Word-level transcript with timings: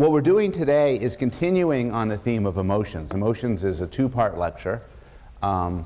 what 0.00 0.12
we're 0.12 0.22
doing 0.22 0.50
today 0.50 0.98
is 0.98 1.14
continuing 1.14 1.92
on 1.92 2.08
the 2.08 2.16
theme 2.16 2.46
of 2.46 2.56
emotions. 2.56 3.12
Emotions 3.12 3.64
is 3.64 3.82
a 3.82 3.86
two-part 3.86 4.38
lecture, 4.38 4.80
um, 5.42 5.84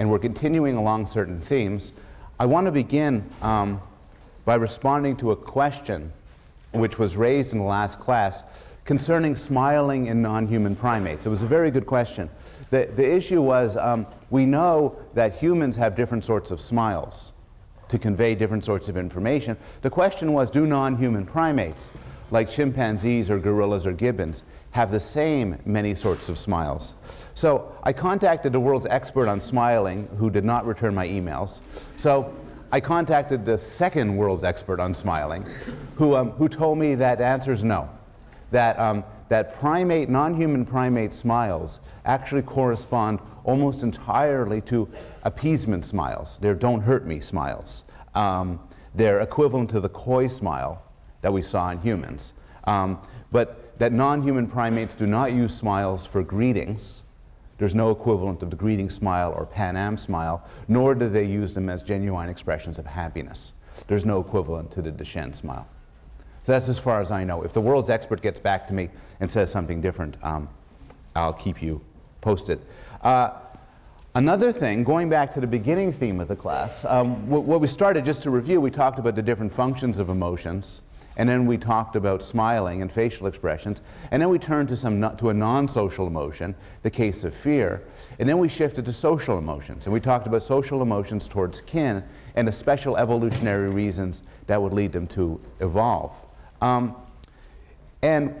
and 0.00 0.10
we're 0.10 0.18
continuing 0.18 0.74
along 0.74 1.06
certain 1.06 1.38
themes. 1.38 1.92
I 2.40 2.46
want 2.46 2.64
to 2.64 2.72
begin 2.72 3.30
um, 3.42 3.80
by 4.44 4.56
responding 4.56 5.16
to 5.18 5.30
a 5.30 5.36
question 5.36 6.12
which 6.72 6.98
was 6.98 7.16
raised 7.16 7.52
in 7.52 7.60
the 7.60 7.64
last 7.64 8.00
class 8.00 8.42
concerning 8.84 9.36
smiling 9.36 10.06
in 10.06 10.20
non-human 10.20 10.74
primates. 10.74 11.24
It 11.24 11.30
was 11.30 11.44
a 11.44 11.46
very 11.46 11.70
good 11.70 11.86
question. 11.86 12.28
The, 12.70 12.90
the 12.96 13.08
issue 13.08 13.40
was 13.40 13.76
um, 13.76 14.08
we 14.30 14.46
know 14.46 14.98
that 15.14 15.36
humans 15.36 15.76
have 15.76 15.94
different 15.94 16.24
sorts 16.24 16.50
of 16.50 16.60
smiles 16.60 17.30
to 17.88 18.00
convey 18.00 18.34
different 18.34 18.64
sorts 18.64 18.88
of 18.88 18.96
information. 18.96 19.56
The 19.82 19.90
question 19.90 20.32
was, 20.32 20.50
do 20.50 20.66
non-human 20.66 21.24
primates, 21.24 21.92
like 22.34 22.50
chimpanzees 22.50 23.30
or 23.30 23.38
gorillas 23.38 23.86
or 23.86 23.92
gibbons, 23.92 24.42
have 24.72 24.90
the 24.90 24.98
same 24.98 25.56
many 25.64 25.94
sorts 25.94 26.28
of 26.28 26.36
smiles? 26.36 26.94
So 27.34 27.72
I 27.84 27.92
contacted 27.92 28.52
the 28.52 28.58
world's 28.58 28.86
expert 28.86 29.28
on 29.28 29.40
smiling, 29.40 30.08
who 30.18 30.30
did 30.30 30.44
not 30.44 30.66
return 30.66 30.96
my 30.96 31.06
emails. 31.06 31.60
So 31.96 32.34
I 32.72 32.80
contacted 32.80 33.44
the 33.44 33.56
second 33.56 34.16
world's 34.16 34.42
expert 34.42 34.80
on 34.80 34.92
smiling, 34.94 35.46
who, 35.94 36.16
um, 36.16 36.30
who 36.32 36.48
told 36.48 36.76
me 36.76 36.96
that 36.96 37.18
the 37.18 37.24
answer 37.24 37.52
is 37.52 37.62
no. 37.62 37.88
That, 38.50 38.78
um, 38.80 39.04
that 39.28 39.54
primate, 39.60 40.08
non-human 40.08 40.66
primate 40.66 41.12
smiles 41.12 41.78
actually 42.04 42.42
correspond 42.42 43.20
almost 43.44 43.84
entirely 43.84 44.60
to 44.62 44.88
appeasement 45.22 45.84
smiles. 45.84 46.38
They're 46.42 46.54
don't 46.54 46.80
hurt 46.80 47.06
me 47.06 47.20
smiles. 47.20 47.84
Um, 48.16 48.58
they're 48.92 49.20
equivalent 49.20 49.70
to 49.70 49.80
the 49.80 49.88
coy 49.88 50.26
smile 50.26 50.82
that 51.24 51.32
we 51.32 51.40
saw 51.40 51.70
in 51.70 51.80
humans. 51.80 52.34
Um, 52.64 53.00
but 53.32 53.78
that 53.78 53.92
non-human 53.92 54.46
primates 54.46 54.94
do 54.94 55.06
not 55.06 55.32
use 55.32 55.54
smiles 55.54 56.04
for 56.04 56.22
greetings. 56.22 57.02
There's 57.56 57.74
no 57.74 57.90
equivalent 57.90 58.42
of 58.42 58.50
the 58.50 58.56
greeting 58.56 58.90
smile 58.90 59.32
or 59.34 59.46
Pan 59.46 59.74
Am 59.74 59.96
smile, 59.96 60.46
nor 60.68 60.94
do 60.94 61.08
they 61.08 61.24
use 61.24 61.54
them 61.54 61.70
as 61.70 61.82
genuine 61.82 62.28
expressions 62.28 62.78
of 62.78 62.84
happiness. 62.84 63.54
There's 63.86 64.04
no 64.04 64.20
equivalent 64.20 64.70
to 64.72 64.82
the 64.82 64.92
Duchenne 64.92 65.34
smile. 65.34 65.66
So 66.42 66.52
that's 66.52 66.68
as 66.68 66.78
far 66.78 67.00
as 67.00 67.10
I 67.10 67.24
know. 67.24 67.42
If 67.42 67.54
the 67.54 67.62
world's 67.62 67.88
expert 67.88 68.20
gets 68.20 68.38
back 68.38 68.66
to 68.66 68.74
me 68.74 68.90
and 69.20 69.30
says 69.30 69.50
something 69.50 69.80
different, 69.80 70.18
um, 70.22 70.46
I'll 71.16 71.32
keep 71.32 71.62
you 71.62 71.80
posted. 72.20 72.60
Uh, 73.00 73.30
another 74.14 74.52
thing, 74.52 74.84
going 74.84 75.08
back 75.08 75.32
to 75.32 75.40
the 75.40 75.46
beginning 75.46 75.90
theme 75.90 76.20
of 76.20 76.28
the 76.28 76.36
class, 76.36 76.84
um, 76.84 77.26
what 77.30 77.62
we 77.62 77.66
started 77.66 78.04
just 78.04 78.22
to 78.24 78.30
review, 78.30 78.60
we 78.60 78.70
talked 78.70 78.98
about 78.98 79.14
the 79.14 79.22
different 79.22 79.54
functions 79.54 79.98
of 79.98 80.10
emotions. 80.10 80.82
And 81.16 81.28
then 81.28 81.46
we 81.46 81.56
talked 81.58 81.94
about 81.94 82.22
smiling 82.22 82.82
and 82.82 82.90
facial 82.90 83.26
expressions. 83.26 83.80
And 84.10 84.20
then 84.20 84.28
we 84.28 84.38
turned 84.38 84.68
to, 84.70 84.76
some, 84.76 85.00
to 85.16 85.30
a 85.30 85.34
non-social 85.34 86.06
emotion, 86.06 86.54
the 86.82 86.90
case 86.90 87.22
of 87.22 87.34
fear. 87.34 87.82
And 88.18 88.28
then 88.28 88.38
we 88.38 88.48
shifted 88.48 88.84
to 88.86 88.92
social 88.92 89.38
emotions. 89.38 89.86
And 89.86 89.92
we 89.92 90.00
talked 90.00 90.26
about 90.26 90.42
social 90.42 90.82
emotions 90.82 91.28
towards 91.28 91.60
kin 91.60 92.02
and 92.34 92.48
the 92.48 92.52
special 92.52 92.96
evolutionary 92.96 93.70
reasons 93.70 94.22
that 94.48 94.60
would 94.60 94.72
lead 94.72 94.92
them 94.92 95.06
to 95.08 95.40
evolve. 95.60 96.12
Um, 96.60 96.96
and 98.02 98.34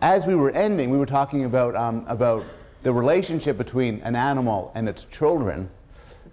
as 0.00 0.26
we 0.26 0.34
were 0.34 0.50
ending, 0.52 0.90
we 0.90 0.98
were 0.98 1.06
talking 1.06 1.44
about, 1.44 1.74
um, 1.74 2.04
about 2.06 2.44
the 2.82 2.92
relationship 2.92 3.58
between 3.58 4.00
an 4.02 4.14
animal 4.14 4.70
and 4.74 4.88
its 4.88 5.06
children, 5.06 5.68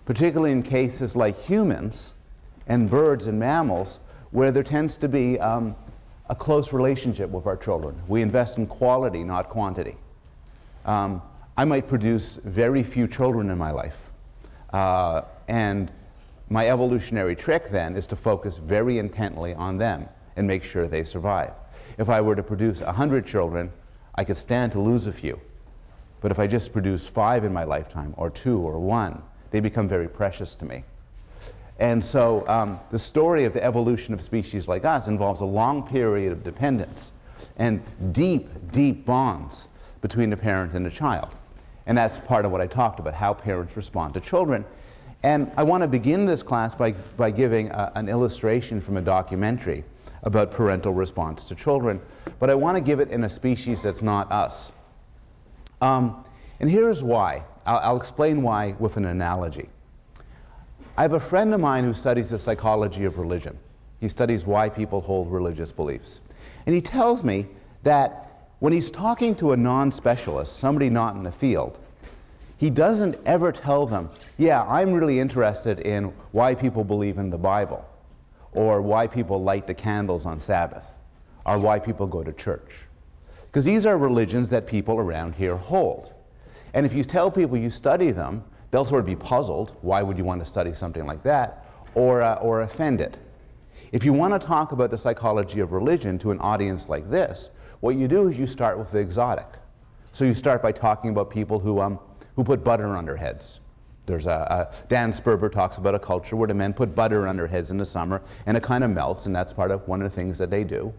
particularly 0.05 0.51
in 0.51 0.61
cases 0.61 1.15
like 1.15 1.39
humans 1.41 2.13
and 2.67 2.89
birds 2.89 3.27
and 3.27 3.39
mammals, 3.39 3.99
where 4.33 4.51
there 4.51 4.63
tends 4.63 4.97
to 4.97 5.07
be 5.07 5.39
um, 5.39 5.75
a 6.29 6.35
close 6.35 6.73
relationship 6.73 7.29
with 7.29 7.45
our 7.45 7.55
children. 7.55 7.95
We 8.07 8.23
invest 8.23 8.57
in 8.57 8.65
quality, 8.65 9.23
not 9.23 9.47
quantity. 9.47 9.95
Um, 10.85 11.21
I 11.55 11.65
might 11.65 11.87
produce 11.87 12.39
very 12.43 12.81
few 12.81 13.07
children 13.07 13.51
in 13.51 13.59
my 13.59 13.69
life. 13.69 14.11
Uh, 14.71 15.21
and 15.47 15.91
my 16.49 16.67
evolutionary 16.67 17.35
trick 17.35 17.69
then 17.69 17.95
is 17.95 18.07
to 18.07 18.15
focus 18.15 18.57
very 18.57 18.97
intently 18.97 19.53
on 19.53 19.77
them 19.77 20.09
and 20.35 20.47
make 20.47 20.63
sure 20.63 20.87
they 20.87 21.03
survive. 21.03 21.53
If 21.99 22.09
I 22.09 22.19
were 22.19 22.35
to 22.35 22.43
produce 22.43 22.81
100 22.81 23.27
children, 23.27 23.71
I 24.15 24.23
could 24.23 24.37
stand 24.37 24.71
to 24.71 24.79
lose 24.79 25.05
a 25.05 25.13
few. 25.13 25.39
But 26.21 26.31
if 26.31 26.39
I 26.39 26.47
just 26.47 26.73
produce 26.73 27.05
five 27.05 27.43
in 27.43 27.53
my 27.53 27.65
lifetime, 27.65 28.15
or 28.17 28.31
two, 28.31 28.59
or 28.59 28.79
one, 28.79 29.21
they 29.51 29.59
become 29.59 29.87
very 29.87 30.07
precious 30.07 30.55
to 30.55 30.65
me. 30.65 30.83
And 31.79 32.03
so 32.03 32.47
um, 32.47 32.79
the 32.91 32.99
story 32.99 33.45
of 33.45 33.53
the 33.53 33.63
evolution 33.63 34.13
of 34.13 34.21
species 34.21 34.67
like 34.67 34.85
us 34.85 35.07
involves 35.07 35.41
a 35.41 35.45
long 35.45 35.87
period 35.87 36.31
of 36.31 36.43
dependence 36.43 37.11
and 37.57 37.81
deep, 38.13 38.49
deep 38.71 39.05
bonds 39.05 39.67
between 40.01 40.29
the 40.29 40.37
parent 40.37 40.73
and 40.73 40.85
the 40.85 40.89
child. 40.89 41.29
And 41.85 41.97
that's 41.97 42.19
part 42.19 42.45
of 42.45 42.51
what 42.51 42.61
I 42.61 42.67
talked 42.67 42.99
about, 42.99 43.13
how 43.13 43.33
parents 43.33 43.75
respond 43.75 44.13
to 44.13 44.19
children. 44.19 44.65
And 45.23 45.51
I 45.57 45.63
want 45.63 45.81
to 45.81 45.87
begin 45.87 46.25
this 46.25 46.43
class 46.43 46.75
by, 46.75 46.91
by 47.17 47.31
giving 47.31 47.69
a, 47.71 47.91
an 47.95 48.09
illustration 48.09 48.81
from 48.81 48.97
a 48.97 49.01
documentary 49.01 49.83
about 50.23 50.51
parental 50.51 50.93
response 50.93 51.43
to 51.45 51.55
children. 51.55 52.01
But 52.39 52.49
I 52.49 52.55
want 52.55 52.77
to 52.77 52.83
give 52.83 52.99
it 52.99 53.09
in 53.09 53.23
a 53.23 53.29
species 53.29 53.81
that's 53.81 54.01
not 54.01 54.31
us. 54.31 54.71
Um, 55.81 56.23
and 56.59 56.69
here's 56.69 57.03
why. 57.03 57.43
I'll, 57.65 57.79
I'll 57.79 57.97
explain 57.97 58.41
why 58.41 58.75
with 58.79 58.97
an 58.97 59.05
analogy. 59.05 59.69
I 60.95 61.01
have 61.01 61.13
a 61.13 61.19
friend 61.19 61.53
of 61.55 61.59
mine 61.59 61.83
who 61.83 61.93
studies 61.95 62.29
the 62.29 62.37
psychology 62.37 63.05
of 63.05 63.17
religion. 63.17 63.57
He 63.99 64.07
studies 64.07 64.45
why 64.45 64.69
people 64.69 65.01
hold 65.01 65.31
religious 65.31 65.71
beliefs. 65.71 66.21
And 66.67 66.75
he 66.75 66.81
tells 66.81 67.23
me 67.23 67.47
that 67.81 68.49
when 68.59 68.73
he's 68.73 68.91
talking 68.91 69.33
to 69.35 69.53
a 69.53 69.57
non 69.57 69.91
specialist, 69.91 70.57
somebody 70.57 70.91
not 70.91 71.15
in 71.15 71.23
the 71.23 71.31
field, 71.31 71.79
he 72.57 72.69
doesn't 72.69 73.17
ever 73.25 73.51
tell 73.51 73.87
them, 73.87 74.09
Yeah, 74.37 74.63
I'm 74.63 74.93
really 74.93 75.19
interested 75.19 75.79
in 75.79 76.13
why 76.31 76.53
people 76.53 76.83
believe 76.83 77.17
in 77.17 77.31
the 77.31 77.39
Bible, 77.39 77.83
or 78.51 78.79
why 78.81 79.07
people 79.07 79.41
light 79.41 79.65
the 79.65 79.73
candles 79.73 80.27
on 80.27 80.39
Sabbath, 80.39 80.85
or 81.43 81.57
why 81.57 81.79
people 81.79 82.05
go 82.05 82.23
to 82.23 82.31
church. 82.33 82.85
Because 83.47 83.65
these 83.65 83.87
are 83.87 83.97
religions 83.97 84.49
that 84.51 84.67
people 84.67 84.99
around 84.99 85.35
here 85.35 85.57
hold. 85.57 86.13
And 86.75 86.85
if 86.85 86.93
you 86.93 87.03
tell 87.03 87.31
people 87.31 87.57
you 87.57 87.71
study 87.71 88.11
them, 88.11 88.43
they'll 88.73 88.83
sort 88.83 89.01
of 89.01 89.05
be 89.05 89.15
puzzled. 89.15 89.77
Why 89.81 90.01
would 90.01 90.17
you 90.17 90.23
want 90.23 90.41
to 90.41 90.47
study 90.47 90.73
something 90.73 91.05
like 91.05 91.21
that? 91.21 91.63
Or, 91.93 92.23
uh, 92.23 92.37
or 92.37 92.61
offended. 92.61 93.19
If 93.91 94.03
you 94.03 94.13
want 94.13 94.33
to 94.33 94.39
talk 94.39 94.71
about 94.71 94.89
the 94.89 94.97
psychology 94.97 95.59
of 95.59 95.73
religion 95.73 96.17
to 96.19 96.31
an 96.31 96.39
audience 96.39 96.89
like 96.89 97.07
this, 97.07 97.51
what 97.81 97.95
you 97.95 98.07
do 98.07 98.29
is 98.29 98.39
you 98.39 98.47
start 98.47 98.79
with 98.79 98.89
the 98.89 98.97
exotic. 98.97 99.45
So 100.11 100.25
you 100.25 100.33
start 100.33 100.63
by 100.63 100.71
talking 100.71 101.11
about 101.11 101.29
people 101.29 101.59
who, 101.59 101.81
um, 101.81 101.99
who 102.35 102.43
put 102.43 102.63
butter 102.63 102.95
on 102.97 103.05
their 103.05 103.15
heads. 103.15 103.59
There's 104.07 104.25
a, 104.25 104.31
a, 104.71 104.87
Dan 104.87 105.11
Sperber 105.11 105.51
talks 105.51 105.77
about 105.77 105.93
a 105.93 105.99
culture 105.99 106.35
where 106.35 106.47
the 106.47 106.55
men 106.55 106.73
put 106.73 106.95
butter 106.95 107.27
on 107.27 107.37
their 107.37 107.47
heads 107.47 107.69
in 107.69 107.77
the 107.77 107.85
summer 107.85 108.23
and 108.47 108.57
it 108.57 108.63
kind 108.63 108.83
of 108.83 108.89
melts, 108.89 109.27
and 109.27 109.35
that's 109.35 109.53
part 109.53 109.69
of 109.69 109.87
one 109.87 110.01
of 110.01 110.09
the 110.09 110.15
things 110.15 110.39
that 110.39 110.49
they 110.49 110.63
do. 110.63 110.91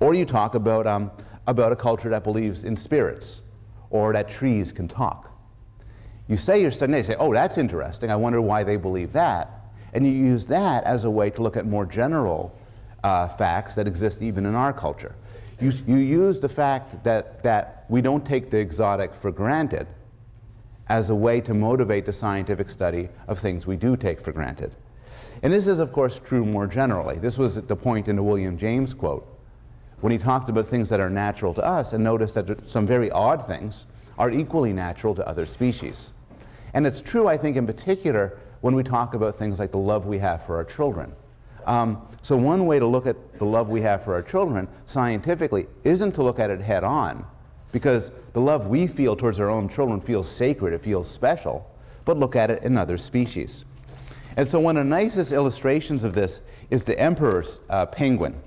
Or 0.00 0.14
you 0.14 0.24
talk 0.24 0.56
about, 0.56 0.88
um, 0.88 1.12
about 1.46 1.70
a 1.70 1.76
culture 1.76 2.08
that 2.08 2.24
believes 2.24 2.64
in 2.64 2.76
spirits 2.76 3.42
or 3.88 4.12
that 4.14 4.28
trees 4.28 4.72
can 4.72 4.88
talk. 4.88 5.29
You 6.30 6.36
say 6.36 6.62
you're 6.62 6.70
studying, 6.70 6.92
they 6.92 7.02
say, 7.02 7.16
oh, 7.18 7.32
that's 7.32 7.58
interesting. 7.58 8.08
I 8.08 8.14
wonder 8.14 8.40
why 8.40 8.62
they 8.62 8.76
believe 8.76 9.12
that. 9.14 9.50
And 9.92 10.06
you 10.06 10.12
use 10.12 10.46
that 10.46 10.84
as 10.84 11.02
a 11.02 11.10
way 11.10 11.28
to 11.30 11.42
look 11.42 11.56
at 11.56 11.66
more 11.66 11.84
general 11.84 12.56
uh, 13.02 13.26
facts 13.26 13.74
that 13.74 13.88
exist 13.88 14.22
even 14.22 14.46
in 14.46 14.54
our 14.54 14.72
culture. 14.72 15.16
You, 15.60 15.72
you 15.88 15.96
use 15.96 16.38
the 16.38 16.48
fact 16.48 17.02
that, 17.02 17.42
that 17.42 17.84
we 17.88 18.00
don't 18.00 18.24
take 18.24 18.48
the 18.48 18.58
exotic 18.58 19.12
for 19.12 19.32
granted 19.32 19.88
as 20.88 21.10
a 21.10 21.14
way 21.16 21.40
to 21.40 21.52
motivate 21.52 22.06
the 22.06 22.12
scientific 22.12 22.70
study 22.70 23.08
of 23.26 23.40
things 23.40 23.66
we 23.66 23.76
do 23.76 23.96
take 23.96 24.20
for 24.20 24.30
granted. 24.30 24.72
And 25.42 25.52
this 25.52 25.66
is, 25.66 25.80
of 25.80 25.92
course, 25.92 26.20
true 26.20 26.44
more 26.44 26.68
generally. 26.68 27.18
This 27.18 27.38
was 27.38 27.56
the 27.56 27.74
point 27.74 28.06
in 28.06 28.14
the 28.14 28.22
William 28.22 28.56
James 28.56 28.94
quote 28.94 29.26
when 30.00 30.12
he 30.12 30.18
talked 30.18 30.48
about 30.48 30.68
things 30.68 30.88
that 30.90 31.00
are 31.00 31.10
natural 31.10 31.54
to 31.54 31.64
us 31.64 31.92
and 31.92 32.04
noticed 32.04 32.36
that 32.36 32.68
some 32.68 32.86
very 32.86 33.10
odd 33.10 33.48
things 33.48 33.86
are 34.16 34.30
equally 34.30 34.72
natural 34.72 35.12
to 35.16 35.26
other 35.26 35.44
species. 35.44 36.12
And 36.74 36.86
it's 36.86 37.00
true, 37.00 37.26
I 37.26 37.36
think, 37.36 37.56
in 37.56 37.66
particular, 37.66 38.38
when 38.60 38.74
we 38.74 38.82
talk 38.82 39.14
about 39.14 39.38
things 39.38 39.58
like 39.58 39.70
the 39.70 39.78
love 39.78 40.06
we 40.06 40.18
have 40.18 40.44
for 40.44 40.56
our 40.56 40.64
children. 40.64 41.12
Um, 41.66 42.06
so, 42.22 42.36
one 42.36 42.66
way 42.66 42.78
to 42.78 42.86
look 42.86 43.06
at 43.06 43.38
the 43.38 43.44
love 43.44 43.68
we 43.68 43.80
have 43.82 44.04
for 44.04 44.14
our 44.14 44.22
children 44.22 44.68
scientifically 44.86 45.66
isn't 45.84 46.12
to 46.12 46.22
look 46.22 46.38
at 46.38 46.50
it 46.50 46.60
head 46.60 46.84
on, 46.84 47.24
because 47.72 48.12
the 48.32 48.40
love 48.40 48.66
we 48.66 48.86
feel 48.86 49.14
towards 49.14 49.38
our 49.40 49.50
own 49.50 49.68
children 49.68 50.00
feels 50.00 50.28
sacred, 50.28 50.72
it 50.72 50.82
feels 50.82 51.08
special, 51.08 51.70
but 52.04 52.16
look 52.16 52.34
at 52.34 52.50
it 52.50 52.62
in 52.62 52.76
other 52.76 52.96
species. 52.96 53.64
And 54.36 54.48
so, 54.48 54.58
one 54.58 54.76
of 54.76 54.84
the 54.84 54.90
nicest 54.90 55.32
illustrations 55.32 56.04
of 56.04 56.14
this 56.14 56.40
is 56.70 56.84
the 56.84 56.98
emperor's 56.98 57.60
uh, 57.68 57.86
penguin, 57.86 58.40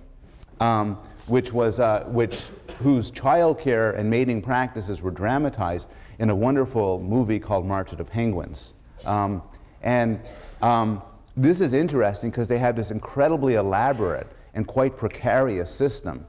um, 0.59 0.95
which 1.27 1.53
was, 1.53 1.79
uh, 1.79 2.05
which, 2.07 2.41
whose 2.79 3.11
child 3.11 3.59
care 3.59 3.91
and 3.91 4.09
mating 4.09 4.41
practices 4.41 5.01
were 5.01 5.11
dramatized 5.11 5.87
in 6.23 6.29
a 6.29 6.35
wonderful 6.35 7.01
movie 7.01 7.37
called 7.37 7.65
March 7.65 7.91
of 7.91 7.97
the 7.97 8.05
Penguins. 8.05 8.73
Um, 9.03 9.43
and 9.81 10.21
um, 10.61 11.01
this 11.35 11.59
is 11.59 11.73
interesting 11.73 12.29
because 12.29 12.47
they 12.47 12.59
have 12.59 12.77
this 12.77 12.91
incredibly 12.91 13.55
elaborate 13.55 14.27
and 14.53 14.65
quite 14.65 14.95
precarious 14.95 15.69
system 15.69 16.25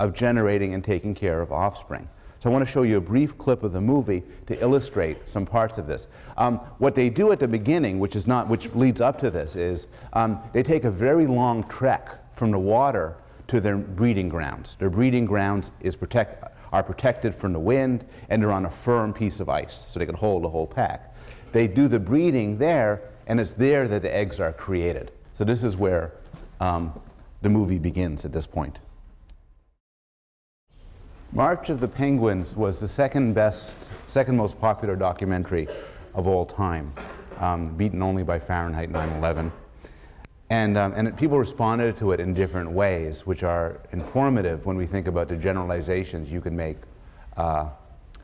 of 0.00 0.12
generating 0.14 0.74
and 0.74 0.82
taking 0.82 1.14
care 1.14 1.40
of 1.40 1.52
offspring. 1.52 2.08
So 2.40 2.50
I 2.50 2.52
want 2.52 2.66
to 2.66 2.70
show 2.70 2.82
you 2.82 2.96
a 2.96 3.00
brief 3.00 3.38
clip 3.38 3.62
of 3.62 3.72
the 3.72 3.80
movie 3.80 4.24
to 4.46 4.60
illustrate 4.60 5.28
some 5.28 5.46
parts 5.46 5.78
of 5.78 5.86
this. 5.86 6.08
Um, 6.36 6.56
what 6.78 6.96
they 6.96 7.08
do 7.08 7.30
at 7.30 7.38
the 7.38 7.46
beginning, 7.46 8.00
which 8.00 8.16
is 8.16 8.26
not, 8.26 8.48
which 8.48 8.68
leads 8.74 9.00
up 9.00 9.16
to 9.20 9.30
this, 9.30 9.54
is 9.54 9.86
um, 10.14 10.40
they 10.54 10.64
take 10.64 10.82
a 10.82 10.90
very 10.90 11.28
long 11.28 11.62
trek 11.68 12.08
from 12.34 12.50
the 12.50 12.58
water 12.58 13.16
to 13.46 13.60
their 13.60 13.76
breeding 13.76 14.28
grounds. 14.28 14.74
Their 14.74 14.90
breeding 14.90 15.24
grounds 15.24 15.70
is 15.80 15.94
protect, 15.94 16.42
are 16.72 16.82
protected 16.82 17.34
from 17.34 17.52
the 17.52 17.58
wind, 17.58 18.04
and 18.28 18.40
they're 18.40 18.52
on 18.52 18.66
a 18.66 18.70
firm 18.70 19.12
piece 19.12 19.40
of 19.40 19.48
ice, 19.48 19.86
so 19.88 19.98
they 19.98 20.06
can 20.06 20.14
hold 20.14 20.44
the 20.44 20.48
whole 20.48 20.66
pack. 20.66 21.14
They 21.52 21.68
do 21.68 21.88
the 21.88 22.00
breeding 22.00 22.58
there, 22.58 23.02
and 23.26 23.40
it's 23.40 23.54
there 23.54 23.88
that 23.88 24.02
the 24.02 24.14
eggs 24.14 24.40
are 24.40 24.52
created. 24.52 25.12
So 25.32 25.44
this 25.44 25.64
is 25.64 25.76
where 25.76 26.12
um, 26.60 26.98
the 27.42 27.48
movie 27.48 27.78
begins 27.78 28.24
at 28.24 28.32
this 28.32 28.46
point. 28.46 28.78
March 31.32 31.70
of 31.70 31.80
the 31.80 31.88
Penguins 31.88 32.54
was 32.54 32.80
the 32.80 32.88
second 32.88 33.34
best, 33.34 33.90
second 34.06 34.36
most 34.36 34.60
popular 34.60 34.96
documentary 34.96 35.68
of 36.14 36.26
all 36.26 36.46
time, 36.46 36.92
um, 37.38 37.76
beaten 37.76 38.02
only 38.02 38.22
by 38.22 38.38
Fahrenheit 38.38 38.90
9/11. 38.90 39.50
And, 40.48 40.78
um, 40.78 40.92
and 40.94 41.16
people 41.16 41.38
responded 41.38 41.96
to 41.96 42.12
it 42.12 42.20
in 42.20 42.32
different 42.32 42.70
ways, 42.70 43.26
which 43.26 43.42
are 43.42 43.80
informative 43.92 44.64
when 44.64 44.76
we 44.76 44.86
think 44.86 45.08
about 45.08 45.26
the 45.28 45.36
generalizations 45.36 46.30
you 46.30 46.40
can 46.40 46.54
make 46.54 46.76
uh, 47.36 47.68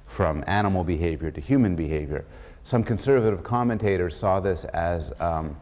from 0.06 0.44
animal 0.46 0.84
behavior 0.84 1.30
to 1.32 1.40
human 1.40 1.74
behavior. 1.74 2.24
Some 2.62 2.84
conservative 2.84 3.42
commentators 3.42 4.16
saw 4.16 4.38
this 4.38 4.64
as 4.66 5.12
um, 5.19 5.56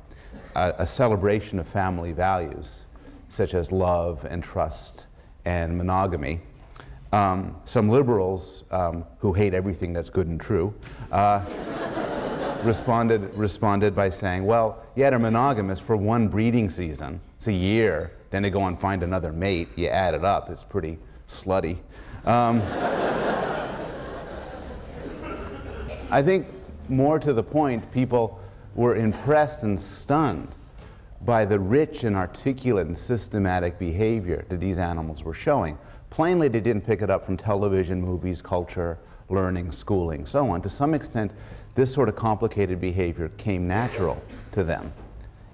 a, 0.55 0.75
a 0.79 0.87
celebration 0.87 1.59
of 1.59 1.67
family 1.67 2.13
values, 2.13 2.85
such 3.31 3.55
as 3.55 3.73
love 3.73 4.27
and 4.29 4.43
trust 4.43 5.07
and 5.47 5.79
monogamy. 5.79 6.41
Um, 7.13 7.57
some 7.65 7.89
liberals 7.89 8.65
um, 8.71 9.05
who 9.19 9.33
hate 9.33 9.55
everything 9.55 9.93
that's 9.93 10.11
good 10.11 10.29
and 10.29 10.39
true 10.39 10.75
uh, 11.11 11.45
responded, 12.65 13.35
responded 13.35 13.95
by 13.95 14.09
saying, 14.09 14.45
well, 14.45 14.83
yeah, 14.97 15.11
they're 15.11 15.19
monogamous 15.19 15.81
for 15.81 15.97
one 15.97 16.29
breeding 16.29 16.71
season. 16.71 17.21
It's 17.37 17.49
a 17.49 17.53
year. 17.53 18.13
Then 18.31 18.43
they 18.43 18.51
go 18.51 18.67
and 18.67 18.81
find 18.81 19.03
another 19.03 19.33
mate. 19.33 19.69
You 19.77 19.89
add 19.89 20.15
it 20.15 20.25
up. 20.25 20.51
It's 20.51 20.65
pretty 20.65 20.99
slutty. 21.27 21.79
Um, 22.25 22.63
I 26.11 26.23
think 26.23 26.47
more 26.89 27.19
to 27.19 27.33
the 27.33 27.43
point, 27.43 27.91
people 27.93 28.41
were 28.75 28.97
impressed 28.97 29.63
and 29.63 29.81
stunned 29.81 30.49
by 31.23 31.45
the 31.45 31.59
rich 31.59 32.05
and 32.05 32.17
articulate 32.17 32.87
and 32.87 32.97
systematic 32.97 33.79
behavior 33.79 34.45
that 34.49 34.61
these 34.61 34.79
animals 34.79 35.23
were 35.23 35.35
showing. 35.35 35.79
Plainly, 36.09 36.49
they 36.49 36.61
didn't 36.61 36.85
pick 36.85 37.03
it 37.03 37.11
up 37.11 37.25
from 37.25 37.37
television, 37.37 38.01
movies, 38.01 38.43
culture, 38.43 38.99
learning, 39.29 39.71
schooling, 39.71 40.27
so 40.27 40.49
on. 40.51 40.61
To 40.63 40.69
some 40.69 40.95
extent, 40.95 41.33
this 41.75 41.93
sort 41.93 42.09
of 42.09 42.17
complicated 42.17 42.81
behavior 42.81 43.31
came 43.37 43.67
natural 43.67 44.21
to 44.53 44.65
them. 44.65 44.93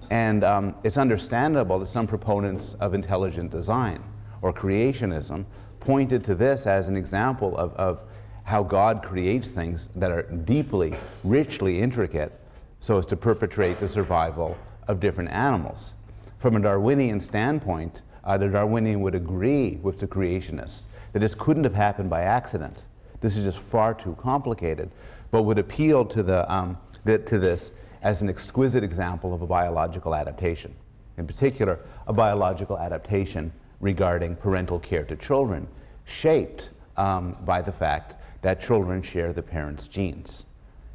And 0.09 0.43
um, 0.43 0.75
it's 0.83 0.97
understandable 0.97 1.79
that 1.79 1.87
some 1.87 2.07
proponents 2.07 2.75
of 2.75 2.93
intelligent 2.93 3.51
design 3.51 4.03
or 4.41 4.53
creationism 4.53 5.45
pointed 5.79 6.23
to 6.25 6.35
this 6.35 6.65
as 6.65 6.87
an 6.87 6.95
example 6.95 7.57
of, 7.57 7.73
of 7.73 7.99
how 8.43 8.63
God 8.63 9.03
creates 9.03 9.49
things 9.49 9.89
that 9.95 10.09
are 10.09 10.23
deeply, 10.23 10.95
richly 11.23 11.81
intricate 11.81 12.39
so 12.79 12.97
as 12.97 13.05
to 13.07 13.17
perpetrate 13.17 13.79
the 13.79 13.87
survival 13.87 14.57
of 14.87 14.99
different 14.99 15.29
animals. 15.31 15.93
From 16.39 16.55
a 16.55 16.59
Darwinian 16.59 17.19
standpoint, 17.19 18.03
uh, 18.23 18.37
the 18.37 18.47
Darwinian 18.47 19.01
would 19.01 19.15
agree 19.15 19.79
with 19.81 19.99
the 19.99 20.07
creationists 20.07 20.83
that 21.13 21.19
this 21.19 21.35
couldn't 21.35 21.63
have 21.63 21.73
happened 21.73 22.09
by 22.09 22.21
accident. 22.21 22.85
This 23.19 23.35
is 23.35 23.45
just 23.45 23.59
far 23.59 23.93
too 23.93 24.15
complicated, 24.19 24.91
but 25.31 25.43
would 25.43 25.59
appeal 25.59 26.05
to, 26.05 26.23
the, 26.23 26.51
um, 26.53 26.77
the, 27.03 27.19
to 27.19 27.39
this 27.39 27.71
as 28.01 28.21
an 28.21 28.29
exquisite 28.29 28.83
example 28.83 29.33
of 29.33 29.41
a 29.41 29.47
biological 29.47 30.15
adaptation. 30.15 30.73
In 31.17 31.25
particular, 31.25 31.79
a 32.07 32.13
biological 32.13 32.77
adaptation 32.77 33.51
regarding 33.79 34.35
parental 34.35 34.79
care 34.79 35.03
to 35.03 35.15
children, 35.15 35.67
shaped 36.05 36.71
um, 36.95 37.33
by 37.45 37.61
the 37.61 37.71
fact 37.71 38.15
that 38.41 38.61
children 38.61 39.01
share 39.01 39.33
the 39.33 39.41
parents' 39.41 39.87
genes. 39.87 40.45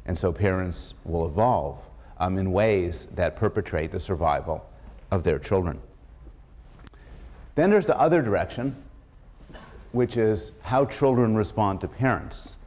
And 0.05 0.17
so 0.17 0.31
parents 0.31 0.95
will 1.05 1.25
evolve 1.25 1.79
um, 2.17 2.37
in 2.37 2.51
ways 2.51 3.07
that 3.15 3.35
perpetrate 3.35 3.91
the 3.91 3.99
survival 3.99 4.69
of 5.11 5.23
their 5.23 5.39
children. 5.39 5.79
Then 7.55 7.69
there's 7.69 7.85
the 7.85 7.99
other 7.99 8.21
direction, 8.21 8.75
which 9.91 10.17
is 10.17 10.53
how 10.61 10.85
children 10.85 11.35
respond 11.35 11.81
to 11.81 11.87
parents, 11.87 12.57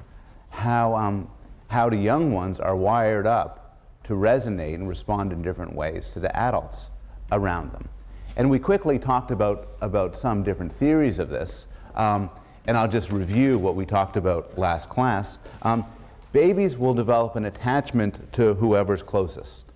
how, 0.50 0.94
um, 0.94 1.28
how 1.68 1.88
the 1.88 1.96
young 1.96 2.32
ones 2.32 2.60
are 2.60 2.76
wired 2.76 3.26
up 3.26 3.78
to 4.04 4.14
resonate 4.14 4.74
and 4.74 4.88
respond 4.88 5.32
in 5.32 5.42
different 5.42 5.74
ways 5.74 6.12
to 6.12 6.20
the 6.20 6.34
adults 6.36 6.90
around 7.32 7.72
them. 7.72 7.88
And 8.36 8.50
we 8.50 8.58
quickly 8.58 8.98
talked 8.98 9.30
about, 9.30 9.68
about 9.80 10.16
some 10.16 10.42
different 10.42 10.72
theories 10.72 11.18
of 11.18 11.30
this, 11.30 11.66
um, 11.94 12.30
and 12.66 12.76
I'll 12.76 12.88
just 12.88 13.10
review 13.10 13.58
what 13.58 13.74
we 13.74 13.86
talked 13.86 14.16
about 14.16 14.58
last 14.58 14.88
class. 14.88 15.38
Um, 15.62 15.84
babies 16.32 16.76
will 16.76 16.94
develop 16.94 17.36
an 17.36 17.46
attachment 17.46 18.32
to 18.34 18.54
whoever's 18.54 19.02
closest. 19.02 19.72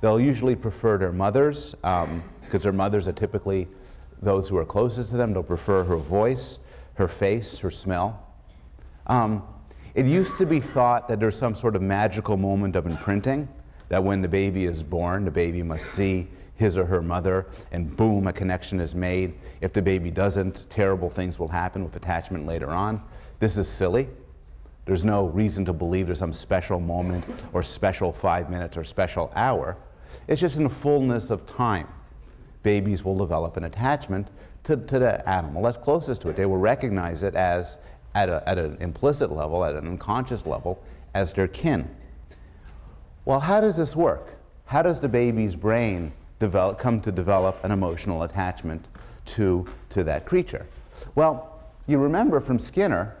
They'll 0.00 0.20
usually 0.20 0.54
prefer 0.54 0.98
their 0.98 1.12
mothers, 1.12 1.72
because 1.72 2.06
um, 2.06 2.22
their 2.60 2.72
mothers 2.72 3.08
are 3.08 3.12
typically 3.12 3.66
those 4.22 4.48
who 4.48 4.56
are 4.56 4.64
closest 4.64 5.10
to 5.10 5.16
them. 5.16 5.32
They'll 5.32 5.42
prefer 5.42 5.84
her 5.84 5.96
voice, 5.96 6.58
her 6.94 7.08
face, 7.08 7.58
her 7.58 7.70
smell. 7.70 8.24
Um, 9.06 9.42
it 9.94 10.06
used 10.06 10.36
to 10.38 10.46
be 10.46 10.60
thought 10.60 11.08
that 11.08 11.20
there's 11.20 11.36
some 11.36 11.54
sort 11.54 11.76
of 11.76 11.82
magical 11.82 12.36
moment 12.36 12.76
of 12.76 12.86
imprinting, 12.86 13.48
that 13.88 14.02
when 14.02 14.22
the 14.22 14.28
baby 14.28 14.64
is 14.64 14.82
born, 14.82 15.24
the 15.24 15.30
baby 15.30 15.62
must 15.62 15.86
see 15.86 16.28
his 16.56 16.78
or 16.78 16.84
her 16.84 17.02
mother, 17.02 17.46
and 17.72 17.96
boom, 17.96 18.26
a 18.26 18.32
connection 18.32 18.80
is 18.80 18.94
made. 18.94 19.34
If 19.60 19.72
the 19.72 19.82
baby 19.82 20.10
doesn't, 20.10 20.66
terrible 20.70 21.10
things 21.10 21.38
will 21.38 21.48
happen 21.48 21.84
with 21.84 21.96
attachment 21.96 22.46
later 22.46 22.70
on. 22.70 23.02
This 23.40 23.56
is 23.56 23.68
silly. 23.68 24.08
There's 24.84 25.04
no 25.04 25.26
reason 25.26 25.64
to 25.64 25.72
believe 25.72 26.06
there's 26.06 26.18
some 26.18 26.32
special 26.32 26.78
moment 26.78 27.24
or 27.52 27.62
special 27.62 28.12
five 28.12 28.50
minutes 28.50 28.76
or 28.76 28.84
special 28.84 29.32
hour. 29.34 29.76
It's 30.28 30.40
just 30.40 30.56
in 30.56 30.64
the 30.64 30.70
fullness 30.70 31.30
of 31.30 31.46
time. 31.46 31.88
Babies 32.62 33.04
will 33.04 33.16
develop 33.16 33.56
an 33.56 33.64
attachment 33.64 34.28
to, 34.64 34.76
to 34.76 34.98
the 34.98 35.28
animal 35.28 35.62
that's 35.62 35.76
closest 35.76 36.22
to 36.22 36.28
it. 36.28 36.36
They 36.36 36.46
will 36.46 36.58
recognize 36.58 37.22
it 37.22 37.34
as, 37.34 37.78
at, 38.14 38.28
a, 38.28 38.42
at 38.48 38.58
an 38.58 38.76
implicit 38.80 39.30
level, 39.30 39.64
at 39.64 39.74
an 39.74 39.86
unconscious 39.86 40.46
level, 40.46 40.82
as 41.14 41.32
their 41.32 41.48
kin. 41.48 41.88
Well, 43.24 43.40
how 43.40 43.60
does 43.60 43.76
this 43.76 43.96
work? 43.96 44.36
How 44.66 44.82
does 44.82 45.00
the 45.00 45.08
baby's 45.08 45.56
brain 45.56 46.12
develop, 46.38 46.78
come 46.78 47.00
to 47.02 47.12
develop 47.12 47.62
an 47.64 47.70
emotional 47.70 48.22
attachment 48.22 48.86
to, 49.26 49.66
to 49.90 50.04
that 50.04 50.26
creature? 50.26 50.66
Well, 51.14 51.60
you 51.86 51.98
remember 51.98 52.40
from 52.40 52.58
Skinner 52.58 53.16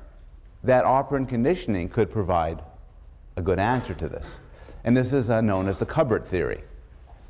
that 0.62 0.84
operant 0.84 1.28
conditioning 1.28 1.88
could 1.88 2.10
provide 2.10 2.62
a 3.36 3.42
good 3.42 3.58
answer 3.58 3.94
to 3.94 4.08
this. 4.08 4.40
And 4.84 4.96
this 4.96 5.12
is 5.12 5.30
uh, 5.30 5.40
known 5.40 5.68
as 5.68 5.78
the 5.78 5.86
cupboard 5.86 6.26
theory, 6.26 6.62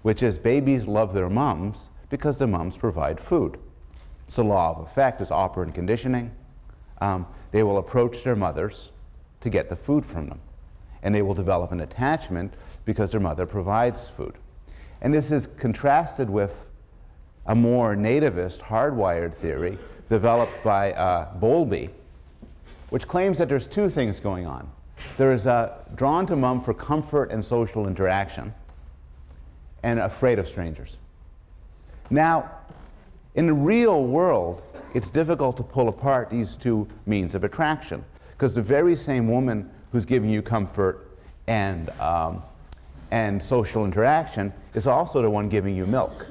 which 0.02 0.22
is 0.22 0.38
babies 0.38 0.86
love 0.86 1.14
their 1.14 1.28
moms 1.28 1.88
because 2.10 2.38
the 2.38 2.46
moms 2.46 2.76
provide 2.76 3.20
food. 3.20 3.58
It's 4.26 4.36
the 4.36 4.44
law 4.44 4.76
of 4.76 4.86
effect, 4.86 5.20
it's 5.20 5.30
operant 5.30 5.74
conditioning. 5.74 6.30
Um, 7.00 7.26
they 7.50 7.62
will 7.62 7.78
approach 7.78 8.22
their 8.22 8.36
mothers 8.36 8.90
to 9.40 9.50
get 9.50 9.68
the 9.68 9.76
food 9.76 10.04
from 10.04 10.28
them. 10.28 10.40
And 11.02 11.14
they 11.14 11.22
will 11.22 11.34
develop 11.34 11.72
an 11.72 11.80
attachment 11.80 12.54
because 12.84 13.10
their 13.10 13.20
mother 13.20 13.46
provides 13.46 14.08
food. 14.08 14.34
And 15.00 15.12
this 15.12 15.30
is 15.30 15.46
contrasted 15.46 16.30
with 16.30 16.66
a 17.46 17.54
more 17.54 17.94
nativist, 17.94 18.60
hardwired 18.60 19.34
theory 19.34 19.78
developed 20.08 20.62
by 20.64 20.92
uh, 20.92 21.34
Bowlby 21.34 21.90
which 22.94 23.08
claims 23.08 23.38
that 23.38 23.48
there's 23.48 23.66
two 23.66 23.88
things 23.88 24.20
going 24.20 24.46
on. 24.46 24.70
There 25.16 25.32
is 25.32 25.48
a 25.48 25.84
drawn 25.96 26.26
to 26.26 26.36
mom 26.36 26.60
for 26.60 26.72
comfort 26.72 27.32
and 27.32 27.44
social 27.44 27.88
interaction, 27.88 28.54
and 29.82 29.98
afraid 29.98 30.38
of 30.38 30.46
strangers. 30.46 30.96
Now, 32.08 32.48
in 33.34 33.48
the 33.48 33.52
real 33.52 34.06
world, 34.06 34.62
it's 34.94 35.10
difficult 35.10 35.56
to 35.56 35.62
pull 35.62 35.88
apart 35.88 36.30
these 36.30 36.56
two 36.56 36.88
means 37.04 37.34
of 37.34 37.44
attraction 37.44 38.04
because 38.30 38.54
the 38.54 38.62
very 38.62 38.96
same 38.96 39.28
woman 39.28 39.70
who's 39.92 40.04
giving 40.04 40.30
you 40.30 40.40
comfort 40.40 41.18
and, 41.46 41.90
um, 42.00 42.42
and 43.10 43.42
social 43.42 43.84
interaction 43.84 44.52
is 44.74 44.86
also 44.86 45.20
the 45.20 45.28
one 45.30 45.48
giving 45.48 45.76
you 45.76 45.86
milk. 45.86 46.26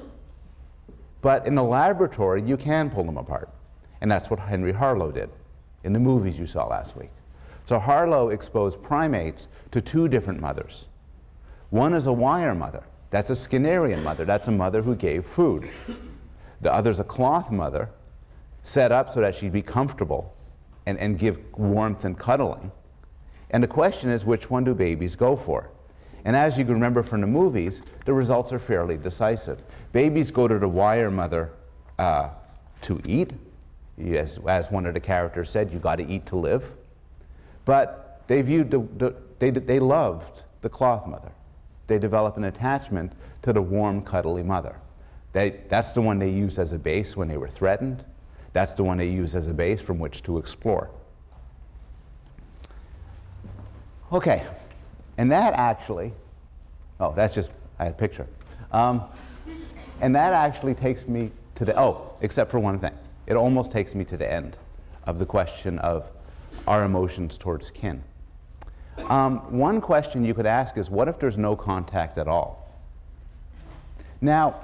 But 1.22 1.46
in 1.46 1.56
the 1.56 1.64
laboratory, 1.64 2.42
you 2.42 2.58
can 2.58 2.90
pull 2.90 3.04
them 3.04 3.18
apart. 3.18 3.50
And 4.02 4.12
that's 4.12 4.30
what 4.30 4.40
Harry 4.40 4.74
Harlow 4.74 5.12
did 5.12 5.30
in 5.84 5.94
the 5.94 6.00
movies 6.00 6.38
you 6.38 6.46
saw 6.46 6.66
last 6.68 6.98
week. 6.98 7.12
So 7.66 7.80
Harlow 7.80 8.30
exposed 8.30 8.82
primates 8.84 9.48
to 9.72 9.82
two 9.82 10.10
different 10.10 10.42
mothers. 10.42 10.88
One 11.70 11.94
is 11.94 12.08
a 12.08 12.14
wire 12.14 12.54
mother. 12.54 12.84
That's 13.10 13.30
a 13.30 13.34
Skinnerian 13.34 14.04
mother. 14.04 14.26
That's 14.26 14.48
a 14.48 14.52
mother 14.52 14.82
who 14.82 14.96
gave 14.96 15.26
food. 15.26 15.70
The 16.62 16.74
other 16.74 16.92
is 16.92 17.00
a 17.00 17.04
cloth 17.06 17.52
mother. 17.52 17.90
Set 18.64 18.92
up 18.92 19.14
so 19.14 19.22
that 19.22 19.36
she'd 19.36 19.52
be 19.52 19.62
comfortable 19.62 20.34
and, 20.86 20.98
and 20.98 21.20
give 21.20 21.40
warmth 21.58 22.06
and 22.06 22.18
cuddling. 22.18 22.72
And 23.52 23.64
the 23.64 23.68
question 23.68 24.10
is, 24.10 24.26
which 24.26 24.50
one 24.50 24.64
do 24.64 24.74
babies 24.74 25.16
go 25.16 25.36
for? 25.36 25.70
And 26.26 26.36
as 26.36 26.58
you 26.58 26.64
can 26.64 26.74
remember 26.74 27.04
from 27.04 27.22
the 27.22 27.28
movies, 27.28 27.82
the 28.06 28.14
results 28.14 28.54
are 28.54 28.60
fairly 28.60 28.98
decisive. 28.98 29.62
Babies 29.92 30.32
go 30.32 30.48
to 30.48 30.58
the 30.58 30.68
wire 30.70 31.12
mother 31.12 31.52
uh, 32.00 32.30
to 32.82 33.02
eat. 33.06 33.34
As, 34.00 34.40
as 34.48 34.72
one 34.72 34.86
of 34.86 34.94
the 34.94 35.00
characters 35.00 35.50
said, 35.50 35.72
you 35.72 35.80
got 35.80 35.98
to 35.98 36.08
eat 36.08 36.26
to 36.28 36.36
live. 36.36 36.72
But 37.66 38.24
they 38.28 38.42
viewed 38.42 38.72
the, 38.72 38.80
the, 38.98 39.16
they, 39.40 39.52
they 39.52 39.80
loved 39.80 40.44
the 40.62 40.70
cloth 40.70 41.06
mother. 41.06 41.32
They 41.88 42.00
develop 42.00 42.38
an 42.38 42.46
attachment 42.46 43.12
to 43.42 43.54
the 43.54 43.62
warm, 43.62 44.02
cuddly 44.02 44.42
mother. 44.42 44.80
They, 45.34 45.62
that's 45.68 45.92
the 45.92 46.02
one 46.02 46.20
they 46.20 46.30
used 46.30 46.58
as 46.58 46.72
a 46.72 46.80
base 46.80 47.18
when 47.18 47.28
they 47.28 47.38
were 47.38 47.50
threatened. 47.50 48.06
That's 48.54 48.74
the 48.74 48.84
one 48.84 48.98
they 48.98 49.10
use 49.10 49.36
as 49.36 49.48
a 49.48 49.54
base 49.54 49.82
from 49.82 50.00
which 50.00 50.24
to 50.24 50.38
explore. 50.38 50.90
Okay, 54.12 54.44
and 55.18 55.32
that 55.32 55.54
actually, 55.54 56.14
oh, 57.00 57.14
that's 57.16 57.34
just, 57.34 57.50
I 57.80 57.86
had 57.86 57.94
a 57.94 57.98
picture. 57.98 58.28
Um, 58.72 59.04
and 60.02 60.16
that 60.16 60.34
actually 60.34 60.76
takes 60.76 61.08
me 61.08 61.32
to 61.56 61.66
the, 61.66 61.80
oh, 61.80 62.16
except 62.22 62.52
for 62.52 62.60
one 62.60 62.78
thing. 62.78 62.96
It 63.26 63.36
almost 63.36 63.72
takes 63.72 63.96
me 63.96 64.06
to 64.06 64.18
the 64.18 64.32
end 64.32 64.58
of 65.06 65.18
the 65.18 65.26
question 65.26 65.80
of 65.80 66.08
our 66.68 66.84
emotions 66.84 67.38
towards 67.38 67.72
kin. 67.72 68.04
Um, 69.10 69.40
one 69.58 69.82
question 69.82 70.24
you 70.24 70.36
could 70.36 70.46
ask 70.46 70.78
is 70.78 70.90
what 70.90 71.08
if 71.08 71.20
there's 71.20 71.38
no 71.38 71.56
contact 71.56 72.18
at 72.20 72.28
all? 72.28 72.72
Now, 74.22 74.64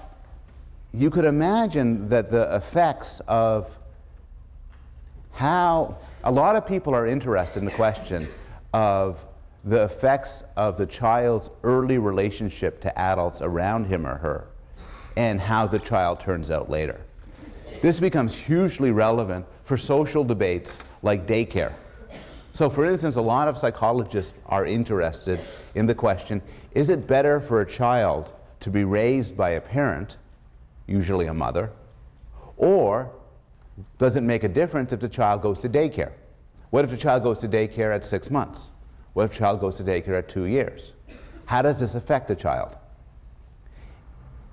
you 0.93 1.09
could 1.09 1.25
imagine 1.25 2.07
that 2.09 2.31
the 2.31 2.55
effects 2.55 3.19
of 3.27 3.75
how 5.31 5.97
a 6.23 6.31
lot 6.31 6.55
of 6.55 6.65
people 6.65 6.93
are 6.93 7.07
interested 7.07 7.59
in 7.59 7.65
the 7.65 7.71
question 7.71 8.27
of 8.73 9.25
the 9.63 9.83
effects 9.83 10.43
of 10.55 10.77
the 10.77 10.85
child's 10.85 11.49
early 11.63 11.97
relationship 11.97 12.81
to 12.81 12.99
adults 12.99 13.41
around 13.41 13.85
him 13.85 14.05
or 14.05 14.17
her 14.17 14.47
and 15.17 15.39
how 15.39 15.67
the 15.67 15.79
child 15.79 16.19
turns 16.19 16.49
out 16.49 16.69
later. 16.69 17.01
This 17.81 17.99
becomes 17.99 18.35
hugely 18.35 18.91
relevant 18.91 19.45
for 19.65 19.77
social 19.77 20.23
debates 20.23 20.83
like 21.01 21.27
daycare. 21.27 21.73
So, 22.53 22.69
for 22.69 22.85
instance, 22.85 23.15
a 23.15 23.21
lot 23.21 23.47
of 23.47 23.57
psychologists 23.57 24.33
are 24.45 24.65
interested 24.65 25.39
in 25.75 25.85
the 25.85 25.95
question 25.95 26.41
is 26.73 26.89
it 26.89 27.07
better 27.07 27.39
for 27.39 27.61
a 27.61 27.65
child 27.65 28.31
to 28.61 28.69
be 28.69 28.83
raised 28.83 29.37
by 29.37 29.51
a 29.51 29.61
parent, 29.61 30.17
usually 30.87 31.27
a 31.27 31.33
mother, 31.33 31.71
or 32.57 33.11
does 33.97 34.15
it 34.15 34.21
make 34.21 34.43
a 34.43 34.47
difference 34.47 34.93
if 34.93 34.99
the 34.99 35.09
child 35.09 35.41
goes 35.41 35.59
to 35.59 35.69
daycare? 35.69 36.11
What 36.69 36.83
if 36.85 36.91
the 36.91 36.97
child 36.97 37.23
goes 37.23 37.39
to 37.39 37.47
daycare 37.47 37.93
at 37.93 38.05
six 38.05 38.29
months? 38.29 38.71
What 39.13 39.25
if 39.25 39.31
the 39.31 39.37
child 39.37 39.59
goes 39.59 39.77
to 39.77 39.83
daycare 39.83 40.17
at 40.19 40.29
two 40.29 40.45
years? 40.45 40.93
How 41.45 41.61
does 41.61 41.79
this 41.79 41.95
affect 41.95 42.27
the 42.27 42.35
child? 42.35 42.75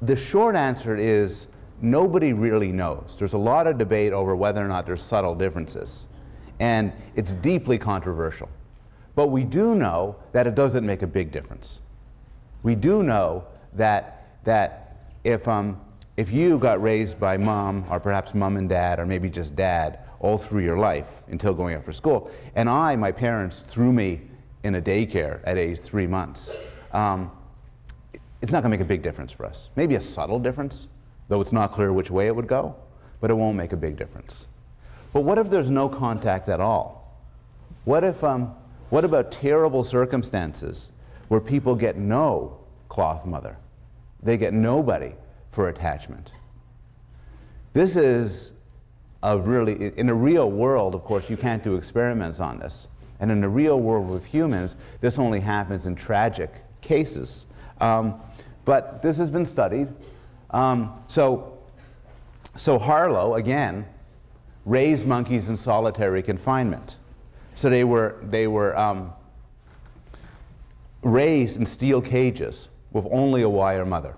The 0.03 0.17
short 0.17 0.57
answer 0.57 0.97
is 0.97 1.47
nobody 1.81 2.33
really 2.33 2.73
knows. 2.73 3.17
There's 3.19 3.35
a 3.35 3.39
lot 3.39 3.67
of 3.67 3.79
debate 3.79 4.13
over 4.13 4.35
whether 4.35 4.65
or 4.65 4.69
not 4.69 4.87
there's 4.87 5.03
subtle 5.03 5.35
differences 5.35 6.09
and 6.59 6.93
it's 7.15 7.35
deeply 7.35 7.79
controversial. 7.79 8.49
But 9.15 9.29
we 9.29 9.45
do 9.45 9.75
know 9.75 10.17
that 10.33 10.47
it 10.47 10.55
doesn't 10.55 10.85
make 10.85 11.03
a 11.03 11.07
big 11.07 11.33
difference. 11.33 11.81
We 12.63 12.75
do 12.75 13.03
know 13.03 13.45
that, 13.75 14.41
that 14.45 15.03
if, 15.25 15.47
um, 15.49 15.81
if 16.17 16.31
you 16.31 16.59
got 16.59 16.81
raised 16.83 17.21
by 17.21 17.37
mom, 17.37 17.85
or 17.91 18.01
perhaps 18.01 18.35
mom 18.35 18.57
and 18.57 18.69
dad, 18.69 18.99
or 18.99 19.07
maybe 19.07 19.29
just 19.29 19.55
dad, 19.55 19.99
all 20.19 20.39
through 20.39 20.63
your 20.63 20.79
life 20.79 21.23
until 21.29 21.53
going 21.53 21.77
up 21.77 21.85
for 21.85 21.93
school, 21.93 22.31
and 22.55 22.71
I, 22.71 22.97
my 22.97 23.13
parents, 23.13 23.61
threw 23.61 23.93
me 23.93 24.23
in 24.65 24.77
a 24.77 24.81
daycare 24.81 25.41
at 25.45 25.59
age 25.59 25.79
three 25.81 26.07
months, 26.07 26.57
um, 26.93 27.31
it's 28.41 28.51
not 28.51 28.63
going 28.63 28.71
to 28.71 28.79
make 28.79 28.81
a 28.81 28.89
big 28.89 29.03
difference 29.03 29.31
for 29.31 29.45
us. 29.45 29.69
Maybe 29.77 29.95
a 29.95 30.01
subtle 30.01 30.39
difference, 30.39 30.89
though 31.29 31.41
it's 31.41 31.53
not 31.53 31.73
clear 31.73 31.93
which 31.93 32.11
way 32.11 32.27
it 32.27 32.35
would 32.35 32.47
go, 32.47 32.75
but 33.21 33.31
it 33.31 33.35
won't 33.35 33.57
make 33.57 33.73
a 33.73 33.77
big 33.77 33.97
difference. 33.97 34.47
But 35.13 35.21
what 35.23 35.39
if 35.39 35.51
there's 35.51 35.71
no 35.71 35.89
contact 35.89 36.49
at 36.49 36.61
all? 36.61 37.21
What 37.85 38.05
if, 38.05 38.25
um, 38.25 38.55
what 38.89 39.05
about 39.05 39.33
terrible 39.33 39.85
circumstances 39.85 40.91
where 41.29 41.41
people 41.41 41.75
get 41.75 41.97
no 41.97 42.59
cloth 42.89 43.27
mother? 43.27 43.59
They 44.23 44.37
get 44.37 44.55
nobody 44.55 45.13
for 45.57 45.71
attachment. 45.71 46.33
This 47.73 47.97
is 47.97 48.53
a 49.23 49.39
really, 49.39 49.91
in 49.97 50.07
the 50.07 50.13
real 50.13 50.51
world, 50.51 50.95
of 50.95 51.03
course, 51.03 51.31
you 51.31 51.39
can't 51.39 51.65
do 51.65 51.77
experiments 51.77 52.41
on 52.41 52.59
this. 52.59 52.89
And 53.21 53.31
in 53.31 53.41
the 53.41 53.49
real 53.49 53.81
world 53.81 54.07
with 54.07 54.27
humans, 54.27 54.77
this 55.01 55.19
only 55.19 55.41
happens 55.41 55.87
in 55.87 55.95
tragic 55.95 56.53
cases. 56.83 57.47
Um, 57.81 58.21
but 58.67 59.01
this 59.01 59.17
has 59.17 59.31
been 59.31 59.47
studied. 59.47 59.89
Um, 60.51 60.93
so, 61.09 61.57
so 62.57 62.79
Harlow, 62.79 63.37
again, 63.37 63.87
raised 64.67 65.07
monkeys 65.07 65.49
in 65.49 65.57
solitary 65.57 66.23
confinement. 66.23 66.99
So 67.55 67.71
they 67.71 67.85
were, 67.85 68.17
they 68.25 68.47
were 68.47 68.77
um, 68.77 69.11
raised 71.01 71.59
in 71.59 71.65
steel 71.65 72.03
cages 72.03 72.69
with 72.93 73.07
only 73.11 73.41
a 73.41 73.49
wire 73.49 73.87
mother. 73.87 74.17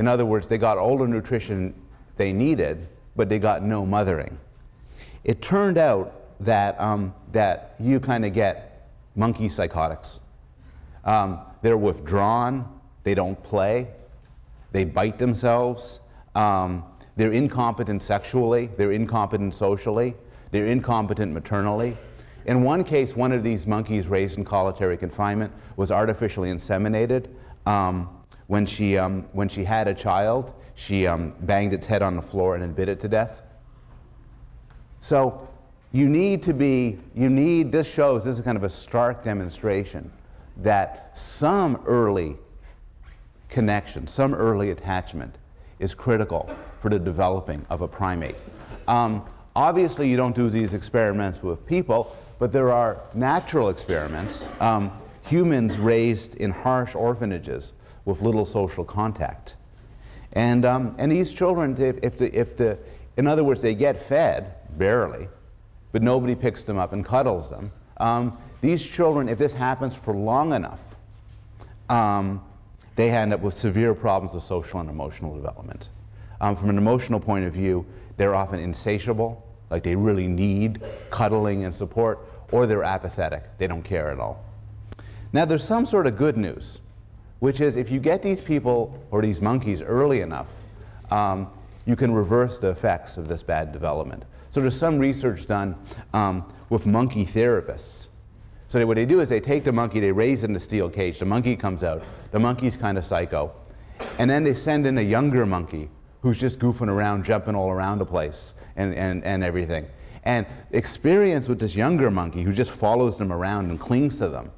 In 0.00 0.08
other 0.08 0.24
words, 0.24 0.46
they 0.46 0.56
got 0.56 0.78
all 0.78 0.96
the 0.96 1.06
nutrition 1.06 1.74
they 2.16 2.32
needed, 2.32 2.88
but 3.16 3.28
they 3.28 3.38
got 3.38 3.62
no 3.62 3.84
mothering. 3.84 4.38
It 5.24 5.42
turned 5.42 5.76
out 5.76 6.14
that, 6.40 6.80
um, 6.80 7.12
that 7.32 7.74
you 7.78 8.00
kind 8.00 8.24
of 8.24 8.32
get 8.32 8.88
monkey 9.14 9.50
psychotics. 9.50 10.20
Um, 11.04 11.40
they're 11.60 11.76
withdrawn, 11.76 12.80
they 13.02 13.14
don't 13.14 13.42
play, 13.42 13.88
they 14.72 14.84
bite 14.84 15.18
themselves. 15.18 16.00
Um, 16.34 16.82
they're 17.16 17.32
incompetent 17.32 18.02
sexually, 18.02 18.70
they're 18.78 18.92
incompetent 18.92 19.52
socially, 19.52 20.14
they're 20.50 20.68
incompetent 20.68 21.34
maternally. 21.34 21.94
In 22.46 22.62
one 22.62 22.84
case, 22.84 23.14
one 23.14 23.32
of 23.32 23.44
these 23.44 23.66
monkeys 23.66 24.08
raised 24.08 24.38
in 24.38 24.46
solitary 24.46 24.96
confinement 24.96 25.52
was 25.76 25.92
artificially 25.92 26.50
inseminated. 26.50 27.26
Um, 27.66 28.08
when, 28.50 28.66
she, 28.66 28.98
um, 28.98 29.24
when 29.30 29.48
she 29.48 29.62
had 29.62 29.86
a 29.86 29.94
child, 29.94 30.54
she 30.74 31.06
um, 31.06 31.32
banged 31.42 31.72
its 31.72 31.86
head 31.86 32.02
on 32.02 32.16
the 32.16 32.22
floor 32.22 32.56
and 32.56 32.64
then 32.64 32.72
bit 32.72 32.88
it 32.88 32.98
to 32.98 33.06
death. 33.06 33.42
So 34.98 35.48
you 35.92 36.08
need 36.08 36.42
to 36.42 36.52
be, 36.52 36.98
you 37.14 37.30
need, 37.30 37.70
this 37.70 37.88
shows, 37.88 38.24
this 38.24 38.34
is 38.34 38.40
kind 38.40 38.56
of 38.56 38.64
a 38.64 38.68
stark 38.68 39.22
demonstration 39.22 40.10
that 40.56 41.16
some 41.16 41.80
early 41.86 42.36
connection, 43.48 44.08
some 44.08 44.34
early 44.34 44.72
attachment 44.72 45.38
is 45.78 45.94
critical 45.94 46.50
for 46.82 46.88
the 46.88 46.98
developing 46.98 47.64
of 47.70 47.82
a 47.82 47.88
primate. 47.88 48.34
Um, 48.88 49.24
obviously, 49.54 50.10
you 50.10 50.16
don't 50.16 50.34
do 50.34 50.50
these 50.50 50.74
experiments 50.74 51.40
with 51.40 51.64
people, 51.66 52.16
but 52.40 52.50
there 52.50 52.72
are 52.72 53.00
natural 53.14 53.68
experiments. 53.68 54.48
Um, 54.58 54.90
humans 55.22 55.78
raised 55.78 56.34
in 56.34 56.50
harsh 56.50 56.96
orphanages 56.96 57.74
with 58.04 58.22
little 58.22 58.46
social 58.46 58.84
contact. 58.84 59.56
And, 60.32 60.64
um, 60.64 60.94
and 60.98 61.10
these 61.10 61.32
children, 61.32 61.76
if, 61.80 61.98
if, 62.02 62.18
the, 62.18 62.38
if 62.38 62.56
the, 62.56 62.78
in 63.16 63.26
other 63.26 63.44
words, 63.44 63.62
they 63.62 63.74
get 63.74 64.00
fed, 64.00 64.54
barely, 64.78 65.28
but 65.92 66.02
nobody 66.02 66.34
picks 66.34 66.62
them 66.62 66.78
up 66.78 66.92
and 66.92 67.04
cuddles 67.04 67.50
them. 67.50 67.72
Um, 67.96 68.38
these 68.60 68.86
children, 68.86 69.28
if 69.28 69.38
this 69.38 69.52
happens 69.52 69.94
for 69.94 70.14
long 70.14 70.52
enough, 70.52 70.80
um, 71.88 72.42
they 72.96 73.10
end 73.10 73.32
up 73.32 73.40
with 73.40 73.54
severe 73.54 73.94
problems 73.94 74.34
of 74.34 74.42
social 74.42 74.80
and 74.80 74.88
emotional 74.88 75.34
development. 75.34 75.88
Um, 76.40 76.56
from 76.56 76.70
an 76.70 76.78
emotional 76.78 77.20
point 77.20 77.44
of 77.44 77.52
view, 77.52 77.84
they're 78.16 78.34
often 78.34 78.60
insatiable, 78.60 79.46
like 79.70 79.82
they 79.82 79.96
really 79.96 80.26
need 80.26 80.82
cuddling 81.10 81.64
and 81.64 81.74
support, 81.74 82.20
or 82.52 82.66
they're 82.66 82.84
apathetic, 82.84 83.44
they 83.58 83.66
don't 83.66 83.82
care 83.82 84.10
at 84.10 84.18
all. 84.18 84.44
Now, 85.32 85.44
there's 85.44 85.64
some 85.64 85.86
sort 85.86 86.06
of 86.06 86.16
good 86.16 86.36
news, 86.36 86.80
which 87.40 87.60
is 87.60 87.76
if 87.76 87.90
you 87.90 87.98
get 87.98 88.22
these 88.22 88.40
people 88.40 88.98
or 89.10 89.20
these 89.20 89.40
monkeys 89.40 89.82
early 89.82 90.20
enough, 90.20 90.46
um, 91.10 91.50
you 91.86 91.96
can 91.96 92.12
reverse 92.12 92.58
the 92.58 92.70
effects 92.70 93.16
of 93.16 93.26
this 93.26 93.42
bad 93.42 93.72
development. 93.72 94.24
So, 94.50 94.60
there's 94.60 94.76
some 94.76 94.98
research 94.98 95.46
done 95.46 95.76
um, 96.12 96.52
with 96.68 96.86
monkey 96.86 97.24
therapists. 97.24 98.08
So, 98.68 98.84
what 98.86 98.94
they 98.94 99.06
do 99.06 99.20
is 99.20 99.28
they 99.28 99.40
take 99.40 99.64
the 99.64 99.72
monkey, 99.72 100.00
they 100.00 100.12
raise 100.12 100.44
it 100.44 100.50
in 100.50 100.56
a 100.56 100.60
steel 100.60 100.88
cage, 100.88 101.18
the 101.18 101.24
monkey 101.24 101.56
comes 101.56 101.82
out, 101.82 102.02
the 102.30 102.38
monkey's 102.38 102.76
kind 102.76 102.96
of 102.98 103.04
psycho, 103.04 103.52
and 104.18 104.30
then 104.30 104.44
they 104.44 104.54
send 104.54 104.86
in 104.86 104.98
a 104.98 105.02
younger 105.02 105.46
monkey 105.46 105.90
who's 106.22 106.38
just 106.38 106.58
goofing 106.58 106.88
around, 106.88 107.24
jumping 107.24 107.54
all 107.54 107.70
around 107.70 107.98
the 107.98 108.06
place 108.06 108.54
and, 108.76 108.94
and, 108.94 109.24
and 109.24 109.42
everything. 109.42 109.86
And 110.24 110.46
experience 110.72 111.48
with 111.48 111.58
this 111.58 111.74
younger 111.74 112.10
monkey 112.10 112.42
who 112.42 112.52
just 112.52 112.70
follows 112.70 113.16
them 113.16 113.32
around 113.32 113.70
and 113.70 113.80
clings 113.80 114.18
to 114.18 114.28
them 114.28 114.52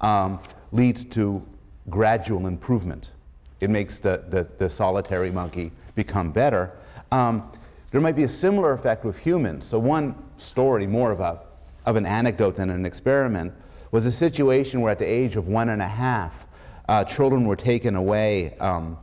um, 0.00 0.40
leads 0.72 1.04
to 1.04 1.46
gradual 1.90 2.46
improvement. 2.46 3.12
It 3.60 3.70
makes 3.70 3.98
the, 3.98 4.24
the, 4.28 4.48
the, 4.58 4.68
solitary 4.68 5.30
monkey 5.30 5.72
become 5.94 6.32
better. 6.32 6.72
Um, 7.10 7.50
There 7.90 8.00
might 8.00 8.16
be 8.16 8.24
a 8.24 8.28
similar 8.28 8.72
effect 8.72 9.04
with 9.04 9.18
humans. 9.18 9.66
So, 9.66 9.78
one 9.78 10.14
story, 10.36 10.86
more 10.86 11.12
of, 11.12 11.20
a, 11.20 11.40
of 11.84 11.96
an 11.96 12.06
anecdote 12.06 12.56
than 12.56 12.70
an 12.70 12.86
experiment, 12.86 13.52
was 13.90 14.06
a 14.06 14.12
situation 14.12 14.80
where 14.80 14.90
at 14.90 14.98
the 14.98 15.04
age 15.04 15.36
of 15.36 15.46
one 15.46 15.68
and 15.68 15.82
a 15.82 15.88
half, 15.88 16.46
uh, 16.88 17.04
children 17.04 17.46
were 17.46 17.56
taken 17.56 17.94
away 17.94 18.56
um, 18.58 18.98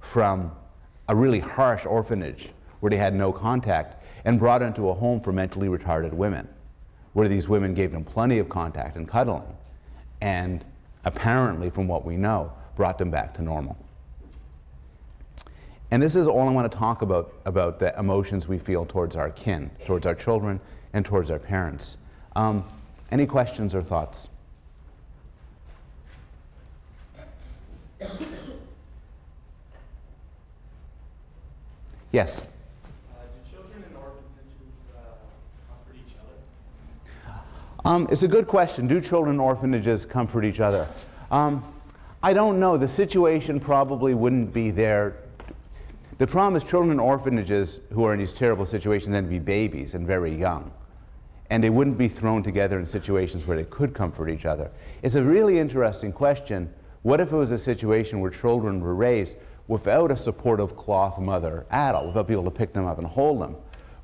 from 0.00 0.52
a 1.08 1.14
really 1.14 1.38
harsh 1.38 1.86
orphanage 1.86 2.50
where 2.80 2.90
they 2.90 2.96
had 2.96 3.14
no 3.14 3.32
contact 3.32 4.02
and 4.24 4.38
brought 4.38 4.62
into 4.62 4.88
a 4.88 4.94
home 4.94 5.20
for 5.20 5.32
mentally 5.32 5.68
retarded 5.68 6.12
women, 6.12 6.48
where 7.12 7.28
these 7.28 7.48
women 7.48 7.74
gave 7.74 7.92
them 7.92 8.04
plenty 8.04 8.38
of 8.38 8.48
contact 8.48 8.96
and 8.96 9.08
cuddling, 9.08 9.56
and 10.20 10.64
apparently, 11.04 11.70
from 11.70 11.88
what 11.88 12.04
we 12.04 12.16
know, 12.16 12.52
brought 12.76 12.98
them 12.98 13.10
back 13.10 13.34
to 13.34 13.42
normal. 13.42 13.76
And 15.90 16.02
this 16.02 16.16
is 16.16 16.26
all 16.26 16.48
I 16.48 16.52
want 16.52 16.70
to 16.72 16.78
talk 16.78 17.02
about 17.02 17.34
about 17.44 17.78
the 17.78 17.96
emotions 17.98 18.48
we 18.48 18.58
feel 18.58 18.86
towards 18.86 19.14
our 19.14 19.30
kin, 19.30 19.70
towards 19.84 20.06
our 20.06 20.14
children, 20.14 20.58
and 20.94 21.04
towards 21.04 21.30
our 21.30 21.38
parents. 21.38 21.98
Um, 22.34 22.64
any 23.10 23.26
questions 23.26 23.74
or 23.74 23.82
thoughts? 23.82 24.28
Yes. 32.12 32.40
Uh, 32.40 32.42
do 32.44 33.50
children 33.50 33.82
in 33.88 33.96
orphanages 33.96 34.20
uh, 34.94 35.16
comfort 35.66 35.96
each 35.96 36.14
other? 36.20 37.81
Um, 37.92 38.08
it's 38.10 38.22
a 38.22 38.28
good 38.28 38.46
question. 38.46 38.86
Do 38.86 39.02
children 39.02 39.34
in 39.34 39.40
orphanages 39.40 40.06
comfort 40.06 40.46
each 40.46 40.60
other? 40.60 40.88
Um, 41.30 41.62
I 42.22 42.32
don't 42.32 42.58
know. 42.58 42.78
The 42.78 42.88
situation 42.88 43.60
probably 43.60 44.14
wouldn't 44.14 44.50
be 44.50 44.70
there. 44.70 45.16
The 46.16 46.26
problem 46.26 46.56
is, 46.56 46.64
children 46.64 46.90
in 46.90 46.98
orphanages 46.98 47.80
who 47.92 48.04
are 48.04 48.14
in 48.14 48.18
these 48.18 48.32
terrible 48.32 48.64
situations 48.64 49.12
tend 49.12 49.26
to 49.26 49.30
be 49.30 49.38
babies 49.38 49.92
and 49.92 50.06
very 50.06 50.34
young. 50.34 50.72
And 51.50 51.62
they 51.62 51.68
wouldn't 51.68 51.98
be 51.98 52.08
thrown 52.08 52.42
together 52.42 52.78
in 52.78 52.86
situations 52.86 53.46
where 53.46 53.58
they 53.58 53.64
could 53.64 53.92
comfort 53.92 54.30
each 54.30 54.46
other. 54.46 54.70
It's 55.02 55.16
a 55.16 55.22
really 55.22 55.58
interesting 55.58 56.14
question. 56.14 56.72
What 57.02 57.20
if 57.20 57.30
it 57.30 57.36
was 57.36 57.52
a 57.52 57.58
situation 57.58 58.20
where 58.20 58.30
children 58.30 58.80
were 58.80 58.94
raised 58.94 59.36
without 59.68 60.10
a 60.10 60.16
supportive 60.16 60.78
cloth 60.78 61.18
mother 61.18 61.66
adult, 61.70 62.06
without 62.06 62.26
people 62.26 62.44
to 62.44 62.50
pick 62.50 62.72
them 62.72 62.86
up 62.86 62.96
and 62.96 63.06
hold 63.06 63.42
them? 63.42 63.54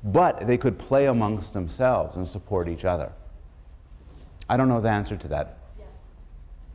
But 0.03 0.45
they 0.45 0.59
could 0.59 0.77
play 0.77 1.07
amongst 1.07 1.53
themselves 1.53 2.17
and 2.17 2.29
support 2.29 2.69
each 2.69 2.85
other. 2.85 3.11
I 4.49 4.57
don't 4.57 4.67
know 4.67 4.81
the 4.81 4.89
answer 4.89 5.15
to 5.15 5.27
that. 5.29 5.57
Yes, 5.77 5.87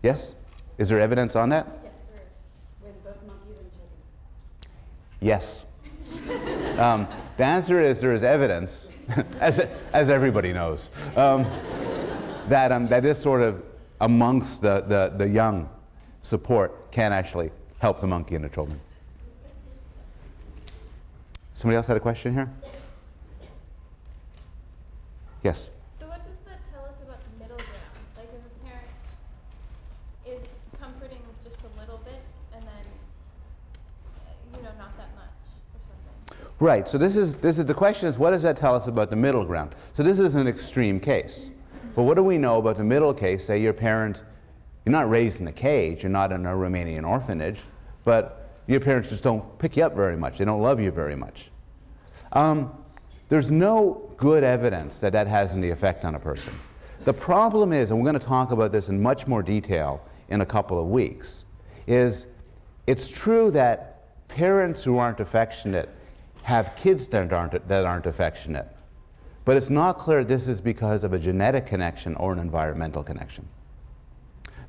Yes? 0.03 0.35
Is 0.79 0.89
there 0.89 0.99
evidence 0.99 1.37
on 1.37 1.49
that? 1.51 1.67
yes, 1.83 1.93
there 2.13 2.23
is. 2.23 2.95
With 2.95 3.05
both 3.05 3.27
monkeys 3.27 3.57
and 3.61 3.71
chickens. 3.73 4.69
Yes. 5.21 5.65
Um, 6.79 7.07
the 7.37 7.45
answer 7.45 7.81
is 7.81 8.01
there 8.01 8.15
is 8.15 8.25
evidence, 8.25 8.89
as, 9.41 9.61
as 9.93 10.11
everybody 10.11 10.53
knows, 10.53 10.91
um, 11.17 11.45
that, 12.49 12.73
um, 12.73 12.89
that 12.89 13.03
this 13.03 13.21
sort 13.21 13.43
of 13.43 13.63
amongst 14.01 14.63
the, 14.63 14.81
the, 14.83 15.13
the 15.17 15.29
young 15.29 15.69
support 16.23 16.91
can 16.91 17.13
actually 17.13 17.51
help 17.79 18.01
the 18.01 18.07
monkey 18.07 18.35
and 18.35 18.45
the 18.45 18.49
children. 18.49 18.81
Somebody 21.55 21.77
else 21.77 21.87
had 21.87 21.97
a 21.97 22.01
question 22.01 22.35
here? 22.35 22.51
Yes. 25.45 25.69
So 26.01 26.07
what 26.09 26.19
does 26.25 26.33
that 26.47 26.65
tell 26.73 26.85
us 26.85 26.97
about 27.03 27.21
the 27.21 27.39
middle 27.45 27.57
ground? 27.57 27.95
Like 28.17 28.29
if 28.33 28.41
a 28.41 28.67
parent 28.67 28.89
is 30.27 30.49
comforting 30.81 31.21
just 31.45 31.59
a 31.61 31.81
little 31.81 31.99
bit 31.99 32.21
and 32.55 32.63
then, 32.63 32.85
uh, 34.27 34.57
you 34.57 34.63
know, 34.63 34.71
not 34.79 34.97
that 34.97 35.15
much 35.15 35.39
or 35.75 35.81
something. 35.85 36.54
Right. 36.65 36.89
So 36.89 36.97
this 36.97 37.15
is 37.15 37.37
this 37.37 37.59
is 37.59 37.67
the 37.67 37.75
question 37.75 38.09
is 38.09 38.17
what 38.17 38.31
does 38.31 38.41
that 38.41 38.57
tell 38.57 38.75
us 38.75 38.87
about 38.87 39.11
the 39.11 39.17
middle 39.17 39.45
ground? 39.45 39.75
So 39.93 40.03
this 40.03 40.19
is 40.19 40.35
an 40.35 40.49
extreme 40.49 40.99
case. 40.99 41.51
But 41.95 42.05
what 42.05 42.15
do 42.15 42.23
we 42.23 42.39
know 42.39 42.57
about 42.57 42.79
the 42.79 42.85
middle 42.85 43.13
case? 43.13 43.45
Say 43.45 43.61
your 43.61 43.75
parent, 43.75 44.23
you're 44.87 44.93
not 44.93 45.11
raised 45.11 45.43
in 45.43 45.47
a 45.47 45.53
cage, 45.53 46.03
you're 46.03 46.11
not 46.11 46.33
in 46.33 46.47
a 46.47 46.55
Romanian 46.55 47.07
orphanage, 47.07 47.61
but 48.03 48.49
your 48.67 48.81
parents 48.81 49.11
just 49.11 49.23
don't 49.23 49.59
pick 49.59 49.77
you 49.77 49.85
up 49.85 49.95
very 49.95 50.17
much. 50.17 50.39
They 50.39 50.47
don't 50.47 50.63
love 50.63 50.81
you 50.81 50.91
very 50.91 51.15
much. 51.15 51.51
Um, 52.33 52.73
there's 53.29 53.51
no 53.51 54.11
good 54.17 54.43
evidence 54.43 55.01
that 55.01 55.13
that 55.13 55.27
has 55.27 55.55
any 55.55 55.69
effect 55.69 56.07
on 56.07 56.15
a 56.15 56.19
person. 56.19 56.59
The 57.05 57.13
problem 57.13 57.75
is, 57.75 57.91
and 57.91 57.99
we're 57.99 58.11
going 58.11 58.19
to 58.19 58.27
talk 58.27 58.53
about 58.53 58.73
this 58.73 58.89
in 58.89 59.03
much 59.03 59.27
more 59.27 59.43
detail 59.43 60.03
in 60.31 60.41
a 60.41 60.47
couple 60.47 60.81
of 60.81 60.87
weeks, 60.87 61.45
is 61.87 62.27
it's 62.87 63.11
true 63.11 63.51
that 63.51 64.29
parents 64.29 64.83
who 64.83 64.97
aren't 64.97 65.21
affectionate 65.21 65.91
have 66.45 66.77
kids 66.77 67.09
that 67.09 67.33
aren't, 67.33 67.69
that 67.69 67.85
aren't 67.87 68.05
affectionate. 68.05 68.69
But 69.47 69.57
it's 69.57 69.71
not 69.71 69.99
clear 69.99 70.25
this 70.25 70.47
is 70.47 70.61
because 70.61 71.03
of 71.03 71.15
a 71.15 71.19
genetic 71.19 71.67
connection 71.67 72.15
or 72.17 72.35
an 72.35 72.39
environmental 72.39 73.03
connection. 73.03 73.49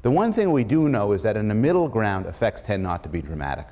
The 0.02 0.10
one 0.10 0.32
thing 0.32 0.52
we 0.52 0.64
do 0.64 0.88
know 0.88 1.12
is 1.12 1.22
that 1.24 1.36
in 1.36 1.50
the 1.50 1.56
middle 1.56 1.90
ground, 1.90 2.28
effects 2.28 2.62
tend 2.62 2.82
not 2.82 3.04
to 3.04 3.10
be 3.10 3.22
dramatic. 3.22 3.68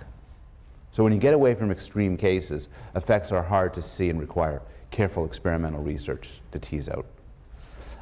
So 0.91 1.01
when 1.01 1.13
you 1.13 1.19
get 1.19 1.33
away 1.33 1.55
from 1.55 1.71
extreme 1.71 2.17
cases, 2.17 2.67
effects 2.93 3.31
are 3.31 3.41
hard 3.41 3.73
to 3.75 3.81
see 3.81 4.09
and 4.09 4.19
require 4.19 4.61
careful 4.91 5.25
experimental 5.25 5.81
research 5.81 6.41
to 6.51 6.59
tease 6.59 6.89
out. 6.89 7.05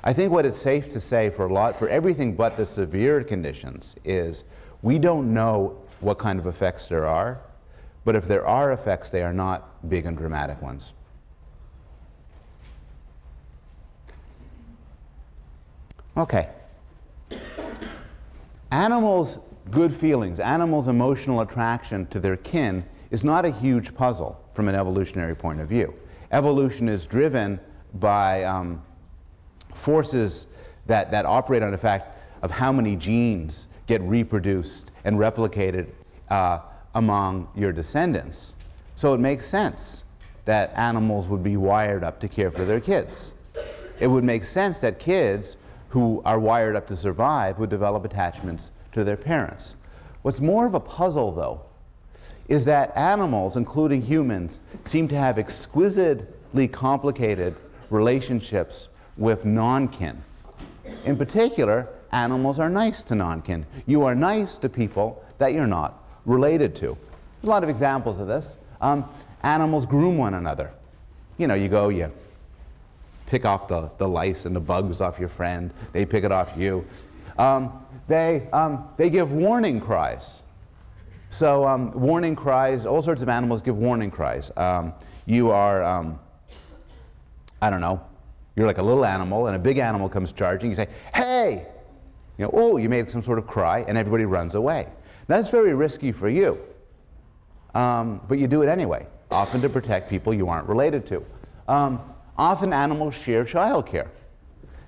I 0.04 0.14
think 0.14 0.32
what 0.32 0.48
it's 0.48 0.60
safe 0.60 0.90
to 0.94 1.00
say 1.00 1.30
for 1.30 1.46
a 1.46 1.54
lot, 1.54 1.78
for 1.78 1.88
everything 1.90 2.36
but 2.36 2.58
the 2.58 2.66
severe 2.66 3.24
conditions, 3.24 3.96
is 4.04 4.46
we 4.82 4.98
don't 4.98 5.32
know 5.32 5.80
what 6.00 6.18
kind 6.18 6.40
of 6.40 6.48
effects 6.48 6.88
there 6.88 7.06
are, 7.06 7.40
but 8.04 8.16
if 8.16 8.28
there 8.28 8.46
are 8.46 8.72
effects, 8.72 9.10
they 9.10 9.24
are 9.24 9.34
not 9.34 9.90
big 9.90 10.06
and 10.06 10.18
dramatic 10.18 10.62
ones. 10.62 10.94
Okay. 16.18 16.50
Animals' 18.72 19.40
good 19.70 19.94
feelings, 19.94 20.40
animals' 20.40 20.88
emotional 20.88 21.42
attraction 21.42 22.06
to 22.08 22.20
their 22.20 22.38
kin 22.38 22.84
is 23.12 23.24
not 23.24 23.46
a 23.46 23.52
huge 23.52 23.94
puzzle 23.96 24.42
from 24.54 24.68
an 24.68 24.76
evolutionary 24.76 25.36
point 25.36 25.60
of 25.60 25.68
view. 25.68 25.94
Evolution 26.32 26.90
is 26.90 27.06
driven 27.06 27.60
by 27.96 28.44
um, 28.44 28.82
forces 29.74 30.48
that, 30.86 31.12
that 31.12 31.26
operate 31.26 31.64
on 31.64 31.72
the 31.72 31.78
fact 31.78 32.18
of 32.42 32.52
how 32.52 32.72
many 32.72 32.96
genes 32.96 33.68
get 33.88 34.02
reproduced 34.02 34.92
and 35.04 35.18
replicated 35.18 35.88
uh, 36.30 36.60
among 36.96 37.48
your 37.56 37.72
descendants. 37.72 38.56
So 38.96 39.14
it 39.14 39.20
makes 39.20 39.46
sense 39.46 40.04
that 40.46 40.74
animals 40.76 41.28
would 41.28 41.44
be 41.44 41.58
wired 41.58 42.04
up 42.04 42.20
to 42.22 42.28
care 42.28 42.52
for 42.52 42.66
their 42.66 42.80
kids. 42.80 43.34
It 44.00 44.08
would 44.08 44.24
make 44.24 44.44
sense 44.44 44.80
that 44.80 45.00
kids 45.00 45.58
who 45.90 46.22
are 46.26 46.40
wired 46.40 46.76
up 46.76 46.88
to 46.88 46.96
survive 46.96 47.60
would 47.60 47.70
develop 47.70 48.06
attachments 48.06 48.72
to 48.94 49.04
their 49.04 49.18
parents. 49.18 49.76
What's 50.22 50.42
more 50.42 50.66
of 50.66 50.74
a 50.74 50.80
puzzle, 50.80 51.32
though, 51.32 51.62
is 52.48 52.66
that 52.66 52.96
animals, 52.98 53.56
including 53.56 54.02
humans, 54.02 54.60
seem 54.86 55.08
to 55.10 55.16
have 55.16 55.38
exquisitely 55.38 56.68
complicated 56.68 57.56
relationships 57.90 58.88
with 59.18 59.46
non 59.46 59.88
kin. 59.88 60.22
In 61.06 61.18
particular, 61.18 61.88
animals 62.12 62.60
are 62.60 62.70
nice 62.70 63.04
to 63.04 63.16
non 63.16 63.42
kin. 63.42 63.66
You 63.86 64.04
are 64.04 64.16
nice 64.16 64.58
to 64.60 64.70
people 64.70 65.24
that 65.38 65.54
you're 65.54 65.68
not 65.68 66.01
related 66.26 66.76
to. 66.76 66.86
There's 66.86 67.48
a 67.48 67.50
lot 67.50 67.64
of 67.64 67.70
examples 67.70 68.20
of 68.20 68.28
this. 68.28 68.58
Um, 68.82 69.06
animals 69.44 69.86
groom 69.86 70.18
one 70.18 70.34
another. 70.34 70.72
You 71.38 71.48
know, 71.48 71.56
you 71.56 71.70
go, 71.70 71.90
you 71.90 72.12
pick 73.26 73.46
off 73.46 73.68
the, 73.68 73.90
the 73.98 74.08
lice 74.08 74.46
and 74.46 74.56
the 74.56 74.60
bugs 74.60 75.00
off 75.02 75.18
your 75.18 75.30
friend, 75.30 75.72
they 75.94 76.06
pick 76.06 76.24
it 76.24 76.32
off 76.32 76.54
you. 76.58 76.86
Um, 77.38 77.86
they, 78.08 78.48
um, 78.52 78.90
they 78.98 79.10
give 79.10 79.32
warning 79.32 79.80
cries. 79.80 80.44
So, 81.30 81.66
um, 81.66 81.92
warning 81.94 82.36
cries, 82.36 82.86
all 82.86 83.02
sorts 83.02 83.22
of 83.22 83.30
animals 83.30 83.62
give 83.62 83.78
warning 83.78 84.12
cries. 84.12 84.52
Um, 84.58 84.94
you 85.26 85.50
are, 85.50 85.82
um, 85.82 86.20
I 87.62 87.70
don't 87.70 87.80
know, 87.80 88.06
you're 88.56 88.68
like 88.68 88.80
a 88.80 88.84
little 88.84 89.06
animal, 89.06 89.48
and 89.48 89.56
a 89.56 89.60
big 89.60 89.78
animal 89.78 90.10
comes 90.10 90.34
charging. 90.34 90.70
You 90.70 90.76
say, 90.76 90.90
hey! 91.16 91.68
You 92.38 92.46
know, 92.46 92.52
oh, 92.54 92.78
you 92.78 92.90
made 92.90 93.10
some 93.10 93.22
sort 93.22 93.40
of 93.40 93.48
cry, 93.48 93.86
and 93.88 93.98
everybody 93.98 94.26
runs 94.26 94.56
away. 94.56 94.88
That's 95.32 95.48
very 95.48 95.74
risky 95.74 96.12
for 96.12 96.28
you. 96.28 96.60
Um, 97.74 98.20
but 98.28 98.38
you 98.38 98.48
do 98.48 98.64
it 98.64 98.68
anyway, 98.68 99.08
often 99.32 99.62
to 99.62 99.70
protect 99.70 100.10
people 100.10 100.34
you 100.34 100.50
aren't 100.50 100.68
related 100.68 101.06
to. 101.06 101.26
Um, 101.70 102.02
often 102.38 102.74
animals 102.74 103.16
share 103.16 103.46
childcare. 103.46 104.10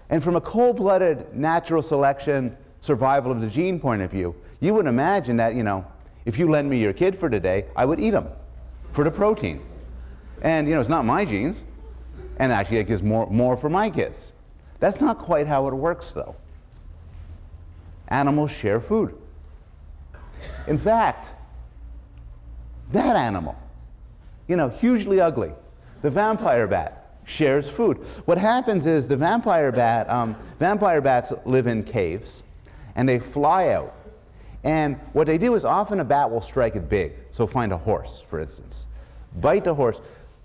And 0.09 0.21
from 0.21 0.35
a 0.35 0.41
cold 0.41 0.75
blooded 0.75 1.33
natural 1.33 1.81
selection, 1.81 2.57
survival 2.81 3.31
of 3.31 3.39
the 3.39 3.47
gene 3.47 3.79
point 3.79 4.01
of 4.01 4.11
view, 4.11 4.35
you 4.59 4.73
would 4.73 4.85
imagine 4.85 5.37
that, 5.37 5.55
you 5.55 5.63
know, 5.63 5.87
if 6.25 6.37
you 6.37 6.49
lend 6.49 6.69
me 6.69 6.77
your 6.77 6.91
kid 6.91 7.17
for 7.17 7.29
today, 7.29 7.63
I 7.77 7.85
would 7.85 8.01
eat 8.01 8.11
them 8.11 8.27
for 8.91 9.05
the 9.05 9.11
protein. 9.11 9.65
And, 10.41 10.67
you 10.67 10.73
know, 10.73 10.81
it's 10.81 10.89
not 10.89 11.05
my 11.05 11.23
genes. 11.23 11.63
And 12.35 12.51
actually, 12.51 12.79
it 12.79 12.87
gives 12.87 13.01
more, 13.01 13.27
more 13.27 13.55
for 13.55 13.69
my 13.69 13.89
kids. 13.89 14.33
That's 14.81 14.99
not 14.99 15.19
quite 15.19 15.47
how 15.47 15.69
it 15.69 15.73
works, 15.73 16.11
though. 16.11 16.35
Animals 18.09 18.51
share 18.51 18.81
food. 18.81 19.17
In 20.67 20.77
fact, 20.77 21.33
that 22.91 23.15
animal, 23.15 23.55
you 24.47 24.55
know, 24.55 24.69
hugely 24.69 25.19
ugly, 25.19 25.51
the 26.01 26.11
vampire 26.11 26.67
bat 26.67 27.17
shares 27.25 27.69
food. 27.69 27.97
What 28.25 28.37
happens 28.37 28.85
is 28.85 29.07
the 29.07 29.17
vampire 29.17 29.71
bat, 29.71 30.09
um, 30.09 30.35
vampire 30.59 31.01
bats 31.01 31.31
live 31.45 31.67
in 31.67 31.83
caves, 31.83 32.43
and 32.95 33.07
they 33.07 33.19
fly 33.19 33.69
out. 33.69 33.95
And 34.63 34.97
what 35.13 35.27
they 35.27 35.37
do 35.37 35.55
is 35.55 35.65
often 35.65 35.99
a 35.99 36.05
bat 36.05 36.29
will 36.29 36.41
strike 36.41 36.75
it 36.75 36.89
big. 36.89 37.13
So 37.31 37.47
find 37.47 37.73
a 37.73 37.77
horse, 37.77 38.21
for 38.29 38.39
instance, 38.39 38.87
bite 39.39 39.63
the 39.63 39.75
horse, 39.75 39.99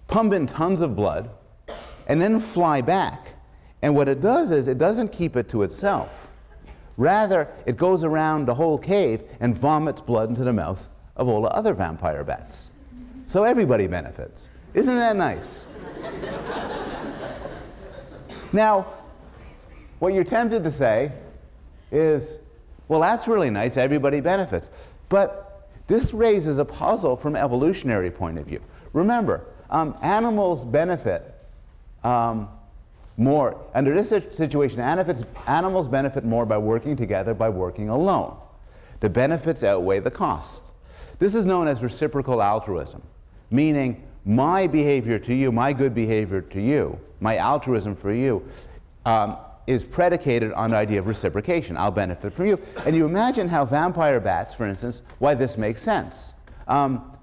pump 0.07 0.33
in 0.33 0.47
tons 0.47 0.81
of 0.81 0.97
blood, 0.97 1.31
and 2.07 2.21
then 2.21 2.41
fly 2.41 2.81
back. 2.81 3.35
And 3.83 3.95
what 3.95 4.09
it 4.09 4.21
does 4.21 4.51
is 4.51 4.67
it 4.67 4.79
doesn't 4.79 5.13
keep 5.13 5.37
it 5.37 5.49
to 5.51 5.63
itself. 5.63 6.28
Rather, 6.99 7.49
it 7.65 7.77
goes 7.77 8.03
around 8.03 8.47
the 8.47 8.55
whole 8.55 8.77
cave 8.77 9.23
and 9.39 9.57
vomits 9.57 10.01
blood 10.01 10.29
into 10.29 10.43
the 10.43 10.53
mouth 10.53 10.89
of 11.17 11.29
all 11.29 11.41
the 11.41 11.49
other 11.51 11.73
vampire 11.73 12.25
bats. 12.25 12.73
So 13.27 13.45
everybody 13.45 13.87
benefits. 13.87 14.51
Isn't 14.75 14.97
that 14.97 15.15
nice? 15.17 15.69
now, 18.53 18.87
what 20.01 20.13
you're 20.13 20.25
tempted 20.25 20.65
to 20.65 20.71
say 20.73 21.13
is, 21.93 22.41
well, 22.89 23.01
that's 23.01 23.29
really 23.29 23.51
nice, 23.51 23.77
everybody 23.77 24.21
benefits. 24.21 24.69
But 25.09 25.71
this 25.87 26.13
raises 26.13 26.59
a 26.59 26.65
puzzle 26.65 27.17
from 27.17 27.37
evolutionary 27.37 28.11
point 28.11 28.39
of 28.39 28.47
view. 28.47 28.61
Remember, 28.93 29.47
um, 29.71 29.97
animals 30.03 30.65
benefit 30.65 31.33
um, 32.03 32.49
more. 33.19 33.61
Under 33.75 33.93
this 33.93 34.09
situation, 34.35 34.81
animals 34.81 35.89
benefit 35.89 36.25
more 36.25 36.47
by 36.47 36.57
working 36.59 36.97
together 36.97 37.35
by 37.35 37.49
working 37.49 37.89
alone. 37.89 38.37
The 39.01 39.11
benefits 39.11 39.65
outweigh 39.65 40.01
the 40.01 40.11
cost. 40.11 40.65
This 41.19 41.35
is 41.35 41.45
known 41.45 41.69
as 41.69 41.83
reciprocal 41.83 42.41
altruism, 42.41 43.03
meaning 43.51 44.05
my 44.25 44.67
behavior 44.67 45.19
to 45.19 45.35
you, 45.35 45.51
my 45.51 45.73
good 45.73 45.95
behavior 45.95 46.41
to 46.41 46.61
you, 46.61 46.99
my 47.21 47.37
altruism 47.37 47.97
for 47.97 48.13
you, 48.13 48.47
um, 49.05 49.37
is 49.67 49.85
predicated 49.85 50.53
on 50.53 50.71
the 50.71 50.77
idea 50.77 50.99
of 50.99 51.07
reciprocation. 51.07 51.77
I'll 51.77 51.91
benefit 51.91 52.33
from 52.33 52.47
you. 52.47 52.61
And 52.87 52.97
you 52.97 53.05
imagine 53.05 53.49
how 53.49 53.65
vampire 53.65 54.21
bats, 54.21 54.55
for 54.55 54.67
instance, 54.67 55.03
why 55.19 55.35
this 55.35 55.59
makes 55.59 55.83
sense. 55.83 56.35
Um, 56.67 57.19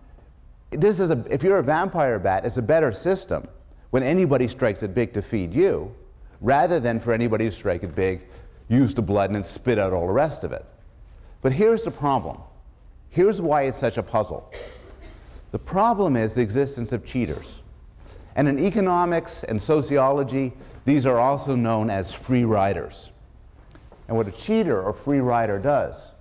this 0.71 0.99
is 0.99 1.09
a, 1.09 1.23
if 1.29 1.41
you're 1.41 1.57
a 1.57 1.63
vampire 1.63 2.19
bat, 2.19 2.45
it's 2.45 2.57
a 2.57 2.61
better 2.61 2.91
system 2.91 3.47
when 3.95 4.03
anybody 4.03 4.45
strikes 4.45 4.83
it 4.83 4.93
big 4.93 5.13
to 5.13 5.21
feed 5.21 5.53
you, 5.53 5.89
rather 6.41 6.81
than 6.81 6.99
for 6.99 7.13
anybody 7.13 7.45
to 7.45 7.51
strike 7.53 7.81
it 7.81 7.95
big, 7.95 8.23
use 8.67 8.93
the 8.93 9.01
blood, 9.01 9.29
and 9.29 9.37
then 9.37 9.43
spit 9.45 9.79
out 9.79 9.93
all 9.93 10.05
the 10.05 10.11
rest 10.11 10.43
of 10.43 10.51
it. 10.51 10.65
But 11.41 11.53
here's 11.53 11.83
the 11.83 11.91
problem. 11.91 12.39
Here's 13.09 13.39
why 13.39 13.61
it's 13.61 13.77
such 13.77 13.97
a 13.97 14.03
puzzle. 14.03 14.51
The 15.51 15.59
problem 15.59 16.17
is 16.17 16.33
the 16.33 16.41
existence 16.41 16.91
of 16.91 17.05
cheaters. 17.05 17.61
And 18.35 18.49
in 18.49 18.59
economics 18.59 19.45
and 19.45 19.61
sociology, 19.61 20.51
these 20.83 21.05
are 21.05 21.17
also 21.17 21.55
known 21.55 21.89
as 21.89 22.11
free 22.11 22.43
riders. 22.43 23.11
And 24.09 24.17
what 24.17 24.27
a 24.27 24.31
cheater 24.31 24.83
or 24.83 24.91
free 24.91 25.21
rider 25.21 25.57
does 25.57 26.11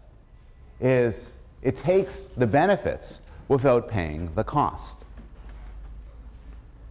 is 0.78 1.32
it 1.60 1.74
takes 1.74 2.28
the 2.28 2.46
benefits 2.46 3.20
without 3.48 3.88
paying 3.88 4.32
the 4.36 4.44
cost. 4.44 5.03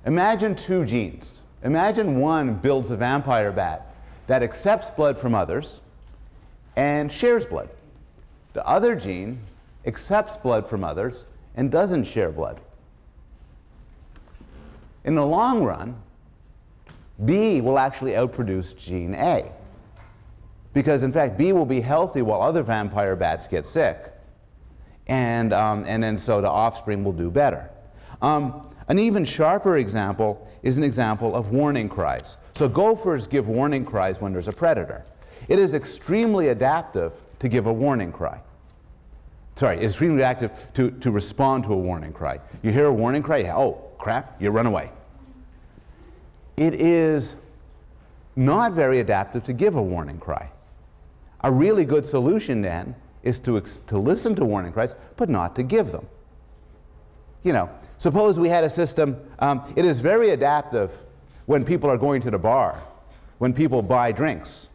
Imagine 0.05 0.55
two 0.55 0.85
genes. 0.85 1.43
Imagine 1.63 2.19
one 2.19 2.55
builds 2.55 2.91
a 2.91 2.97
vampire 2.97 3.51
bat 3.51 3.95
that 4.27 4.43
accepts 4.43 4.89
blood 4.89 5.17
from 5.17 5.33
others 5.33 5.79
and 6.75 7.11
shares 7.11 7.45
blood. 7.45 7.69
The 8.53 8.65
other 8.67 8.95
gene 8.95 9.39
accepts 9.85 10.37
blood 10.37 10.67
from 10.67 10.83
others 10.83 11.25
and 11.55 11.71
doesn't 11.71 12.05
share 12.05 12.31
blood. 12.31 12.59
In 15.05 15.15
the 15.15 15.25
long 15.25 15.63
run, 15.63 15.95
B 17.23 17.61
will 17.61 17.79
actually 17.79 18.11
outproduce 18.11 18.75
gene 18.75 19.13
A. 19.15 19.51
Because 20.73 21.03
in 21.03 21.11
fact, 21.11 21.37
B 21.37 21.53
will 21.53 21.65
be 21.65 21.81
healthy 21.81 22.21
while 22.21 22.41
other 22.41 22.63
vampire 22.63 23.15
bats 23.15 23.47
get 23.47 23.65
sick. 23.65 24.11
And, 25.07 25.53
um, 25.53 25.83
and 25.87 26.03
then 26.03 26.17
so 26.17 26.41
the 26.41 26.49
offspring 26.49 27.03
will 27.03 27.13
do 27.13 27.29
better. 27.29 27.69
Um, 28.21 28.72
an 28.87 28.99
even 28.99 29.25
sharper 29.25 29.77
example 29.77 30.47
is 30.61 30.77
an 30.77 30.83
example 30.83 31.35
of 31.35 31.49
warning 31.49 31.89
cries. 31.89 32.37
So 32.53 32.67
gophers 32.67 33.27
give 33.27 33.47
warning 33.47 33.85
cries 33.85 34.19
when 34.19 34.33
there's 34.33 34.47
a 34.47 34.53
predator. 34.53 35.05
It 35.47 35.59
is 35.59 35.73
extremely 35.73 36.49
adaptive 36.49 37.13
to 37.39 37.49
give 37.49 37.65
a 37.65 37.73
warning 37.73 38.11
cry. 38.11 38.39
Sorry, 39.55 39.77
it's 39.77 39.93
extremely 39.93 40.23
active 40.23 40.51
to, 40.73 40.91
to 40.91 41.11
respond 41.11 41.65
to 41.65 41.73
a 41.73 41.77
warning 41.77 42.13
cry. 42.13 42.39
You 42.63 42.71
hear 42.71 42.85
a 42.85 42.93
warning 42.93 43.21
cry, 43.21 43.43
oh, 43.49 43.73
crap, 43.97 44.41
you 44.41 44.49
run 44.49 44.65
away. 44.65 44.91
It 46.57 46.75
is 46.75 47.35
not 48.35 48.73
very 48.73 48.99
adaptive 48.99 49.43
to 49.45 49.53
give 49.53 49.75
a 49.75 49.81
warning 49.81 50.17
cry. 50.19 50.49
A 51.41 51.51
really 51.51 51.85
good 51.85 52.05
solution 52.05 52.61
then 52.61 52.95
is 53.21 53.39
to, 53.41 53.59
to 53.59 53.97
listen 53.97 54.35
to 54.35 54.45
warning 54.45 54.71
cries, 54.71 54.95
but 55.17 55.29
not 55.29 55.55
to 55.55 55.63
give 55.63 55.91
them. 55.91 56.07
You 57.43 57.53
know, 57.53 57.69
suppose 57.97 58.39
we 58.39 58.49
had 58.49 58.63
a 58.63 58.69
system, 58.69 59.17
um, 59.39 59.61
it 59.75 59.85
is 59.85 59.99
very 59.99 60.31
adaptive 60.31 60.91
when 61.45 61.65
people 61.65 61.89
are 61.89 61.97
going 61.97 62.21
to 62.21 62.31
the 62.31 62.39
bar, 62.39 62.81
when 63.37 63.53
people 63.53 63.81
buy 63.81 64.11
drinks, 64.11 64.69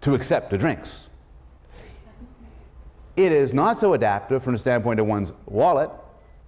to 0.00 0.14
accept 0.14 0.50
the 0.50 0.58
drinks. 0.58 1.08
It 3.16 3.32
is 3.32 3.52
not 3.52 3.78
so 3.78 3.94
adaptive 3.94 4.42
from 4.42 4.54
the 4.54 4.58
standpoint 4.58 4.98
of 4.98 5.06
one's 5.06 5.32
wallet 5.46 5.90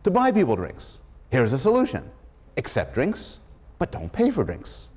to 0.04 0.10
buy 0.10 0.32
people 0.32 0.56
drinks. 0.56 1.00
Here's 1.30 1.52
a 1.52 1.58
solution 1.58 2.10
accept 2.56 2.94
drinks, 2.94 3.38
but 3.78 3.92
don't 3.92 4.12
pay 4.12 4.30
for 4.30 4.44
drinks. 4.44 4.88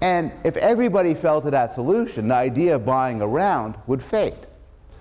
And 0.00 0.32
if 0.44 0.56
everybody 0.56 1.14
fell 1.14 1.40
to 1.40 1.50
that 1.50 1.72
solution, 1.72 2.28
the 2.28 2.34
idea 2.34 2.74
of 2.76 2.84
buying 2.84 3.22
around 3.22 3.76
would 3.86 4.02
fade. 4.02 4.46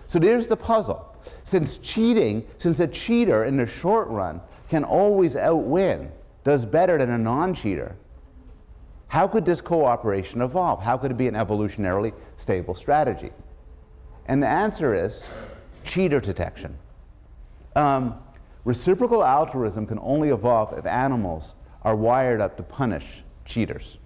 So 0.08 0.20
there's 0.20 0.48
the 0.48 0.56
puzzle. 0.56 1.12
Since 1.43 1.77
cheating, 1.79 2.45
since 2.57 2.79
a 2.79 2.88
cheater 2.88 3.45
in 3.45 3.57
the 3.57 3.67
short 3.67 4.07
run 4.09 4.41
can 4.69 4.83
always 4.83 5.36
outwin, 5.36 6.12
does 6.43 6.65
better 6.65 6.97
than 6.97 7.09
a 7.09 7.17
non 7.17 7.53
cheater, 7.53 7.95
how 9.07 9.27
could 9.27 9.45
this 9.45 9.62
cooperation 9.62 10.41
evolve? 10.41 10.81
How 10.81 10.97
could 10.97 11.12
it 11.12 11.17
be 11.17 11.27
an 11.27 11.36
evolutionarily 11.36 12.13
stable 12.38 12.73
strategy? 12.73 13.31
And 14.25 14.41
the 14.41 14.47
answer 14.47 14.93
is 14.93 15.27
cheater 15.83 16.19
detection. 16.19 16.77
Um, 17.75 18.15
reciprocal 18.65 19.23
altruism 19.23 19.86
can 19.86 19.99
only 19.99 20.29
evolve 20.29 20.77
if 20.77 20.86
animals 20.86 21.55
are 21.83 21.95
wired 21.95 22.41
up 22.41 22.57
to 22.57 22.63
punish 22.63 23.23
cheaters. 23.45 23.97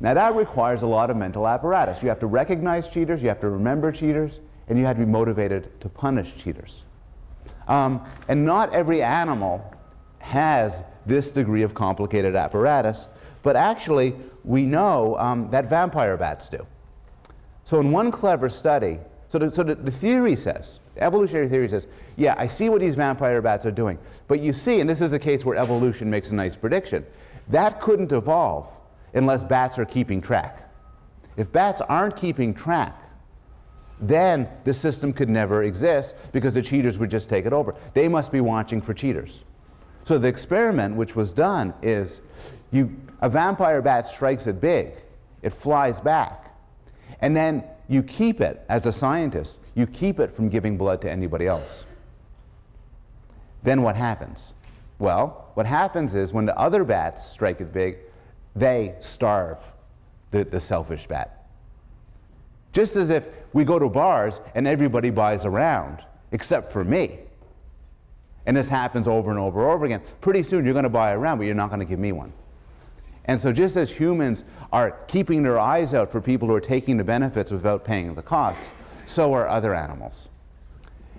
Now, 0.00 0.14
that 0.14 0.34
requires 0.34 0.82
a 0.82 0.86
lot 0.86 1.10
of 1.10 1.16
mental 1.16 1.46
apparatus. 1.46 2.02
You 2.02 2.08
have 2.08 2.20
to 2.20 2.26
recognize 2.26 2.88
cheaters, 2.88 3.22
you 3.22 3.28
have 3.28 3.40
to 3.40 3.48
remember 3.48 3.90
cheaters, 3.90 4.40
and 4.68 4.78
you 4.78 4.84
had 4.84 4.96
to 4.96 5.04
be 5.04 5.10
motivated 5.10 5.80
to 5.80 5.88
punish 5.88 6.36
cheaters. 6.36 6.84
Um, 7.66 8.04
and 8.28 8.44
not 8.44 8.72
every 8.72 9.02
animal 9.02 9.74
has 10.20 10.84
this 11.06 11.30
degree 11.30 11.62
of 11.62 11.74
complicated 11.74 12.34
apparatus, 12.34 13.08
but 13.42 13.56
actually, 13.56 14.14
we 14.44 14.64
know 14.64 15.16
um, 15.18 15.50
that 15.50 15.70
vampire 15.70 16.16
bats 16.16 16.48
do. 16.48 16.66
So, 17.64 17.80
in 17.80 17.92
one 17.92 18.10
clever 18.10 18.48
study, 18.48 18.98
so, 19.28 19.38
the, 19.38 19.52
so 19.52 19.62
the, 19.62 19.74
the 19.74 19.90
theory 19.90 20.36
says, 20.36 20.80
evolutionary 20.96 21.48
theory 21.48 21.68
says, 21.68 21.86
yeah, 22.16 22.34
I 22.38 22.46
see 22.46 22.68
what 22.68 22.80
these 22.80 22.94
vampire 22.94 23.42
bats 23.42 23.66
are 23.66 23.70
doing. 23.70 23.98
But 24.26 24.40
you 24.40 24.52
see, 24.52 24.80
and 24.80 24.88
this 24.88 25.00
is 25.00 25.12
a 25.12 25.18
case 25.18 25.44
where 25.44 25.56
evolution 25.56 26.08
makes 26.08 26.30
a 26.30 26.34
nice 26.34 26.56
prediction, 26.56 27.04
that 27.48 27.80
couldn't 27.80 28.12
evolve 28.12 28.68
unless 29.14 29.44
bats 29.44 29.78
are 29.78 29.84
keeping 29.84 30.20
track. 30.20 30.70
If 31.36 31.52
bats 31.52 31.80
aren't 31.82 32.16
keeping 32.16 32.54
track, 32.54 32.98
then 34.00 34.48
the 34.64 34.74
system 34.74 35.12
could 35.12 35.28
never 35.28 35.64
exist 35.64 36.14
because 36.32 36.54
the 36.54 36.62
cheaters 36.62 36.98
would 36.98 37.10
just 37.10 37.28
take 37.28 37.46
it 37.46 37.52
over. 37.52 37.74
They 37.94 38.08
must 38.08 38.30
be 38.30 38.40
watching 38.40 38.80
for 38.80 38.94
cheaters. 38.94 39.44
So 40.04 40.18
the 40.18 40.28
experiment 40.28 40.96
which 40.96 41.16
was 41.16 41.32
done 41.32 41.74
is 41.82 42.20
you, 42.70 42.96
a 43.20 43.28
vampire 43.28 43.82
bat 43.82 44.06
strikes 44.06 44.46
it 44.46 44.60
big, 44.60 44.92
it 45.42 45.50
flies 45.50 46.00
back, 46.00 46.56
and 47.20 47.36
then 47.36 47.64
you 47.88 48.02
keep 48.02 48.40
it, 48.40 48.64
as 48.68 48.86
a 48.86 48.92
scientist, 48.92 49.58
you 49.74 49.86
keep 49.86 50.20
it 50.20 50.34
from 50.34 50.48
giving 50.48 50.76
blood 50.76 51.00
to 51.02 51.10
anybody 51.10 51.46
else. 51.46 51.86
Then 53.62 53.82
what 53.82 53.96
happens? 53.96 54.52
Well, 54.98 55.50
what 55.54 55.66
happens 55.66 56.14
is 56.14 56.32
when 56.32 56.46
the 56.46 56.56
other 56.58 56.84
bats 56.84 57.24
strike 57.24 57.60
it 57.60 57.72
big, 57.72 57.98
they 58.54 58.94
starve 59.00 59.58
the, 60.30 60.44
the 60.44 60.60
selfish 60.60 61.06
bat. 61.06 61.37
Just 62.72 62.96
as 62.96 63.10
if 63.10 63.24
we 63.52 63.64
go 63.64 63.78
to 63.78 63.88
bars 63.88 64.40
and 64.54 64.66
everybody 64.66 65.10
buys 65.10 65.44
around, 65.44 66.04
except 66.32 66.72
for 66.72 66.84
me. 66.84 67.18
And 68.46 68.56
this 68.56 68.68
happens 68.68 69.06
over 69.06 69.30
and 69.30 69.38
over 69.38 69.60
and 69.60 69.70
over 69.70 69.84
again. 69.84 70.02
Pretty 70.20 70.42
soon 70.42 70.64
you're 70.64 70.74
going 70.74 70.84
to 70.84 70.88
buy 70.88 71.12
a 71.12 71.18
round, 71.18 71.38
but 71.38 71.44
you're 71.44 71.54
not 71.54 71.68
going 71.68 71.80
to 71.80 71.86
give 71.86 71.98
me 71.98 72.12
one. 72.12 72.32
And 73.26 73.38
so, 73.38 73.52
just 73.52 73.76
as 73.76 73.90
humans 73.90 74.44
are 74.72 74.92
keeping 75.06 75.42
their 75.42 75.58
eyes 75.58 75.92
out 75.92 76.10
for 76.10 76.20
people 76.20 76.48
who 76.48 76.54
are 76.54 76.60
taking 76.60 76.96
the 76.96 77.04
benefits 77.04 77.50
without 77.50 77.84
paying 77.84 78.14
the 78.14 78.22
costs, 78.22 78.72
so 79.06 79.34
are 79.34 79.46
other 79.46 79.74
animals. 79.74 80.30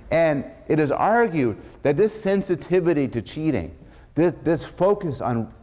And 0.10 0.44
it 0.68 0.80
is 0.80 0.92
argued 0.92 1.58
that 1.84 1.98
this 1.98 2.20
sensitivity 2.20 3.08
to 3.10 3.22
cheating, 3.22 3.76
this, 4.16 4.34
this 4.44 4.66
focus 4.66 5.22
on 5.22 5.54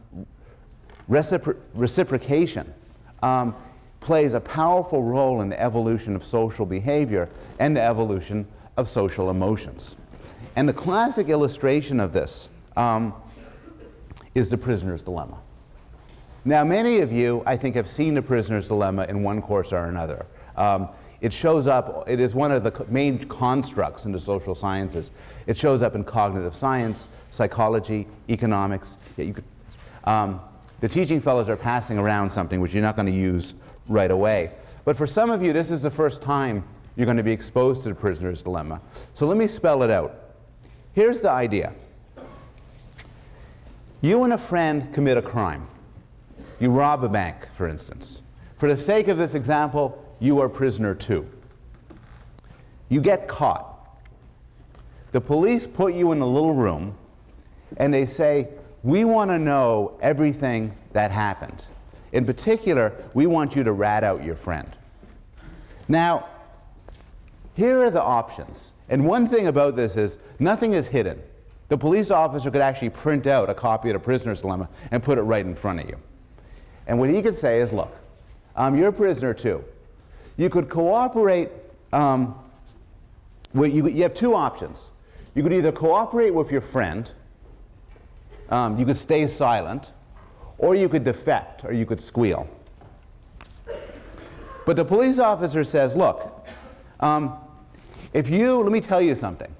recipro- 1.09 1.57
reciprocation 1.73 2.73
um, 3.23 3.53
plays 4.07 4.33
a 4.33 4.39
powerful 4.39 5.03
role 5.03 5.41
in 5.41 5.49
the 5.49 5.61
evolution 5.61 6.15
of 6.15 6.23
social 6.23 6.65
behavior 6.65 7.27
and 7.59 7.75
the 7.75 7.81
evolution 7.81 8.47
of 8.77 8.87
social 8.87 9.29
emotions. 9.29 9.97
And 10.55 10.67
the 10.67 10.73
classic 10.73 11.27
illustration 11.27 11.99
of 11.99 12.13
this 12.13 12.47
um, 12.77 13.13
is 14.33 14.49
the 14.49 14.57
prisoner's 14.57 15.01
dilemma. 15.01 15.37
Now, 16.45 16.63
many 16.63 17.01
of 17.01 17.11
you, 17.11 17.43
I 17.45 17.57
think, 17.57 17.75
have 17.75 17.89
seen 17.89 18.13
the 18.13 18.21
prisoner's 18.21 18.69
dilemma 18.69 19.05
in 19.09 19.23
one 19.23 19.41
course 19.41 19.73
or 19.73 19.87
another. 19.87 20.25
Um, 20.55 20.89
it 21.19 21.33
shows 21.33 21.67
up, 21.67 22.05
it 22.07 22.21
is 22.21 22.33
one 22.33 22.53
of 22.53 22.63
the 22.63 22.85
main 22.87 23.19
constructs 23.27 24.05
in 24.05 24.13
the 24.13 24.19
social 24.19 24.55
sciences. 24.55 25.11
It 25.47 25.57
shows 25.57 25.81
up 25.81 25.95
in 25.95 26.05
cognitive 26.05 26.55
science, 26.55 27.09
psychology, 27.29 28.07
economics. 28.29 28.99
Yeah, 29.17 29.25
you 29.25 29.33
could, 29.33 29.43
um, 30.05 30.39
the 30.79 30.87
teaching 30.87 31.19
fellows 31.19 31.49
are 31.49 31.57
passing 31.57 31.97
around 31.97 32.29
something 32.29 32.61
which 32.61 32.73
you're 32.73 32.83
not 32.83 32.95
going 32.95 33.07
to 33.07 33.11
use 33.11 33.53
right 33.87 34.11
away. 34.11 34.51
But 34.85 34.95
for 34.95 35.07
some 35.07 35.29
of 35.29 35.43
you, 35.43 35.53
this 35.53 35.71
is 35.71 35.81
the 35.81 35.91
first 35.91 36.21
time 36.21 36.63
you're 36.95 37.05
going 37.05 37.17
to 37.17 37.23
be 37.23 37.31
exposed 37.31 37.83
to 37.83 37.89
the 37.89 37.95
prisoner's 37.95 38.41
dilemma. 38.41 38.81
So 39.13 39.27
let 39.27 39.37
me 39.37 39.47
spell 39.47 39.83
it 39.83 39.89
out. 39.91 40.33
Here's 40.93 41.21
the 41.21 41.29
idea 41.29 41.73
you 44.01 44.23
and 44.23 44.33
a 44.33 44.37
friend 44.37 44.93
commit 44.93 45.17
a 45.17 45.21
crime. 45.21 45.67
You 46.59 46.71
rob 46.71 47.03
a 47.03 47.09
bank, 47.09 47.47
for 47.53 47.67
instance. 47.67 48.21
For 48.57 48.67
the 48.67 48.77
sake 48.77 49.07
of 49.07 49.17
this 49.17 49.35
example, 49.35 50.03
you 50.19 50.39
are 50.39 50.49
prisoner 50.49 50.95
two. 50.95 51.27
You 52.89 53.01
get 53.01 53.27
caught. 53.27 53.73
The 55.11 55.21
police 55.21 55.67
put 55.67 55.93
you 55.93 56.11
in 56.11 56.21
a 56.21 56.25
little 56.25 56.53
room 56.53 56.97
and 57.77 57.93
they 57.93 58.05
say, 58.05 58.49
We 58.83 59.03
want 59.03 59.29
to 59.29 59.37
know 59.37 59.97
everything 60.01 60.75
that 60.93 61.11
happened. 61.11 61.65
In 62.11 62.25
particular, 62.25 62.93
we 63.13 63.25
want 63.25 63.55
you 63.55 63.63
to 63.63 63.71
rat 63.71 64.03
out 64.03 64.23
your 64.23 64.35
friend. 64.35 64.69
Now, 65.87 66.27
here 67.55 67.81
are 67.81 67.89
the 67.89 68.01
options. 68.01 68.73
And 68.89 69.05
one 69.05 69.27
thing 69.27 69.47
about 69.47 69.75
this 69.75 69.97
is 69.97 70.19
nothing 70.39 70.73
is 70.73 70.87
hidden. 70.87 71.21
The 71.69 71.77
police 71.77 72.11
officer 72.11 72.49
could 72.49 72.61
actually 72.61 72.91
print 72.91 73.27
out 73.27 73.49
a 73.49 73.53
copy 73.53 73.89
of 73.89 73.93
the 73.93 73.99
prisoner's 73.99 74.41
dilemma 74.41 74.69
and 74.91 75.03
put 75.03 75.17
it 75.17 75.23
right 75.23 75.45
in 75.45 75.55
front 75.55 75.81
of 75.81 75.89
you. 75.89 75.97
And 76.87 76.97
what 76.99 77.09
he 77.09 77.21
could 77.21 77.35
say 77.35 77.59
is, 77.59 77.73
look, 77.73 77.93
you're 78.57 78.87
a 78.87 78.93
prisoner 78.93 79.33
too. 79.33 79.63
You 80.37 80.49
could 80.49 80.69
cooperate. 80.69 81.49
Um, 81.91 82.35
well, 83.53 83.69
you, 83.69 83.87
you 83.87 84.03
have 84.03 84.13
two 84.13 84.33
options. 84.33 84.91
You 85.35 85.43
could 85.43 85.53
either 85.53 85.71
cooperate 85.71 86.33
with 86.33 86.51
your 86.51 86.61
friend, 86.61 87.11
um, 88.49 88.79
you 88.79 88.85
could 88.85 88.97
stay 88.97 89.27
silent, 89.27 89.91
or 90.57 90.75
you 90.75 90.89
could 90.89 91.03
defect, 91.03 91.63
or 91.63 91.71
you 91.71 91.85
could 91.85 92.01
squeal. 92.01 92.47
But 94.65 94.75
the 94.75 94.85
police 94.85 95.19
officer 95.19 95.63
says, 95.63 95.95
look, 95.95 96.45
um, 96.99 97.37
if 98.13 98.29
you, 98.29 98.57
let 98.57 98.71
me 98.71 98.81
tell 98.81 99.01
you 99.01 99.15
something. 99.15 99.53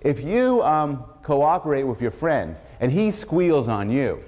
If 0.00 0.20
you 0.20 0.62
um, 0.62 1.04
cooperate 1.22 1.84
with 1.84 2.00
your 2.00 2.10
friend 2.10 2.56
and 2.80 2.92
he 2.92 3.10
squeals 3.10 3.68
on 3.68 3.90
you, 3.90 4.22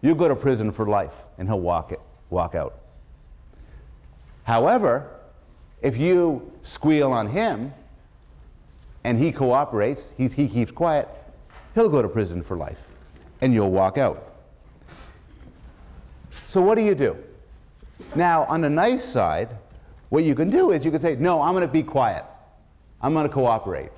you 0.00 0.14
go 0.14 0.28
to 0.28 0.34
prison 0.34 0.72
for 0.72 0.86
life 0.86 1.12
and 1.38 1.48
he'll 1.48 1.60
walk, 1.60 1.92
it, 1.92 2.00
walk 2.30 2.54
out. 2.54 2.78
However, 4.44 5.08
if 5.82 5.96
you 5.96 6.50
squeal 6.62 7.12
on 7.12 7.28
him 7.28 7.72
and 9.04 9.18
he 9.18 9.30
cooperates, 9.30 10.14
he, 10.16 10.28
he 10.28 10.48
keeps 10.48 10.72
quiet, 10.72 11.08
he'll 11.74 11.88
go 11.88 12.02
to 12.02 12.08
prison 12.08 12.42
for 12.42 12.56
life 12.56 12.80
and 13.40 13.52
you'll 13.52 13.70
walk 13.70 13.98
out. 13.98 14.31
So, 16.52 16.60
what 16.60 16.76
do 16.76 16.84
you 16.84 16.94
do? 16.94 17.16
Now, 18.14 18.44
on 18.44 18.60
the 18.60 18.68
nice 18.68 19.02
side, 19.02 19.56
what 20.10 20.22
you 20.22 20.34
can 20.34 20.50
do 20.50 20.70
is 20.70 20.84
you 20.84 20.90
can 20.90 21.00
say, 21.00 21.16
No, 21.16 21.40
I'm 21.40 21.54
going 21.54 21.66
to 21.66 21.72
be 21.72 21.82
quiet. 21.82 22.26
I'm 23.00 23.14
going 23.14 23.26
to 23.26 23.32
cooperate. 23.32 23.88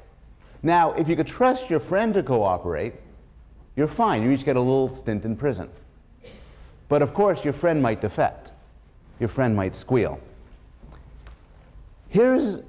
Now, 0.62 0.92
if 0.92 1.08
you 1.08 1.16
could 1.16 1.26
trust 1.26 1.68
your 1.68 1.80
friend 1.80 2.14
to 2.14 2.22
cooperate, 2.22 2.94
you're 3.74 3.88
fine. 3.88 4.22
You 4.22 4.30
each 4.30 4.44
get 4.44 4.54
a 4.54 4.60
little 4.60 4.86
stint 4.94 5.24
in 5.24 5.34
prison. 5.34 5.68
But 6.88 7.02
of 7.02 7.12
course, 7.12 7.42
your 7.42 7.54
friend 7.54 7.82
might 7.82 8.00
defect. 8.00 8.52
Your 9.18 9.30
friend 9.30 9.56
might 9.56 9.74
squeal. 9.74 10.20
Here's, 12.08 12.60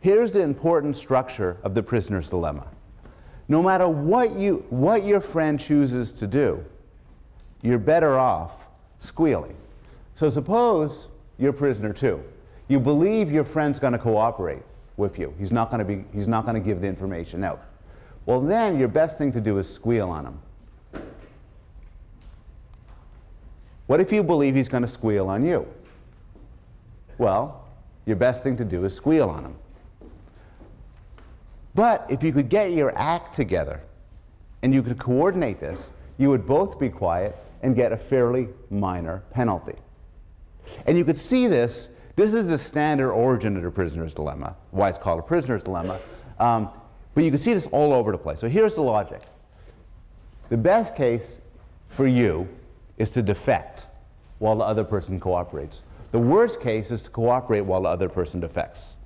here's 0.00 0.32
the 0.32 0.40
important 0.40 0.96
structure 0.96 1.58
of 1.62 1.74
the 1.74 1.82
prisoner's 1.82 2.30
dilemma. 2.30 2.68
No 3.48 3.62
matter 3.62 3.86
what, 3.86 4.30
you, 4.32 4.64
what 4.70 5.04
your 5.04 5.20
friend 5.20 5.60
chooses 5.60 6.10
to 6.12 6.26
do, 6.26 6.64
you're 7.60 7.76
better 7.78 8.18
off 8.18 8.62
squealing. 9.00 9.56
So 10.14 10.28
suppose 10.30 11.08
you're 11.38 11.50
a 11.50 11.54
prisoner 11.54 11.92
too. 11.92 12.22
You 12.68 12.80
believe 12.80 13.30
your 13.30 13.44
friend's 13.44 13.78
going 13.78 13.92
to 13.92 13.98
cooperate 13.98 14.62
with 14.96 15.18
you. 15.18 15.34
He's 15.38 15.52
not 15.52 15.70
going 15.70 15.78
to 15.78 15.84
be 15.84 16.04
he's 16.12 16.28
not 16.28 16.44
going 16.44 16.60
to 16.60 16.66
give 16.66 16.80
the 16.80 16.88
information 16.88 17.44
out. 17.44 17.62
Well, 18.24 18.40
then 18.40 18.78
your 18.78 18.88
best 18.88 19.18
thing 19.18 19.30
to 19.32 19.40
do 19.40 19.58
is 19.58 19.72
squeal 19.72 20.08
on 20.08 20.26
him. 20.26 21.02
What 23.86 24.00
if 24.00 24.12
you 24.12 24.24
believe 24.24 24.56
he's 24.56 24.68
going 24.68 24.82
to 24.82 24.88
squeal 24.88 25.28
on 25.28 25.46
you? 25.46 25.66
Well, 27.18 27.64
your 28.04 28.16
best 28.16 28.42
thing 28.42 28.56
to 28.56 28.64
do 28.64 28.84
is 28.84 28.94
squeal 28.94 29.28
on 29.28 29.44
him. 29.44 29.54
But 31.74 32.06
if 32.08 32.24
you 32.24 32.32
could 32.32 32.48
get 32.48 32.72
your 32.72 32.96
act 32.96 33.34
together 33.34 33.80
and 34.62 34.74
you 34.74 34.82
could 34.82 34.98
coordinate 34.98 35.60
this, 35.60 35.90
you 36.18 36.30
would 36.30 36.46
both 36.46 36.80
be 36.80 36.88
quiet 36.88 37.36
and 37.62 37.74
get 37.74 37.92
a 37.92 37.96
fairly 37.96 38.48
minor 38.70 39.22
penalty. 39.30 39.74
And 40.86 40.96
you 40.96 41.04
could 41.04 41.16
see 41.16 41.46
this. 41.46 41.88
This 42.16 42.32
is 42.32 42.48
the 42.48 42.58
standard 42.58 43.12
origin 43.12 43.56
of 43.56 43.62
the 43.62 43.70
prisoner's 43.70 44.14
dilemma, 44.14 44.56
why 44.70 44.88
it's 44.88 44.98
called 44.98 45.20
a 45.20 45.22
prisoner's 45.22 45.62
dilemma. 45.62 46.00
Um, 46.38 46.70
but 47.14 47.24
you 47.24 47.30
can 47.30 47.38
see 47.38 47.54
this 47.54 47.66
all 47.68 47.92
over 47.92 48.12
the 48.12 48.18
place. 48.18 48.40
So 48.40 48.48
here's 48.48 48.74
the 48.74 48.82
logic 48.82 49.22
the 50.48 50.56
best 50.56 50.94
case 50.94 51.40
for 51.88 52.06
you 52.06 52.48
is 52.98 53.10
to 53.10 53.22
defect 53.22 53.88
while 54.38 54.56
the 54.56 54.64
other 54.64 54.84
person 54.84 55.18
cooperates. 55.18 55.82
The 56.12 56.18
worst 56.18 56.60
case 56.60 56.90
is 56.90 57.02
to 57.04 57.10
cooperate 57.10 57.62
while 57.62 57.82
the 57.82 57.88
other 57.88 58.08
person 58.08 58.40
defects. 58.40 58.96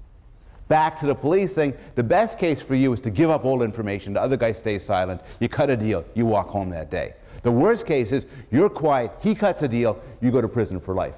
Back 0.68 1.00
to 1.00 1.06
the 1.06 1.14
police 1.14 1.52
thing, 1.52 1.74
the 1.94 2.02
best 2.02 2.38
case 2.38 2.60
for 2.62 2.74
you 2.74 2.92
is 2.92 3.00
to 3.00 3.10
give 3.10 3.30
up 3.30 3.44
all 3.44 3.62
information, 3.62 4.12
the 4.12 4.20
other 4.20 4.36
guy 4.36 4.52
stays 4.52 4.84
silent, 4.84 5.20
you 5.40 5.48
cut 5.48 5.70
a 5.70 5.76
deal, 5.76 6.04
you 6.14 6.26
walk 6.26 6.48
home 6.48 6.70
that 6.70 6.90
day. 6.90 7.14
The 7.42 7.50
worst 7.50 7.86
case 7.86 8.12
is 8.12 8.26
you're 8.50 8.68
quiet, 8.68 9.12
he 9.20 9.34
cuts 9.34 9.62
a 9.62 9.68
deal, 9.68 10.00
you 10.20 10.30
go 10.30 10.40
to 10.40 10.48
prison 10.48 10.80
for 10.80 10.94
life. 10.94 11.14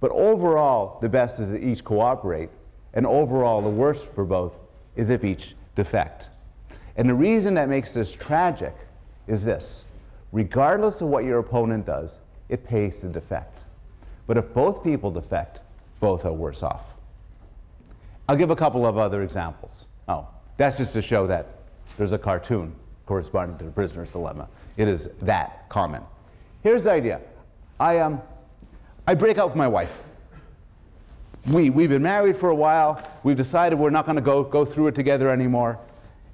But 0.00 0.10
overall, 0.12 0.98
the 1.00 1.08
best 1.08 1.38
is 1.38 1.50
that 1.52 1.62
each 1.62 1.84
cooperate, 1.84 2.48
and 2.94 3.06
overall, 3.06 3.60
the 3.60 3.68
worst 3.68 4.06
for 4.14 4.24
both 4.24 4.58
is 4.96 5.10
if 5.10 5.24
each 5.24 5.54
defect. 5.74 6.28
And 6.96 7.08
the 7.08 7.14
reason 7.14 7.54
that 7.54 7.68
makes 7.68 7.94
this 7.94 8.12
tragic 8.12 8.74
is 9.26 9.44
this 9.44 9.84
regardless 10.32 11.00
of 11.00 11.08
what 11.08 11.24
your 11.24 11.38
opponent 11.38 11.86
does, 11.86 12.18
it 12.48 12.64
pays 12.64 12.98
to 13.00 13.08
defect. 13.08 13.64
But 14.26 14.36
if 14.36 14.52
both 14.54 14.82
people 14.82 15.10
defect, 15.10 15.60
both 15.98 16.24
are 16.24 16.32
worse 16.32 16.62
off. 16.62 16.94
I'll 18.28 18.36
give 18.36 18.50
a 18.50 18.56
couple 18.56 18.86
of 18.86 18.96
other 18.96 19.22
examples. 19.22 19.86
Oh, 20.08 20.28
that's 20.56 20.78
just 20.78 20.92
to 20.94 21.02
show 21.02 21.26
that 21.26 21.46
there's 21.96 22.12
a 22.12 22.18
cartoon 22.18 22.74
corresponding 23.06 23.58
to 23.58 23.64
the 23.64 23.70
prisoner's 23.70 24.12
dilemma. 24.12 24.48
It 24.80 24.88
is 24.88 25.10
that 25.20 25.68
common. 25.68 26.02
Here's 26.62 26.84
the 26.84 26.90
idea 26.90 27.20
I, 27.78 27.98
um, 27.98 28.22
I 29.06 29.14
break 29.14 29.36
up 29.36 29.48
with 29.48 29.56
my 29.56 29.68
wife. 29.68 29.98
We, 31.48 31.68
we've 31.68 31.90
been 31.90 32.02
married 32.02 32.38
for 32.38 32.48
a 32.48 32.54
while. 32.54 33.06
We've 33.22 33.36
decided 33.36 33.78
we're 33.78 33.90
not 33.90 34.06
going 34.06 34.16
to 34.16 34.22
go, 34.22 34.42
go 34.42 34.64
through 34.64 34.86
it 34.86 34.94
together 34.94 35.28
anymore. 35.28 35.78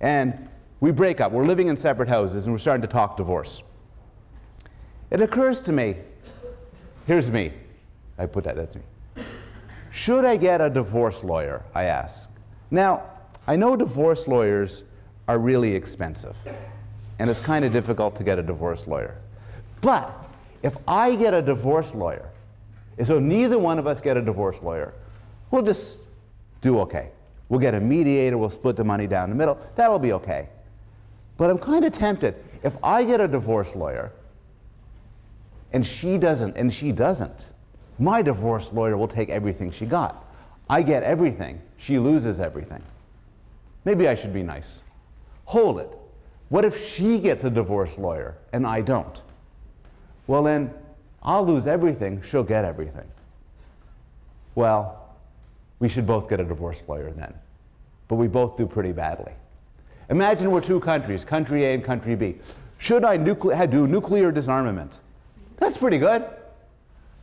And 0.00 0.48
we 0.78 0.92
break 0.92 1.20
up. 1.20 1.32
We're 1.32 1.44
living 1.44 1.66
in 1.66 1.76
separate 1.76 2.08
houses 2.08 2.46
and 2.46 2.54
we're 2.54 2.60
starting 2.60 2.82
to 2.82 2.88
talk 2.88 3.16
divorce. 3.16 3.64
It 5.10 5.20
occurs 5.20 5.60
to 5.62 5.72
me 5.72 5.96
here's 7.08 7.28
me. 7.28 7.52
I 8.16 8.26
put 8.26 8.44
that, 8.44 8.54
that's 8.54 8.76
me. 8.76 8.82
Should 9.90 10.24
I 10.24 10.36
get 10.36 10.60
a 10.60 10.70
divorce 10.70 11.24
lawyer? 11.24 11.64
I 11.74 11.86
ask. 11.86 12.30
Now, 12.70 13.02
I 13.48 13.56
know 13.56 13.74
divorce 13.74 14.28
lawyers 14.28 14.84
are 15.26 15.40
really 15.40 15.74
expensive, 15.74 16.36
and 17.18 17.30
it's 17.30 17.40
kind 17.40 17.64
of 17.64 17.72
difficult 17.72 18.16
to 18.16 18.24
get 18.24 18.38
a 18.38 18.42
divorce 18.42 18.86
lawyer. 18.86 19.16
But 19.80 20.12
if 20.62 20.76
I 20.86 21.14
get 21.14 21.34
a 21.34 21.42
divorce 21.42 21.94
lawyer, 21.94 22.28
and 22.98 23.06
so 23.06 23.18
neither 23.18 23.58
one 23.58 23.78
of 23.78 23.86
us 23.86 24.00
get 24.00 24.16
a 24.16 24.22
divorce 24.22 24.60
lawyer, 24.62 24.94
we'll 25.50 25.62
just 25.62 26.00
do 26.60 26.80
okay. 26.80 27.10
We'll 27.48 27.60
get 27.60 27.74
a 27.74 27.80
mediator, 27.80 28.36
we'll 28.36 28.50
split 28.50 28.76
the 28.76 28.84
money 28.84 29.06
down 29.06 29.30
the 29.30 29.36
middle, 29.36 29.58
that'll 29.76 29.98
be 29.98 30.12
okay. 30.14 30.48
But 31.36 31.50
I'm 31.50 31.58
kind 31.58 31.84
of 31.84 31.92
tempted. 31.92 32.34
If 32.62 32.76
I 32.82 33.04
get 33.04 33.20
a 33.20 33.28
divorce 33.28 33.74
lawyer, 33.76 34.12
and 35.72 35.86
she 35.86 36.18
doesn't, 36.18 36.56
and 36.56 36.72
she 36.72 36.92
doesn't, 36.92 37.46
my 37.98 38.22
divorce 38.22 38.72
lawyer 38.72 38.96
will 38.96 39.08
take 39.08 39.28
everything 39.28 39.70
she 39.70 39.86
got. 39.86 40.24
I 40.68 40.82
get 40.82 41.02
everything, 41.02 41.60
she 41.76 41.98
loses 41.98 42.40
everything. 42.40 42.82
Maybe 43.84 44.08
I 44.08 44.14
should 44.14 44.34
be 44.34 44.42
nice. 44.42 44.82
Hold 45.44 45.78
it. 45.78 45.90
What 46.48 46.64
if 46.64 46.88
she 46.88 47.18
gets 47.18 47.44
a 47.44 47.50
divorce 47.50 47.98
lawyer 47.98 48.36
and 48.52 48.66
I 48.66 48.80
don't? 48.80 49.20
Well, 50.26 50.42
then 50.42 50.72
I'll 51.22 51.44
lose 51.44 51.66
everything, 51.66 52.22
she'll 52.22 52.44
get 52.44 52.64
everything. 52.64 53.06
Well, 54.54 55.14
we 55.80 55.88
should 55.88 56.06
both 56.06 56.28
get 56.28 56.40
a 56.40 56.44
divorce 56.44 56.82
lawyer 56.88 57.10
then. 57.10 57.34
But 58.08 58.16
we 58.16 58.28
both 58.28 58.56
do 58.56 58.66
pretty 58.66 58.92
badly. 58.92 59.32
Imagine 60.08 60.50
we're 60.50 60.60
two 60.60 60.80
countries, 60.80 61.24
country 61.24 61.64
A 61.64 61.74
and 61.74 61.84
country 61.84 62.14
B. 62.14 62.36
Should 62.78 63.04
I 63.04 63.18
nucle- 63.18 63.70
do 63.70 63.86
nuclear 63.86 64.30
disarmament? 64.30 65.00
That's 65.56 65.76
pretty 65.76 65.98
good. 65.98 66.24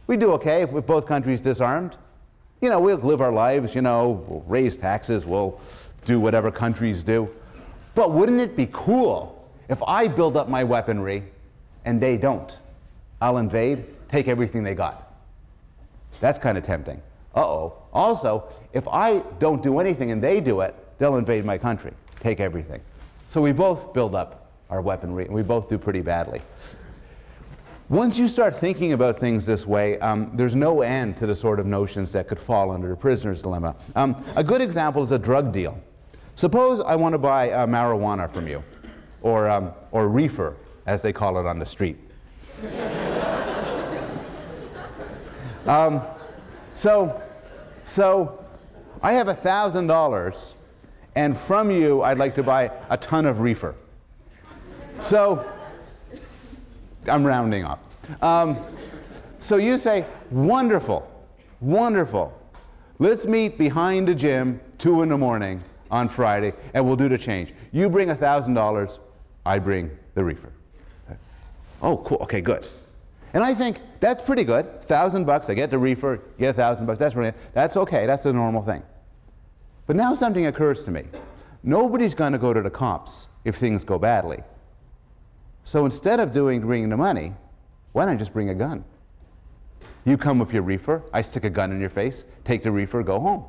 We 0.08 0.18
do 0.18 0.32
okay 0.34 0.64
if, 0.64 0.72
both 0.86 1.06
countries 1.06 1.40
disarmed. 1.40 1.98
You 2.62 2.70
know, 2.70 2.80
we'll 2.80 2.98
live 2.98 3.22
our 3.22 3.32
lives, 3.32 3.74
you 3.74 3.82
know, 3.82 4.24
we'll 4.28 4.44
raise 4.48 4.76
taxes, 4.76 5.26
we'll 5.26 5.60
do 6.06 6.20
whatever 6.20 6.52
countries 6.52 7.04
do. 7.04 7.30
But 7.96 8.12
wouldn't 8.12 8.42
it 8.42 8.56
be 8.56 8.68
cool 8.72 9.48
if 9.70 9.82
I 9.84 10.08
build 10.08 10.38
up 10.38 10.50
my 10.50 10.64
weaponry 10.64 11.24
and 11.86 12.02
they 12.02 12.18
don't? 12.18 12.58
I'll 13.22 13.38
invade, 13.38 13.86
take 14.10 14.28
everything 14.28 14.64
they 14.64 14.76
got. 14.76 15.14
That's 16.20 16.40
kind 16.40 16.58
of 16.58 16.64
tempting. 16.64 17.02
Uh 17.36 17.42
oh. 17.42 17.74
Also, 17.94 18.50
if 18.74 18.88
I 18.88 19.20
don't 19.40 19.62
do 19.64 19.80
anything 19.80 20.12
and 20.12 20.22
they 20.22 20.40
do 20.42 20.62
it, 20.62 20.76
they'll 21.00 21.16
invade 21.18 21.46
my 21.46 21.58
country, 21.58 21.92
take 22.20 22.40
everything. 22.40 22.82
So 23.28 23.42
we 23.42 23.52
both 23.52 23.94
build 23.94 24.14
up 24.16 24.52
our 24.70 24.82
weaponry 24.82 25.26
and 25.26 25.34
we 25.34 25.42
both 25.44 25.70
do 25.70 25.78
pretty 25.78 26.02
badly. 26.02 26.42
Once 27.90 28.18
you 28.18 28.28
start 28.28 28.56
thinking 28.56 28.94
about 28.94 29.18
things 29.20 29.46
this 29.46 29.68
way, 29.68 30.00
um, 30.00 30.32
there's 30.34 30.56
no 30.56 30.82
end 30.82 31.18
to 31.18 31.26
the 31.28 31.36
sort 31.36 31.60
of 31.60 31.66
notions 31.66 32.12
that 32.12 32.28
could 32.28 32.40
fall 32.40 32.72
under 32.72 32.88
the 32.88 32.96
prisoner's 32.96 33.42
dilemma. 33.42 33.76
Um, 33.96 34.24
a 34.36 34.44
good 34.44 34.62
example 34.62 35.04
is 35.04 35.12
a 35.12 35.20
drug 35.20 35.52
deal. 35.52 35.80
Suppose 36.36 36.82
I 36.82 36.96
want 36.96 37.14
to 37.14 37.20
buy 37.20 37.52
uh, 37.52 37.68
marijuana 37.68 38.32
from 38.32 38.48
you, 38.48 38.64
or, 39.22 39.50
um, 39.50 39.72
or 39.92 40.10
reefer, 40.10 40.56
as 40.86 41.02
they 41.02 41.14
call 41.14 41.38
it 41.40 41.46
on 41.46 41.60
the 41.60 41.66
street. 41.66 41.98
Um, 45.66 46.02
so, 46.74 47.24
so 47.86 48.44
I 49.02 49.14
have 49.14 49.28
$1,000, 49.28 50.54
and 51.16 51.38
from 51.38 51.72
you, 51.72 52.02
I'd 52.02 52.18
like 52.18 52.36
to 52.36 52.44
buy 52.44 52.70
a 52.90 52.98
ton 52.98 53.26
of 53.26 53.40
reefer. 53.40 53.74
So, 55.00 55.50
I'm 57.08 57.26
rounding 57.26 57.64
up. 57.64 57.82
Um, 58.22 58.58
so 59.40 59.56
you 59.56 59.78
say, 59.78 60.06
wonderful, 60.32 61.10
wonderful. 61.62 62.38
Let's 63.00 63.26
meet 63.26 63.58
behind 63.58 64.10
the 64.10 64.16
gym, 64.16 64.60
2 64.80 65.04
in 65.04 65.10
the 65.10 65.18
morning 65.18 65.64
on 65.94 66.10
Friday, 66.10 66.54
and 66.74 66.84
we'll 66.84 66.96
do 66.96 67.08
the 67.08 67.20
change. 67.20 67.54
You 67.72 67.88
bring 67.88 68.08
$1,000, 68.08 69.00
I 69.46 69.60
bring 69.60 69.92
the 70.16 70.24
reefer. 70.24 70.52
Oh, 71.84 71.98
cool. 71.98 72.18
Okay, 72.22 72.42
good. 72.42 72.68
And 73.36 73.44
I 73.44 73.54
think 73.54 73.78
that's 74.00 74.24
pretty 74.24 74.44
good. 74.44 74.82
Thousand 74.82 75.26
bucks, 75.26 75.52
I 75.52 75.54
get 75.54 75.70
the 75.70 75.78
reefer, 75.78 76.20
get 76.40 76.50
a 76.50 76.54
thousand 76.54 76.88
bucks. 76.88 76.98
That's 76.98 77.14
really, 77.14 77.34
that's 77.54 77.78
okay. 77.78 78.08
That's 78.08 78.26
a 78.26 78.34
normal 78.34 78.64
thing. 78.64 78.82
But 79.86 79.96
now 79.96 80.16
something 80.16 80.48
occurs 80.48 80.84
to 80.86 80.92
me. 80.92 81.04
Nobody's 81.62 82.16
going 82.16 82.32
to 82.34 82.40
go 82.40 82.54
to 82.54 82.62
the 82.62 82.72
cops 82.72 83.28
if 83.46 83.58
things 83.58 83.84
go 83.84 84.00
badly. 84.00 84.42
So 85.64 85.86
instead 85.86 86.20
of 86.20 86.32
doing 86.32 86.62
bringing 86.62 86.90
the 86.90 86.98
money, 86.98 87.34
why 87.92 88.06
don't 88.06 88.16
I 88.16 88.18
just 88.18 88.34
bring 88.34 88.50
a 88.50 88.56
gun? 88.56 88.84
You 90.06 90.18
come 90.18 90.40
with 90.40 90.54
your 90.54 90.64
reefer, 90.64 91.04
I 91.14 91.22
stick 91.22 91.44
a 91.44 91.50
gun 91.52 91.72
in 91.72 91.80
your 91.80 91.92
face, 91.92 92.26
take 92.44 92.64
the 92.64 92.72
reefer, 92.72 93.04
go 93.04 93.20
home. 93.20 93.46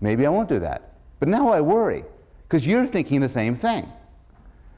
Maybe 0.00 0.26
I 0.26 0.30
won't 0.30 0.48
do 0.48 0.58
that. 0.60 0.92
But 1.18 1.28
now 1.28 1.48
I 1.48 1.60
worry 1.60 2.04
because 2.42 2.66
you're 2.66 2.86
thinking 2.86 3.20
the 3.20 3.28
same 3.28 3.54
thing. 3.54 3.90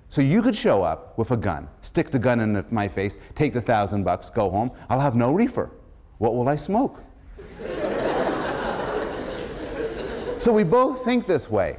So 0.08 0.22
you 0.22 0.40
could 0.40 0.56
show 0.56 0.82
up 0.82 1.18
with 1.18 1.32
a 1.32 1.36
gun, 1.36 1.68
stick 1.82 2.10
the 2.10 2.18
gun 2.18 2.40
in 2.40 2.64
my 2.70 2.88
face, 2.88 3.18
take 3.34 3.52
the 3.52 3.60
thousand 3.60 4.04
bucks, 4.04 4.30
go 4.30 4.48
home. 4.48 4.70
I'll 4.88 5.00
have 5.00 5.14
no 5.14 5.32
reefer. 5.32 5.70
What 6.16 6.34
will 6.34 6.48
I 6.48 6.56
smoke? 6.56 7.02
so 10.38 10.52
we 10.52 10.64
both 10.64 11.04
think 11.04 11.26
this 11.26 11.50
way. 11.50 11.76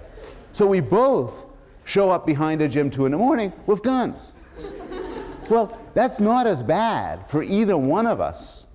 So 0.52 0.68
we 0.68 0.80
both 0.80 1.46
show 1.86 2.12
up 2.12 2.28
behind 2.28 2.62
the 2.62 2.68
gym 2.68 2.92
two 2.92 3.06
in 3.06 3.12
the 3.12 3.18
morning 3.18 3.52
with 3.66 3.82
guns. 3.82 4.34
well, 5.50 5.76
that's 5.96 6.20
not 6.20 6.46
as 6.46 6.62
bad 6.62 7.28
for 7.30 7.42
either 7.42 7.76
one 7.76 8.06
of 8.06 8.22
us 8.22 8.68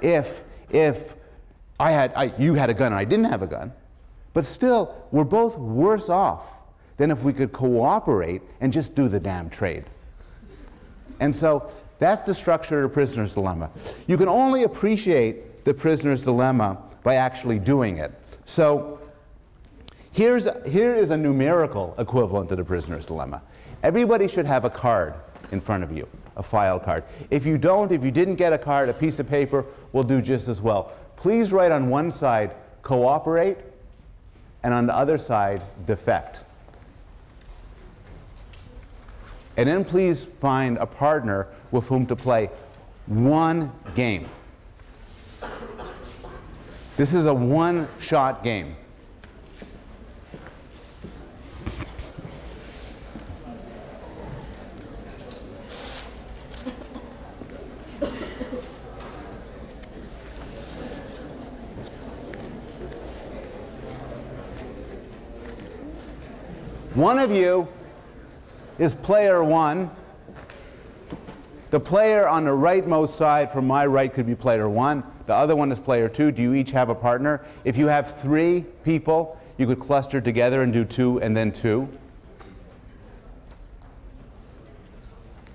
if 0.00 0.44
if 0.70 1.14
I 1.78 1.90
had 1.90 2.12
I, 2.14 2.32
you 2.38 2.54
had 2.54 2.70
a 2.70 2.74
gun 2.74 2.92
and 2.92 3.00
I 3.00 3.04
didn't 3.04 3.26
have 3.26 3.42
a 3.42 3.46
gun. 3.46 3.72
But 4.32 4.44
still, 4.44 4.94
we're 5.10 5.24
both 5.24 5.58
worse 5.58 6.08
off 6.08 6.44
than 6.96 7.10
if 7.10 7.22
we 7.22 7.32
could 7.32 7.52
cooperate 7.52 8.42
and 8.60 8.72
just 8.72 8.94
do 8.94 9.08
the 9.08 9.18
damn 9.18 9.50
trade. 9.50 9.84
And 11.18 11.34
so 11.34 11.70
that's 11.98 12.22
the 12.22 12.34
structure 12.34 12.82
of 12.82 12.90
the 12.90 12.94
prisoner's 12.94 13.34
dilemma. 13.34 13.70
You 14.06 14.16
can 14.16 14.28
only 14.28 14.64
appreciate 14.64 15.64
the 15.64 15.74
prisoner's 15.74 16.24
dilemma 16.24 16.78
by 17.02 17.16
actually 17.16 17.58
doing 17.58 17.98
it. 17.98 18.12
So 18.44 19.00
here's, 20.12 20.48
here 20.66 20.94
is 20.94 21.10
a 21.10 21.16
numerical 21.16 21.94
equivalent 21.98 22.48
to 22.50 22.56
the 22.56 22.64
prisoner's 22.64 23.06
dilemma. 23.06 23.42
Everybody 23.82 24.28
should 24.28 24.46
have 24.46 24.64
a 24.64 24.70
card 24.70 25.14
in 25.52 25.60
front 25.60 25.84
of 25.84 25.96
you, 25.96 26.06
a 26.36 26.42
file 26.42 26.78
card. 26.78 27.04
If 27.30 27.44
you 27.46 27.58
don't, 27.58 27.92
if 27.92 28.04
you 28.04 28.10
didn't 28.10 28.36
get 28.36 28.52
a 28.52 28.58
card, 28.58 28.88
a 28.88 28.94
piece 28.94 29.18
of 29.20 29.28
paper 29.28 29.64
will 29.92 30.04
do 30.04 30.20
just 30.22 30.48
as 30.48 30.60
well. 30.60 30.92
Please 31.16 31.52
write 31.52 31.72
on 31.72 31.88
one 31.88 32.12
side, 32.12 32.54
cooperate, 32.82 33.58
and 34.62 34.74
on 34.74 34.86
the 34.86 34.94
other 34.94 35.18
side, 35.18 35.62
defect. 35.86 36.44
And 39.56 39.68
then 39.68 39.84
please 39.84 40.24
find 40.24 40.78
a 40.78 40.86
partner 40.86 41.48
with 41.70 41.86
whom 41.86 42.06
to 42.06 42.16
play 42.16 42.50
one 43.06 43.72
game. 43.94 44.28
This 46.96 47.14
is 47.14 47.26
a 47.26 47.34
one 47.34 47.88
shot 47.98 48.42
game. 48.42 48.76
One 67.00 67.18
of 67.18 67.34
you 67.34 67.66
is 68.78 68.94
player 68.94 69.42
one. 69.42 69.90
The 71.70 71.80
player 71.80 72.28
on 72.28 72.44
the 72.44 72.50
rightmost 72.50 73.16
side 73.16 73.50
from 73.50 73.66
my 73.66 73.86
right 73.86 74.12
could 74.12 74.26
be 74.26 74.34
player 74.34 74.68
one. 74.68 75.02
The 75.24 75.32
other 75.32 75.56
one 75.56 75.72
is 75.72 75.80
player 75.80 76.10
two. 76.10 76.30
Do 76.30 76.42
you 76.42 76.52
each 76.52 76.72
have 76.72 76.90
a 76.90 76.94
partner? 76.94 77.42
If 77.64 77.78
you 77.78 77.86
have 77.86 78.20
three 78.20 78.66
people, 78.84 79.40
you 79.56 79.66
could 79.66 79.80
cluster 79.80 80.20
together 80.20 80.60
and 80.60 80.74
do 80.74 80.84
two 80.84 81.22
and 81.22 81.34
then 81.34 81.52
two. 81.52 81.88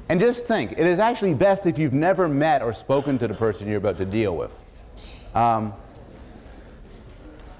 And 0.09 0.19
just 0.19 0.47
think, 0.47 0.71
it 0.71 0.79
is 0.79 0.97
actually 0.97 1.35
best 1.35 1.67
if 1.67 1.77
you've 1.77 1.93
never 1.93 2.27
met 2.27 2.63
or 2.63 2.73
spoken 2.73 3.19
to 3.19 3.27
the 3.27 3.35
person 3.35 3.67
you're 3.67 3.77
about 3.77 3.99
to 3.99 4.05
deal 4.05 4.35
with. 4.35 4.51
Um, 5.35 5.75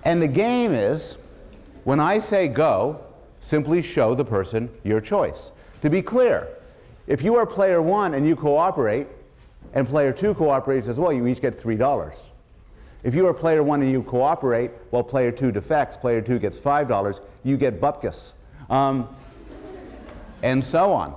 and 0.04 0.20
the 0.20 0.28
game 0.28 0.72
is 0.74 1.18
when 1.84 2.00
I 2.00 2.20
say 2.20 2.48
go, 2.48 3.05
simply 3.46 3.80
show 3.80 4.16
the 4.16 4.26
person 4.26 4.68
your 4.84 5.00
choice. 5.00 5.52
To 5.84 5.90
be 5.90 6.02
clear, 6.02 6.48
if 7.06 7.22
you 7.22 7.36
are 7.36 7.46
player 7.46 7.80
one 7.80 8.16
and 8.16 8.28
you 8.28 8.36
cooperate, 8.36 9.06
and 9.76 9.88
player 9.88 10.12
two 10.12 10.34
cooperates 10.34 10.88
as 10.88 11.00
well, 11.00 11.14
you 11.14 11.28
each 11.28 11.42
get 11.42 11.62
$3. 11.62 12.20
If 13.04 13.14
you 13.14 13.28
are 13.28 13.34
player 13.36 13.62
one 13.62 13.84
and 13.84 13.92
you 13.92 14.02
cooperate, 14.02 14.72
while 14.90 15.04
player 15.04 15.32
two 15.32 15.52
defects, 15.52 15.96
player 15.96 16.22
two 16.22 16.40
gets 16.40 16.58
$5, 16.58 17.20
you 17.44 17.56
get 17.56 17.80
bupkis. 17.80 18.32
Um, 18.68 19.08
and 20.42 20.66
so 20.66 20.92
on. 20.92 21.16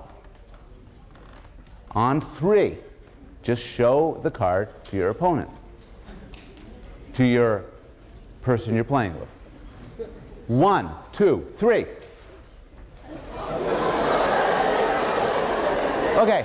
On 1.93 2.21
three, 2.21 2.77
just 3.43 3.65
show 3.65 4.21
the 4.23 4.31
card 4.31 4.69
to 4.87 4.97
your 4.97 5.09
opponent, 5.09 5.49
to 7.15 7.25
your 7.25 7.65
person 8.43 8.75
you're 8.75 8.85
playing 8.85 9.19
with. 9.19 9.29
One, 10.49 10.91
two, 11.13 11.47
three. 11.55 11.87
Okay. 16.19 16.45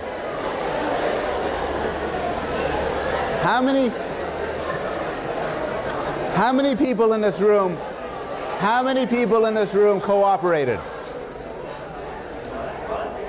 How 3.42 3.62
many 3.62 3.90
How 6.36 6.54
many 6.54 6.76
people 6.76 7.14
in 7.14 7.22
this 7.22 7.42
room 7.42 7.78
How 8.60 8.84
many 8.84 9.06
people 9.08 9.46
in 9.46 9.54
this 9.54 9.74
room 9.74 10.00
cooperated? 10.00 10.80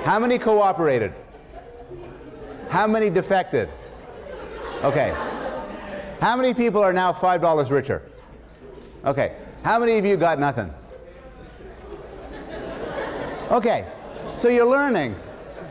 How 0.05 0.19
many 0.19 0.37
cooperated? 0.37 1.13
How 2.69 2.85
many 2.85 3.09
defected? 3.09 3.69
Okay. 4.83 5.13
How 6.21 6.37
many 6.37 6.53
people 6.53 6.81
are 6.81 6.93
now 6.93 7.11
$5 7.11 7.71
richer? 7.71 8.03
Okay. 9.03 9.35
How 9.63 9.79
many 9.79 9.97
of 9.97 10.05
you 10.05 10.15
got 10.15 10.39
nothing? 10.39 10.71
Okay. 13.51 13.87
So 14.35 14.49
you're 14.49 14.65
learning. 14.65 15.15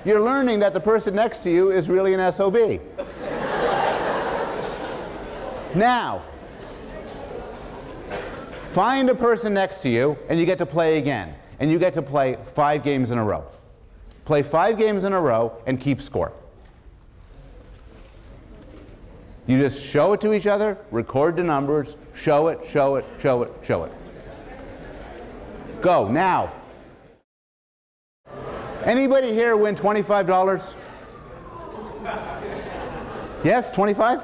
You're 0.04 0.20
learning 0.20 0.60
that 0.60 0.74
the 0.74 0.80
person 0.80 1.14
next 1.14 1.42
to 1.44 1.50
you 1.50 1.70
is 1.70 1.88
really 1.88 2.14
an 2.14 2.32
SOB. 2.32 2.56
now, 5.74 6.22
find 8.72 9.08
a 9.10 9.14
person 9.14 9.54
next 9.54 9.78
to 9.82 9.88
you 9.88 10.16
and 10.28 10.38
you 10.38 10.46
get 10.46 10.58
to 10.58 10.66
play 10.66 10.98
again. 10.98 11.34
And 11.60 11.70
you 11.70 11.78
get 11.78 11.94
to 11.94 12.02
play 12.02 12.36
five 12.54 12.82
games 12.82 13.10
in 13.10 13.18
a 13.18 13.24
row. 13.24 13.44
Play 14.24 14.42
five 14.42 14.76
games 14.78 15.04
in 15.04 15.12
a 15.12 15.20
row 15.20 15.56
and 15.66 15.80
keep 15.80 16.00
score. 16.02 16.32
You 19.46 19.58
just 19.58 19.84
show 19.84 20.14
it 20.14 20.20
to 20.22 20.32
each 20.32 20.46
other, 20.46 20.78
record 20.90 21.36
the 21.36 21.42
numbers, 21.42 21.96
show 22.14 22.48
it, 22.48 22.60
show 22.66 22.96
it, 22.96 23.04
show 23.20 23.42
it, 23.42 23.52
show 23.62 23.84
it. 23.84 23.92
Go 25.82 26.08
now. 26.08 26.52
Anybody 28.84 29.32
here 29.32 29.56
win 29.56 29.74
$25? 29.74 30.74
Yes, 33.42 33.70
25? 33.72 34.20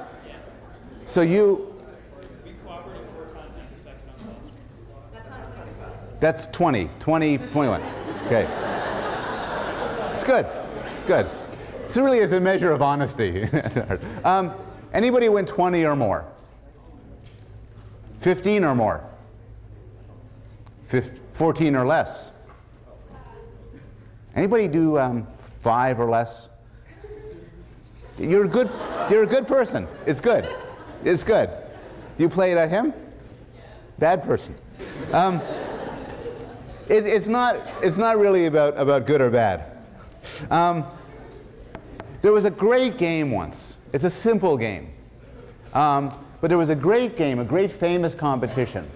So 1.06 1.22
you. 1.22 1.66
That's 6.20 6.44
20, 6.46 6.90
20, 7.00 7.38
21. 7.38 7.82
Okay. 8.26 8.46
It's 10.10 10.22
good. 10.22 10.46
It's 10.94 11.04
good. 11.04 11.26
This 11.84 11.96
really 11.96 12.18
is 12.18 12.32
a 12.32 12.40
measure 12.40 12.70
of 12.70 12.82
honesty. 12.82 13.44
um, 14.24 14.52
anybody 14.92 15.30
win 15.30 15.46
20 15.46 15.86
or 15.86 15.96
more? 15.96 16.26
15 18.20 18.64
or 18.64 18.74
more? 18.74 19.02
15, 20.88 21.18
14 21.32 21.76
or 21.76 21.86
less? 21.86 22.30
Anybody 24.40 24.68
do 24.68 24.98
um, 24.98 25.26
five 25.60 26.00
or 26.00 26.08
less? 26.08 26.48
You're 28.16 28.46
a 28.46 28.48
good. 28.48 28.70
You're 29.10 29.24
a 29.24 29.26
good 29.26 29.46
person. 29.46 29.86
It's 30.06 30.18
good. 30.18 30.48
It's 31.04 31.22
good. 31.22 31.50
You 32.16 32.30
played 32.30 32.56
at 32.56 32.70
him? 32.70 32.94
Bad 33.98 34.22
person. 34.22 34.54
Um, 35.12 35.42
it, 36.88 37.04
it's 37.04 37.28
not. 37.28 37.60
It's 37.82 37.98
not 37.98 38.16
really 38.16 38.46
about 38.46 38.78
about 38.78 39.04
good 39.06 39.20
or 39.20 39.28
bad. 39.28 39.76
Um, 40.50 40.86
there 42.22 42.32
was 42.32 42.46
a 42.46 42.50
great 42.50 42.96
game 42.96 43.32
once. 43.32 43.76
It's 43.92 44.04
a 44.04 44.10
simple 44.10 44.56
game, 44.56 44.90
um, 45.74 46.14
but 46.40 46.48
there 46.48 46.56
was 46.56 46.70
a 46.70 46.74
great 46.74 47.14
game, 47.14 47.40
a 47.40 47.44
great 47.44 47.70
famous 47.70 48.14
competition, 48.14 48.90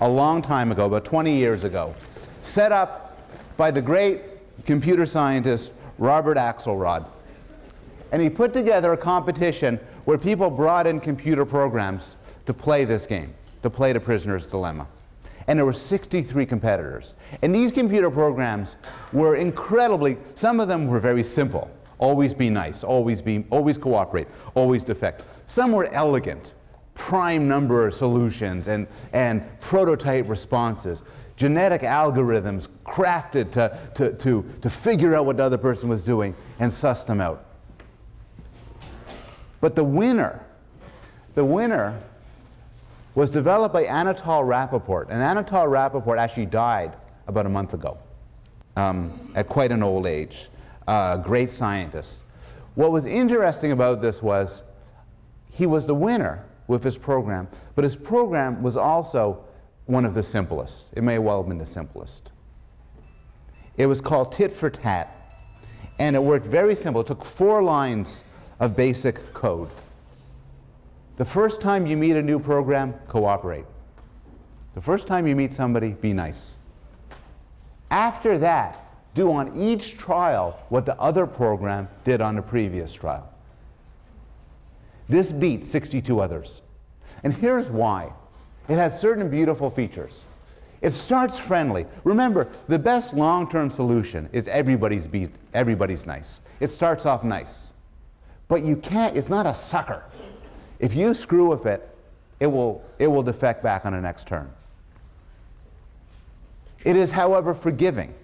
a 0.00 0.08
long 0.08 0.40
time 0.40 0.70
ago, 0.70 0.86
about 0.86 1.04
20 1.04 1.34
years 1.34 1.64
ago, 1.64 1.96
set 2.42 2.70
up 2.70 3.18
by 3.56 3.72
the 3.72 3.82
great 3.82 4.33
computer 4.64 5.06
scientist 5.06 5.72
Robert 5.98 6.36
Axelrod. 6.36 7.06
And 8.12 8.22
he 8.22 8.30
put 8.30 8.52
together 8.52 8.92
a 8.92 8.96
competition 8.96 9.78
where 10.04 10.18
people 10.18 10.50
brought 10.50 10.86
in 10.86 11.00
computer 11.00 11.44
programs 11.44 12.16
to 12.46 12.54
play 12.54 12.84
this 12.84 13.06
game, 13.06 13.34
to 13.62 13.70
play 13.70 13.92
the 13.92 14.00
prisoner's 14.00 14.46
dilemma. 14.46 14.86
And 15.46 15.58
there 15.58 15.66
were 15.66 15.72
63 15.72 16.46
competitors. 16.46 17.14
And 17.42 17.54
these 17.54 17.72
computer 17.72 18.10
programs 18.10 18.76
were 19.12 19.36
incredibly, 19.36 20.16
some 20.34 20.60
of 20.60 20.68
them 20.68 20.86
were 20.86 21.00
very 21.00 21.22
simple. 21.22 21.70
Always 21.98 22.34
be 22.34 22.50
nice, 22.50 22.82
always 22.84 23.22
be, 23.22 23.44
always 23.50 23.78
cooperate, 23.78 24.28
always 24.54 24.84
defect. 24.84 25.24
Some 25.46 25.72
were 25.72 25.92
elegant, 25.92 26.54
prime 26.94 27.48
number 27.48 27.90
solutions 27.90 28.68
and, 28.68 28.86
and 29.12 29.42
prototype 29.60 30.28
responses, 30.28 31.02
genetic 31.36 31.82
algorithms 31.82 32.68
crafted 32.84 33.50
to, 33.50 33.78
to, 33.94 34.12
to, 34.14 34.44
to 34.62 34.70
figure 34.70 35.14
out 35.14 35.26
what 35.26 35.36
the 35.36 35.42
other 35.42 35.58
person 35.58 35.88
was 35.88 36.04
doing 36.04 36.34
and 36.60 36.72
suss 36.72 37.04
them 37.04 37.20
out. 37.20 37.44
But 39.60 39.74
the 39.74 39.84
winner, 39.84 40.44
the 41.34 41.44
winner 41.44 42.00
was 43.14 43.30
developed 43.30 43.72
by 43.72 43.84
Anatol 43.84 44.46
Rapoport. 44.46 45.08
And 45.10 45.22
Anatol 45.22 45.70
Rapoport 45.70 46.18
actually 46.18 46.46
died 46.46 46.94
about 47.26 47.46
a 47.46 47.48
month 47.48 47.74
ago 47.74 47.98
um, 48.76 49.32
at 49.34 49.48
quite 49.48 49.72
an 49.72 49.82
old 49.82 50.06
age. 50.06 50.48
A 50.86 50.90
uh, 50.90 51.16
great 51.16 51.50
scientist. 51.50 52.22
What 52.74 52.92
was 52.92 53.06
interesting 53.06 53.72
about 53.72 54.00
this 54.00 54.22
was 54.22 54.64
he 55.50 55.64
was 55.64 55.86
the 55.86 55.94
winner 55.94 56.44
with 56.66 56.82
his 56.82 56.96
program, 56.96 57.48
but 57.74 57.82
his 57.82 57.96
program 57.96 58.62
was 58.62 58.76
also 58.76 59.44
one 59.86 60.04
of 60.04 60.14
the 60.14 60.22
simplest. 60.22 60.92
It 60.96 61.02
may 61.02 61.18
well 61.18 61.38
have 61.38 61.48
been 61.48 61.58
the 61.58 61.66
simplest. 61.66 62.30
It 63.76 63.86
was 63.86 64.00
called 64.00 64.32
Tit 64.32 64.52
for 64.52 64.70
Tat, 64.70 65.10
and 65.98 66.16
it 66.16 66.22
worked 66.22 66.46
very 66.46 66.76
simple. 66.76 67.02
It 67.02 67.06
took 67.06 67.24
four 67.24 67.62
lines 67.62 68.24
of 68.60 68.76
basic 68.76 69.34
code. 69.34 69.68
The 71.16 71.24
first 71.24 71.60
time 71.60 71.86
you 71.86 71.96
meet 71.96 72.16
a 72.16 72.22
new 72.22 72.38
program, 72.38 72.94
cooperate. 73.08 73.66
The 74.74 74.80
first 74.80 75.06
time 75.06 75.26
you 75.26 75.36
meet 75.36 75.52
somebody, 75.52 75.92
be 75.92 76.12
nice. 76.12 76.56
After 77.90 78.38
that, 78.38 78.80
do 79.14 79.32
on 79.32 79.56
each 79.56 79.96
trial 79.96 80.58
what 80.68 80.86
the 80.86 80.98
other 80.98 81.26
program 81.26 81.88
did 82.04 82.20
on 82.20 82.34
the 82.34 82.42
previous 82.42 82.92
trial. 82.92 83.30
This 85.08 85.32
beats 85.32 85.68
62 85.68 86.20
others. 86.20 86.62
And 87.22 87.32
here's 87.32 87.70
why 87.70 88.12
it 88.68 88.76
has 88.76 88.98
certain 88.98 89.28
beautiful 89.28 89.70
features. 89.70 90.24
It 90.80 90.92
starts 90.92 91.38
friendly. 91.38 91.86
Remember, 92.04 92.48
the 92.68 92.78
best 92.78 93.14
long 93.14 93.50
term 93.50 93.70
solution 93.70 94.28
is 94.32 94.48
everybody's, 94.48 95.06
be, 95.06 95.28
everybody's 95.54 96.06
nice. 96.06 96.40
It 96.60 96.70
starts 96.70 97.06
off 97.06 97.24
nice. 97.24 97.72
But 98.48 98.64
you 98.64 98.76
can't, 98.76 99.16
it's 99.16 99.28
not 99.28 99.46
a 99.46 99.54
sucker. 99.54 100.04
If 100.78 100.94
you 100.94 101.14
screw 101.14 101.46
with 101.46 101.64
it, 101.66 101.88
it 102.40 102.46
will, 102.46 102.84
it 102.98 103.06
will 103.06 103.22
defect 103.22 103.62
back 103.62 103.86
on 103.86 103.92
the 103.92 104.00
next 104.00 104.26
turn. 104.26 104.50
It 106.84 106.96
is, 106.96 107.10
however, 107.10 107.54
forgiving. 107.54 108.14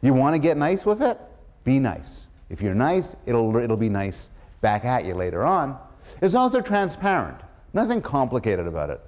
You 0.00 0.14
want 0.14 0.34
to 0.34 0.38
get 0.38 0.56
nice 0.56 0.86
with 0.86 1.02
it? 1.02 1.18
Be 1.64 1.78
nice. 1.78 2.28
If 2.48 2.62
you're 2.62 2.74
nice, 2.74 3.14
it'll, 3.26 3.54
it'll 3.56 3.76
be 3.76 3.90
nice 3.90 4.30
back 4.62 4.86
at 4.86 5.04
you 5.04 5.14
later 5.14 5.44
on. 5.44 5.78
It's 6.22 6.34
also 6.34 6.62
transparent. 6.62 7.36
Nothing 7.74 8.00
complicated 8.00 8.66
about 8.66 8.88
it. 8.88 9.00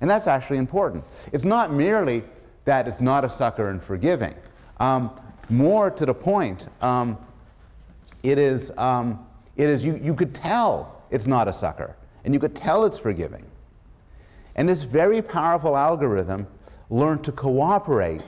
And 0.00 0.10
that's 0.10 0.26
actually 0.26 0.58
important. 0.58 1.04
It's 1.32 1.44
not 1.44 1.72
merely 1.72 2.24
that 2.64 2.88
it's 2.88 3.00
not 3.00 3.24
a 3.24 3.28
sucker 3.28 3.68
and 3.68 3.80
forgiving. 3.82 4.34
Um, 4.80 5.10
more 5.48 5.90
to 5.90 6.04
the 6.04 6.14
point, 6.14 6.68
um, 6.80 7.16
it 8.22 8.38
is, 8.38 8.72
um, 8.78 9.24
it 9.56 9.68
is 9.68 9.84
you, 9.84 10.00
you 10.02 10.14
could 10.14 10.34
tell 10.34 11.02
it's 11.10 11.26
not 11.26 11.46
a 11.46 11.52
sucker, 11.52 11.94
and 12.24 12.34
you 12.34 12.40
could 12.40 12.56
tell 12.56 12.84
it's 12.84 12.98
forgiving. 12.98 13.44
And 14.56 14.68
this 14.68 14.82
very 14.82 15.22
powerful 15.22 15.76
algorithm 15.76 16.46
learned 16.90 17.24
to 17.24 17.32
cooperate 17.32 18.22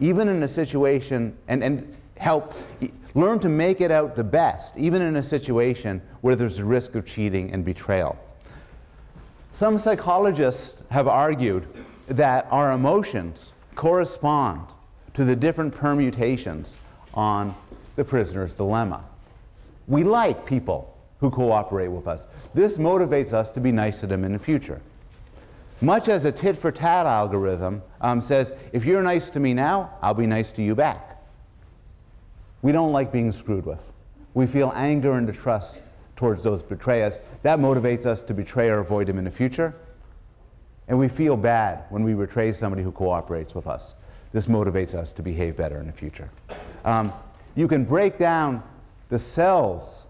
even 0.00 0.28
in 0.28 0.42
a 0.42 0.48
situation 0.48 1.36
and, 1.48 1.62
and 1.62 1.96
help 2.16 2.54
learn 3.18 3.38
to 3.40 3.48
make 3.48 3.80
it 3.80 3.90
out 3.90 4.14
the 4.14 4.24
best, 4.24 4.76
even 4.76 5.02
in 5.02 5.16
a 5.16 5.22
situation 5.22 6.00
where 6.20 6.36
there's 6.36 6.58
a 6.58 6.64
risk 6.64 6.94
of 6.94 7.04
cheating 7.04 7.52
and 7.52 7.64
betrayal. 7.64 8.18
Some 9.52 9.76
psychologists 9.78 10.82
have 10.90 11.08
argued 11.08 11.66
that 12.06 12.46
our 12.50 12.72
emotions 12.72 13.54
correspond 13.74 14.66
to 15.14 15.24
the 15.24 15.34
different 15.34 15.74
permutations 15.74 16.78
on 17.12 17.54
the 17.96 18.04
prisoner's 18.04 18.54
dilemma. 18.54 19.04
We 19.88 20.04
like 20.04 20.46
people 20.46 20.96
who 21.18 21.30
cooperate 21.30 21.88
with 21.88 22.06
us. 22.06 22.28
This 22.54 22.78
motivates 22.78 23.32
us 23.32 23.50
to 23.52 23.60
be 23.60 23.72
nice 23.72 24.00
to 24.00 24.06
them 24.06 24.22
in 24.22 24.32
the 24.32 24.38
future. 24.38 24.80
Much 25.80 26.08
as 26.08 26.24
a 26.24 26.30
tit 26.32 26.56
for 26.56 26.70
tat 26.70 27.06
algorithm 27.06 27.82
um, 28.00 28.20
says, 28.20 28.52
if 28.72 28.84
you're 28.84 29.02
nice 29.02 29.30
to 29.30 29.40
me 29.40 29.54
now, 29.54 29.92
I'll 30.02 30.14
be 30.14 30.26
nice 30.26 30.52
to 30.52 30.62
you 30.62 30.74
back. 30.74 31.17
We 32.62 32.72
don't 32.72 32.92
like 32.92 33.12
being 33.12 33.32
screwed 33.32 33.66
with. 33.66 33.80
We 34.34 34.46
feel 34.46 34.72
anger 34.74 35.12
and 35.12 35.26
distrust 35.26 35.82
towards 36.16 36.42
those 36.42 36.62
betray 36.62 37.04
us. 37.04 37.18
That 37.42 37.58
motivates 37.58 38.06
us 38.06 38.22
to 38.22 38.34
betray 38.34 38.68
or 38.68 38.80
avoid 38.80 39.06
them 39.06 39.18
in 39.18 39.24
the 39.24 39.30
future. 39.30 39.74
And 40.88 40.98
we 40.98 41.08
feel 41.08 41.36
bad 41.36 41.84
when 41.90 42.02
we 42.02 42.14
betray 42.14 42.52
somebody 42.52 42.82
who 42.82 42.90
cooperates 42.90 43.54
with 43.54 43.66
us. 43.66 43.94
This 44.32 44.46
motivates 44.46 44.94
us 44.94 45.12
to 45.12 45.22
behave 45.22 45.56
better 45.56 45.80
in 45.80 45.86
the 45.86 45.92
future. 45.92 46.30
Um, 46.84 47.12
you 47.54 47.68
can 47.68 47.84
break 47.84 48.18
down 48.18 48.62
the 49.08 49.18
cells 49.18 50.04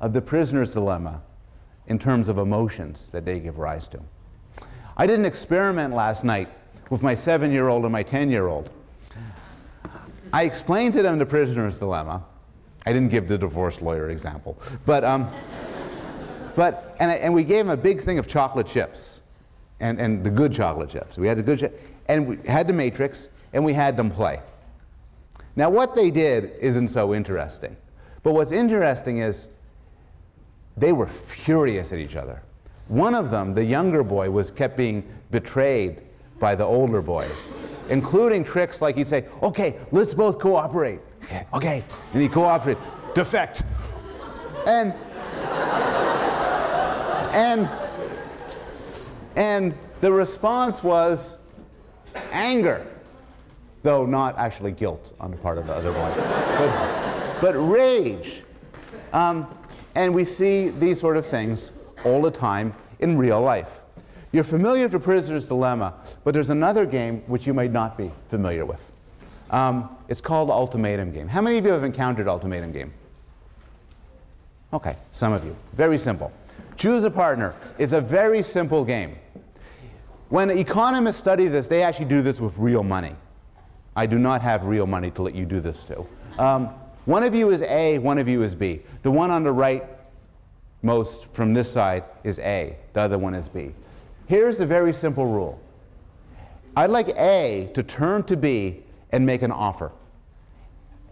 of 0.00 0.12
the 0.12 0.20
prisoner's 0.20 0.72
dilemma 0.72 1.22
in 1.86 1.98
terms 1.98 2.28
of 2.28 2.38
emotions 2.38 3.08
that 3.10 3.24
they 3.24 3.40
give 3.40 3.58
rise 3.58 3.88
to. 3.88 4.00
I 4.96 5.06
did 5.06 5.18
an 5.18 5.24
experiment 5.24 5.94
last 5.94 6.24
night 6.24 6.48
with 6.90 7.02
my 7.02 7.14
seven 7.14 7.52
year 7.52 7.68
old 7.68 7.84
and 7.84 7.92
my 7.92 8.02
10 8.02 8.30
year 8.30 8.46
old. 8.46 8.70
I 10.32 10.44
explained 10.44 10.94
to 10.94 11.02
them 11.02 11.18
the 11.18 11.26
prisoner's 11.26 11.78
dilemma. 11.78 12.24
I 12.86 12.92
didn't 12.92 13.10
give 13.10 13.28
the 13.28 13.36
divorce 13.36 13.82
lawyer 13.82 14.08
example, 14.10 14.58
but, 14.86 15.04
um, 15.04 15.30
but 16.56 16.96
and, 16.98 17.10
I, 17.10 17.14
and 17.14 17.34
we 17.34 17.44
gave 17.44 17.66
them 17.66 17.70
a 17.70 17.76
big 17.76 18.00
thing 18.00 18.18
of 18.18 18.26
chocolate 18.26 18.66
chips 18.66 19.22
and, 19.80 20.00
and 20.00 20.24
the 20.24 20.30
good 20.30 20.52
chocolate 20.52 20.90
chips. 20.90 21.18
We 21.18 21.26
had 21.28 21.36
the 21.38 21.42
good 21.42 21.72
and 22.10 22.26
we 22.26 22.38
had 22.50 22.66
the 22.66 22.72
matrix, 22.72 23.28
and 23.52 23.64
we 23.64 23.72
had 23.72 23.96
them 23.96 24.10
play. 24.10 24.40
Now, 25.54 25.70
what 25.70 25.94
they 25.94 26.10
did 26.10 26.52
isn't 26.60 26.88
so 26.88 27.14
interesting. 27.14 27.76
But 28.24 28.32
what's 28.32 28.50
interesting 28.50 29.18
is 29.18 29.48
they 30.76 30.92
were 30.92 31.06
furious 31.06 31.92
at 31.92 32.00
each 32.00 32.16
other. 32.16 32.42
One 32.88 33.14
of 33.14 33.30
them, 33.30 33.54
the 33.54 33.64
younger 33.64 34.02
boy, 34.02 34.28
was 34.30 34.50
kept 34.50 34.76
being 34.76 35.08
betrayed 35.30 36.02
by 36.40 36.56
the 36.56 36.64
older 36.64 37.00
boy, 37.00 37.28
including 37.90 38.42
tricks 38.42 38.80
like 38.80 38.96
he'd 38.96 39.08
say, 39.08 39.26
"Okay, 39.42 39.76
let's 39.92 40.14
both 40.14 40.38
cooperate." 40.38 41.00
Okay, 41.24 41.46
okay, 41.52 41.84
and 42.14 42.22
he 42.22 42.28
cooperated. 42.28 42.82
Defect. 43.14 43.62
And 44.66 44.94
and 47.32 47.68
and 49.36 49.74
the 50.00 50.12
response 50.12 50.82
was 50.82 51.36
anger, 52.32 52.86
though 53.82 54.06
not 54.06 54.36
actually 54.38 54.72
guilt 54.72 55.12
on 55.20 55.30
the 55.30 55.36
part 55.36 55.58
of 55.58 55.66
the 55.66 55.74
other 55.74 55.92
boy, 55.92 56.12
but, 56.16 57.40
but 57.40 57.54
rage. 57.54 58.42
Um, 59.12 59.46
and 59.94 60.14
we 60.14 60.24
see 60.24 60.68
these 60.68 61.00
sort 61.00 61.16
of 61.16 61.26
things 61.26 61.72
all 62.04 62.22
the 62.22 62.30
time 62.30 62.74
in 63.00 63.18
real 63.18 63.40
life. 63.40 63.79
You're 64.32 64.44
familiar 64.44 64.84
with 64.84 64.92
the 64.92 65.00
prisoner's 65.00 65.48
dilemma, 65.48 65.94
but 66.22 66.34
there's 66.34 66.50
another 66.50 66.86
game 66.86 67.22
which 67.26 67.46
you 67.46 67.54
may 67.54 67.66
not 67.66 67.98
be 67.98 68.12
familiar 68.28 68.64
with. 68.64 68.80
Um, 69.50 69.96
it's 70.08 70.20
called 70.20 70.50
ultimatum 70.50 71.12
game. 71.12 71.26
How 71.26 71.40
many 71.40 71.58
of 71.58 71.64
you 71.64 71.72
have 71.72 71.82
encountered 71.82 72.28
ultimatum 72.28 72.70
game? 72.70 72.92
Okay, 74.72 74.96
some 75.10 75.32
of 75.32 75.44
you. 75.44 75.56
Very 75.72 75.98
simple. 75.98 76.32
Choose 76.76 77.02
a 77.02 77.10
partner. 77.10 77.54
It's 77.76 77.92
a 77.92 78.00
very 78.00 78.42
simple 78.42 78.84
game. 78.84 79.16
When 80.28 80.48
economists 80.50 81.18
study 81.18 81.48
this, 81.48 81.66
they 81.66 81.82
actually 81.82 82.04
do 82.04 82.22
this 82.22 82.40
with 82.40 82.56
real 82.56 82.84
money. 82.84 83.16
I 83.96 84.06
do 84.06 84.16
not 84.16 84.42
have 84.42 84.62
real 84.64 84.86
money 84.86 85.10
to 85.12 85.22
let 85.22 85.34
you 85.34 85.44
do 85.44 85.58
this 85.58 85.82
to. 85.84 86.06
Um, 86.38 86.66
one 87.04 87.24
of 87.24 87.34
you 87.34 87.50
is 87.50 87.62
A, 87.62 87.98
one 87.98 88.18
of 88.18 88.28
you 88.28 88.42
is 88.44 88.54
B. 88.54 88.82
The 89.02 89.10
one 89.10 89.32
on 89.32 89.42
the 89.42 89.50
right 89.50 89.84
most 90.82 91.26
from 91.32 91.52
this 91.52 91.70
side 91.70 92.04
is 92.22 92.38
A, 92.38 92.76
the 92.92 93.00
other 93.00 93.18
one 93.18 93.34
is 93.34 93.48
B. 93.48 93.74
Here's 94.30 94.60
a 94.60 94.66
very 94.66 94.92
simple 94.92 95.26
rule 95.26 95.60
I'd 96.76 96.90
like 96.90 97.08
A 97.18 97.68
to 97.74 97.82
turn 97.82 98.22
to 98.24 98.36
B 98.36 98.84
and 99.10 99.26
make 99.26 99.42
an 99.42 99.50
offer. 99.50 99.90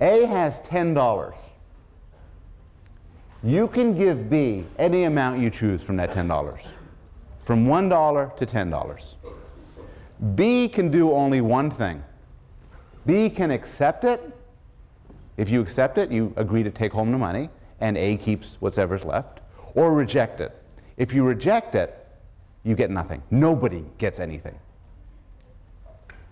A 0.01 0.25
has 0.27 0.61
$10. 0.63 1.37
You 3.43 3.67
can 3.67 3.97
give 3.97 4.31
B 4.31 4.67
any 4.79 5.03
amount 5.03 5.41
you 5.41 5.51
choose 5.51 5.83
from 5.83 5.97
that 5.97 6.11
$10 6.11 6.61
from 7.45 7.67
$1 7.67 8.37
to 8.37 8.47
$10. 8.47 9.15
B 10.37 10.69
can 10.69 10.89
do 10.89 11.11
only 11.11 11.41
one 11.41 11.73
thing. 11.73 12.05
B 13.05 13.29
can 13.29 13.51
accept 13.51 14.05
it. 14.05 14.21
If 15.37 15.51
you 15.51 15.61
accept 15.61 15.99
it, 15.99 16.13
you 16.13 16.33
agree 16.37 16.63
to 16.63 16.71
take 16.71 16.93
home 16.93 17.11
the 17.11 17.19
money, 17.19 17.51
and 17.81 17.99
A 17.99 18.17
keeps 18.17 18.61
whatever's 18.61 19.05
left, 19.05 19.41
or 19.75 19.93
reject 19.93 20.41
it. 20.41 20.55
If 20.97 21.13
you 21.13 21.25
reject 21.25 21.75
it, 21.75 21.98
you 22.69 22.75
get 22.75 22.91
nothing. 22.91 23.23
Nobody 23.31 23.83
gets 23.97 24.21
anything. 24.21 24.59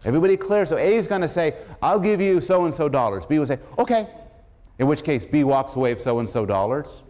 Everybody 0.04 0.36
clear? 0.36 0.66
So 0.66 0.76
A 0.76 0.92
is 0.92 1.06
going 1.06 1.22
to 1.22 1.28
say, 1.28 1.54
I'll 1.80 1.98
give 1.98 2.20
you 2.20 2.42
so 2.42 2.66
and 2.66 2.74
so 2.74 2.90
dollars. 2.90 3.24
B 3.24 3.38
will 3.38 3.46
say, 3.46 3.58
okay. 3.78 4.06
In 4.78 4.86
which 4.86 5.02
case, 5.02 5.24
B 5.24 5.44
walks 5.44 5.76
away 5.76 5.94
with 5.94 6.02
so 6.02 6.18
and 6.18 6.28
so 6.28 6.44
dollars, 6.44 7.00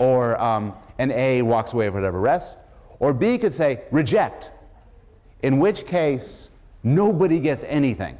or 0.00 0.40
um, 0.42 0.74
and 0.98 1.12
A 1.12 1.42
walks 1.42 1.72
away 1.72 1.86
with 1.86 1.94
whatever 1.94 2.20
rest. 2.20 2.58
Or 2.98 3.14
B 3.14 3.38
could 3.38 3.54
say 3.54 3.82
reject, 3.92 4.50
in 5.42 5.60
which 5.60 5.86
case 5.86 6.50
nobody 6.82 7.38
gets 7.38 7.62
anything. 7.64 8.18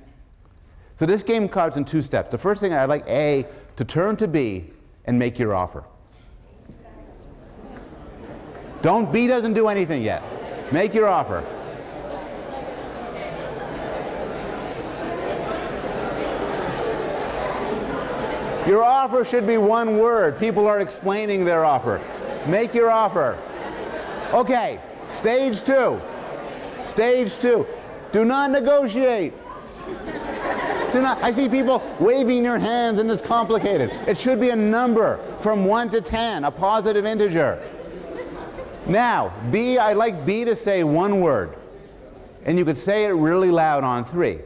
So 0.94 1.04
this 1.04 1.24
game 1.24 1.48
cards 1.48 1.76
in 1.76 1.84
two 1.84 2.02
steps. 2.02 2.30
The 2.30 2.38
first 2.38 2.60
thing 2.60 2.72
I'd 2.72 2.88
like 2.88 3.08
A 3.08 3.44
to 3.74 3.84
turn 3.84 4.16
to 4.18 4.28
B 4.28 4.70
and 5.04 5.18
make 5.18 5.36
your 5.36 5.56
offer. 5.56 5.82
Don't 8.82 9.12
B 9.12 9.26
doesn't 9.26 9.54
do 9.54 9.66
anything 9.66 10.02
yet. 10.02 10.22
Make 10.72 10.94
your 10.94 11.06
offer. 11.06 11.44
Your 18.66 18.82
offer 18.82 19.24
should 19.24 19.46
be 19.46 19.58
one 19.58 19.98
word. 19.98 20.38
People 20.38 20.66
are 20.66 20.80
explaining 20.80 21.44
their 21.44 21.64
offer. 21.64 22.00
Make 22.46 22.72
your 22.72 22.90
offer. 22.90 23.36
Okay, 24.32 24.80
stage 25.08 25.62
two. 25.62 26.00
Stage 26.80 27.38
two. 27.38 27.66
Do 28.12 28.24
not 28.24 28.50
negotiate. 28.50 29.34
Do 30.92 31.02
not. 31.02 31.22
I 31.22 31.32
see 31.32 31.48
people 31.48 31.82
waving 32.00 32.44
their 32.44 32.58
hands 32.58 32.98
and 32.98 33.10
it's 33.10 33.20
complicated. 33.20 33.90
It 34.06 34.18
should 34.18 34.40
be 34.40 34.50
a 34.50 34.56
number 34.56 35.18
from 35.40 35.64
1 35.64 35.90
to 35.90 36.00
10, 36.00 36.44
a 36.44 36.50
positive 36.50 37.04
integer. 37.04 37.62
Now, 38.86 39.32
B, 39.50 39.78
I'd 39.78 39.96
like 39.96 40.26
B 40.26 40.44
to 40.44 40.56
say 40.56 40.84
one 40.84 41.20
word. 41.20 41.56
And 42.44 42.58
you 42.58 42.64
could 42.64 42.76
say 42.76 43.04
it 43.04 43.10
really 43.10 43.50
loud 43.50 43.84
on 43.84 44.04
three. 44.04 44.40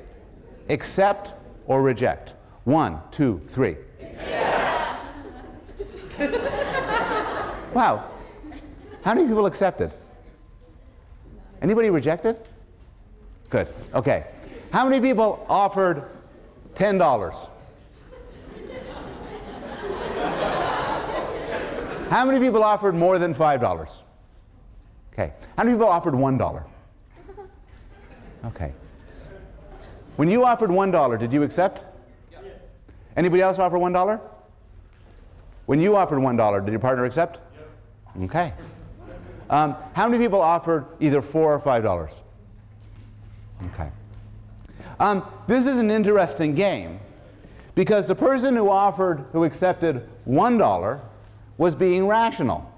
Accept 0.68 1.32
or 1.66 1.82
reject. 1.82 2.34
One, 2.64 3.00
two, 3.10 3.40
three. 3.48 3.76
Accept. 4.00 5.02
wow. 7.74 8.04
How 9.02 9.14
many 9.14 9.26
people 9.26 9.46
accepted? 9.46 9.92
Anybody 11.62 11.90
rejected? 11.90 12.36
Good. 13.48 13.68
Okay. 13.94 14.26
How 14.72 14.86
many 14.86 15.00
people 15.00 15.44
offered 15.48 16.04
$10? 16.74 17.48
How 22.10 22.24
many 22.24 22.38
people 22.38 22.62
offered 22.62 22.94
more 22.94 23.18
than 23.18 23.34
$5? 23.34 24.02
Okay. 25.18 25.32
How 25.56 25.64
many 25.64 25.74
people 25.76 25.88
offered 25.88 26.12
$1? 26.12 26.64
Okay. 28.44 28.72
When 30.16 30.28
you 30.30 30.44
offered 30.44 30.68
$1, 30.68 31.18
did 31.18 31.32
you 31.32 31.42
accept? 31.42 31.82
Anybody 33.16 33.40
else 33.40 33.58
offer 33.58 33.78
$1? 33.78 34.20
When 35.64 35.80
you 35.80 35.96
offered 35.96 36.18
$1, 36.18 36.64
did 36.66 36.70
your 36.70 36.80
partner 36.80 37.06
accept? 37.06 37.38
Okay. 38.24 38.52
Um, 39.48 39.74
how 39.94 40.06
many 40.06 40.22
people 40.22 40.42
offered 40.42 40.84
either 41.00 41.22
four 41.22 41.54
or 41.54 41.60
five 41.60 41.82
dollars? 41.82 42.12
Okay. 43.72 43.88
Um, 44.98 45.24
this 45.46 45.66
is 45.66 45.76
an 45.76 45.90
interesting 45.90 46.54
game 46.54 46.98
because 47.74 48.06
the 48.06 48.14
person 48.14 48.56
who 48.56 48.68
offered, 48.68 49.24
who 49.32 49.44
accepted 49.44 50.08
one 50.24 50.58
dollar, 50.58 51.00
was 51.58 51.74
being 51.74 52.06
rational. 52.08 52.70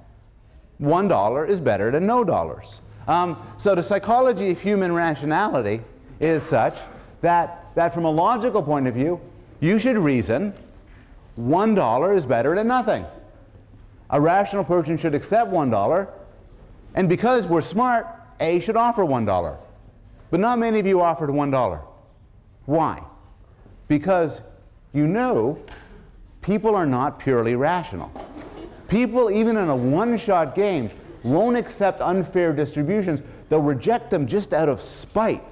One 0.79 1.09
dollar 1.09 1.45
is 1.45 1.61
better 1.61 1.91
than 1.91 2.07
no 2.07 2.25
dollars. 2.25 2.81
Um, 3.07 3.37
so 3.57 3.75
the 3.75 3.83
psychology 3.83 4.51
of 4.51 4.61
human 4.61 4.93
rationality 4.93 5.83
is 6.21 6.43
such 6.43 6.79
that, 7.21 7.67
that 7.75 7.95
from 7.95 8.05
a 8.05 8.11
logical 8.11 8.63
point 8.63 8.87
of 8.87 8.95
view, 8.95 9.21
you 9.61 9.79
should 9.79 9.97
reason 9.97 10.53
one 11.37 11.75
dollar 11.75 12.15
is 12.15 12.27
better 12.27 12.55
than 12.55 12.69
nothing. 12.69 13.05
A 14.11 14.21
rational 14.21 14.65
person 14.65 14.97
should 14.97 15.15
accept 15.15 15.51
one 15.51 15.71
dollar, 15.71 16.09
and 16.95 17.09
because 17.09 17.47
we're 17.47 17.63
smart, 17.63 18.07
A 18.41 18.61
should 18.61 18.77
offer 18.77 19.05
one 19.05 19.25
dollar. 19.25 19.59
But 20.31 20.41
not 20.41 20.59
many 20.59 20.79
of 20.79 20.87
you 20.87 21.01
offered 21.01 21.31
one 21.31 21.51
dollar. 21.51 21.81
Why? 22.67 23.03
Because 23.89 24.43
you 24.93 25.07
know 25.07 25.59
people 26.43 26.75
are 26.75 26.87
not 26.87 27.19
purely 27.19 27.57
rational. 27.57 28.13
People, 28.89 29.31
even 29.31 29.57
in 29.57 29.69
a 29.69 29.77
one 29.77 30.17
shot 30.17 30.55
game, 30.55 30.91
won't 31.23 31.57
accept 31.57 32.01
unfair 32.01 32.53
distributions. 32.53 33.23
They'll 33.49 33.61
reject 33.61 34.11
them 34.11 34.27
just 34.27 34.53
out 34.53 34.69
of 34.69 34.81
spite. 34.81 35.45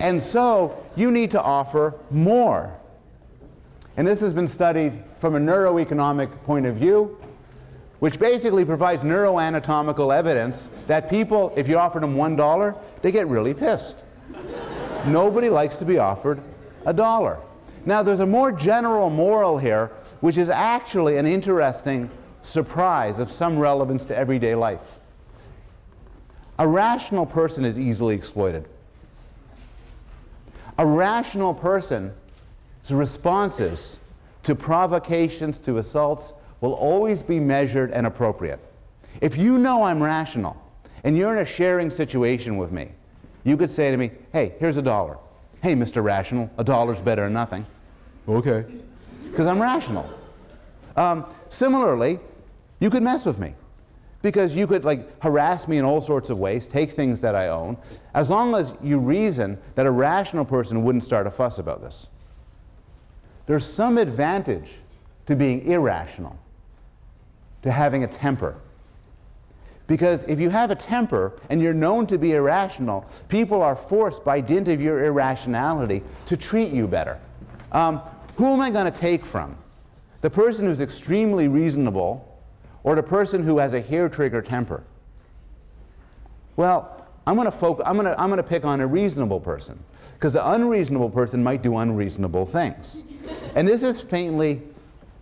And 0.00 0.22
so 0.22 0.84
you 0.96 1.10
need 1.10 1.30
to 1.32 1.42
offer 1.42 1.94
more. 2.10 2.76
And 3.96 4.06
this 4.06 4.20
has 4.20 4.32
been 4.34 4.48
studied 4.48 4.92
from 5.20 5.36
a 5.36 5.38
neuroeconomic 5.38 6.42
point 6.42 6.66
of 6.66 6.76
view, 6.76 7.18
which 8.00 8.18
basically 8.18 8.64
provides 8.64 9.02
neuroanatomical 9.02 10.16
evidence 10.16 10.70
that 10.86 11.08
people, 11.08 11.52
if 11.56 11.68
you 11.68 11.78
offer 11.78 12.00
them 12.00 12.16
$1, 12.16 12.78
they 13.02 13.12
get 13.12 13.28
really 13.28 13.54
pissed. 13.54 14.02
Nobody 15.06 15.48
likes 15.48 15.76
to 15.76 15.84
be 15.84 15.98
offered 15.98 16.42
a 16.86 16.92
dollar. 16.92 17.38
Now, 17.84 18.02
there's 18.02 18.20
a 18.20 18.26
more 18.26 18.50
general 18.50 19.10
moral 19.10 19.58
here, 19.58 19.90
which 20.22 20.38
is 20.38 20.48
actually 20.48 21.18
an 21.18 21.26
interesting 21.26 22.08
surprise 22.42 23.18
of 23.18 23.30
some 23.30 23.58
relevance 23.58 24.06
to 24.06 24.16
everyday 24.16 24.54
life. 24.54 25.00
A 26.60 26.66
rational 26.66 27.26
person 27.26 27.64
is 27.64 27.78
easily 27.78 28.14
exploited. 28.14 28.68
A 30.78 30.86
rational 30.86 31.52
person's 31.52 32.12
responses 32.88 33.98
to 34.44 34.54
provocations, 34.54 35.58
to 35.58 35.78
assaults, 35.78 36.34
will 36.60 36.74
always 36.74 37.20
be 37.20 37.40
measured 37.40 37.90
and 37.90 38.06
appropriate. 38.06 38.60
If 39.20 39.36
you 39.36 39.58
know 39.58 39.82
I'm 39.82 40.00
rational 40.00 40.56
and 41.02 41.16
you're 41.16 41.32
in 41.32 41.42
a 41.42 41.44
sharing 41.44 41.90
situation 41.90 42.56
with 42.56 42.70
me, 42.70 42.92
you 43.42 43.56
could 43.56 43.72
say 43.72 43.90
to 43.90 43.96
me, 43.96 44.12
hey, 44.32 44.54
here's 44.60 44.76
a 44.76 44.82
dollar. 44.82 45.18
Hey, 45.64 45.74
Mr. 45.74 46.00
Rational, 46.00 46.48
a 46.58 46.62
dollar's 46.62 47.00
better 47.00 47.24
than 47.24 47.32
nothing. 47.32 47.66
Okay. 48.28 48.64
Because 49.32 49.46
I'm 49.46 49.62
rational. 49.62 50.08
Um, 50.94 51.24
similarly, 51.48 52.20
you 52.80 52.90
could 52.90 53.02
mess 53.02 53.24
with 53.24 53.38
me 53.38 53.54
because 54.20 54.54
you 54.54 54.66
could 54.66 54.84
like 54.84 55.22
harass 55.22 55.66
me 55.66 55.78
in 55.78 55.86
all 55.86 56.02
sorts 56.02 56.28
of 56.28 56.38
ways, 56.38 56.66
take 56.66 56.90
things 56.90 57.18
that 57.22 57.34
I 57.34 57.48
own, 57.48 57.78
as 58.12 58.28
long 58.28 58.54
as 58.54 58.74
you 58.82 58.98
reason 58.98 59.58
that 59.74 59.86
a 59.86 59.90
rational 59.90 60.44
person 60.44 60.84
wouldn't 60.84 61.02
start 61.02 61.26
a 61.26 61.30
fuss 61.30 61.58
about 61.58 61.80
this. 61.80 62.08
There's 63.46 63.64
some 63.64 63.96
advantage 63.96 64.74
to 65.24 65.34
being 65.34 65.66
irrational, 65.66 66.38
to 67.62 67.72
having 67.72 68.04
a 68.04 68.06
temper. 68.06 68.56
Because 69.86 70.24
if 70.24 70.38
you 70.38 70.50
have 70.50 70.70
a 70.70 70.76
temper 70.76 71.40
and 71.48 71.62
you're 71.62 71.72
known 71.72 72.06
to 72.08 72.18
be 72.18 72.34
irrational, 72.34 73.06
people 73.28 73.62
are 73.62 73.74
forced 73.74 74.24
by 74.24 74.42
dint 74.42 74.68
of 74.68 74.82
your 74.82 75.04
irrationality 75.04 76.02
to 76.26 76.36
treat 76.36 76.70
you 76.70 76.86
better. 76.86 77.18
Um, 77.72 78.02
who 78.42 78.52
am 78.54 78.60
I 78.60 78.70
going 78.70 78.92
to 78.92 78.98
take 78.98 79.24
from? 79.24 79.56
The 80.20 80.28
person 80.28 80.66
who's 80.66 80.80
extremely 80.80 81.46
reasonable 81.46 82.42
or 82.82 82.96
the 82.96 83.02
person 83.02 83.44
who 83.44 83.58
has 83.58 83.72
a 83.72 83.80
hair 83.80 84.08
trigger 84.08 84.42
temper? 84.42 84.82
Well, 86.56 87.06
I'm 87.24 87.36
going 87.36 87.48
to 87.48 87.66
I'm 87.86 87.94
going 87.94 88.06
to, 88.06 88.20
I'm 88.20 88.30
going 88.30 88.38
to 88.38 88.42
pick 88.42 88.64
on 88.64 88.80
a 88.80 88.86
reasonable 88.88 89.38
person 89.38 89.78
because 90.14 90.32
the 90.32 90.50
unreasonable 90.50 91.08
person 91.08 91.40
might 91.40 91.62
do 91.62 91.76
unreasonable 91.76 92.44
things. 92.44 93.04
and 93.54 93.68
this 93.68 93.84
is 93.84 94.00
faintly 94.00 94.60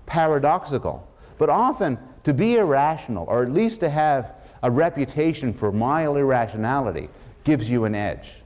paradoxical, 0.06 1.06
but 1.36 1.50
often 1.50 1.98
to 2.24 2.32
be 2.32 2.56
irrational 2.56 3.26
or 3.28 3.42
at 3.42 3.52
least 3.52 3.80
to 3.80 3.90
have 3.90 4.32
a 4.62 4.70
reputation 4.70 5.52
for 5.52 5.70
mild 5.70 6.16
irrationality 6.16 7.10
gives 7.44 7.68
you 7.68 7.84
an 7.84 7.94
edge. 7.94 8.39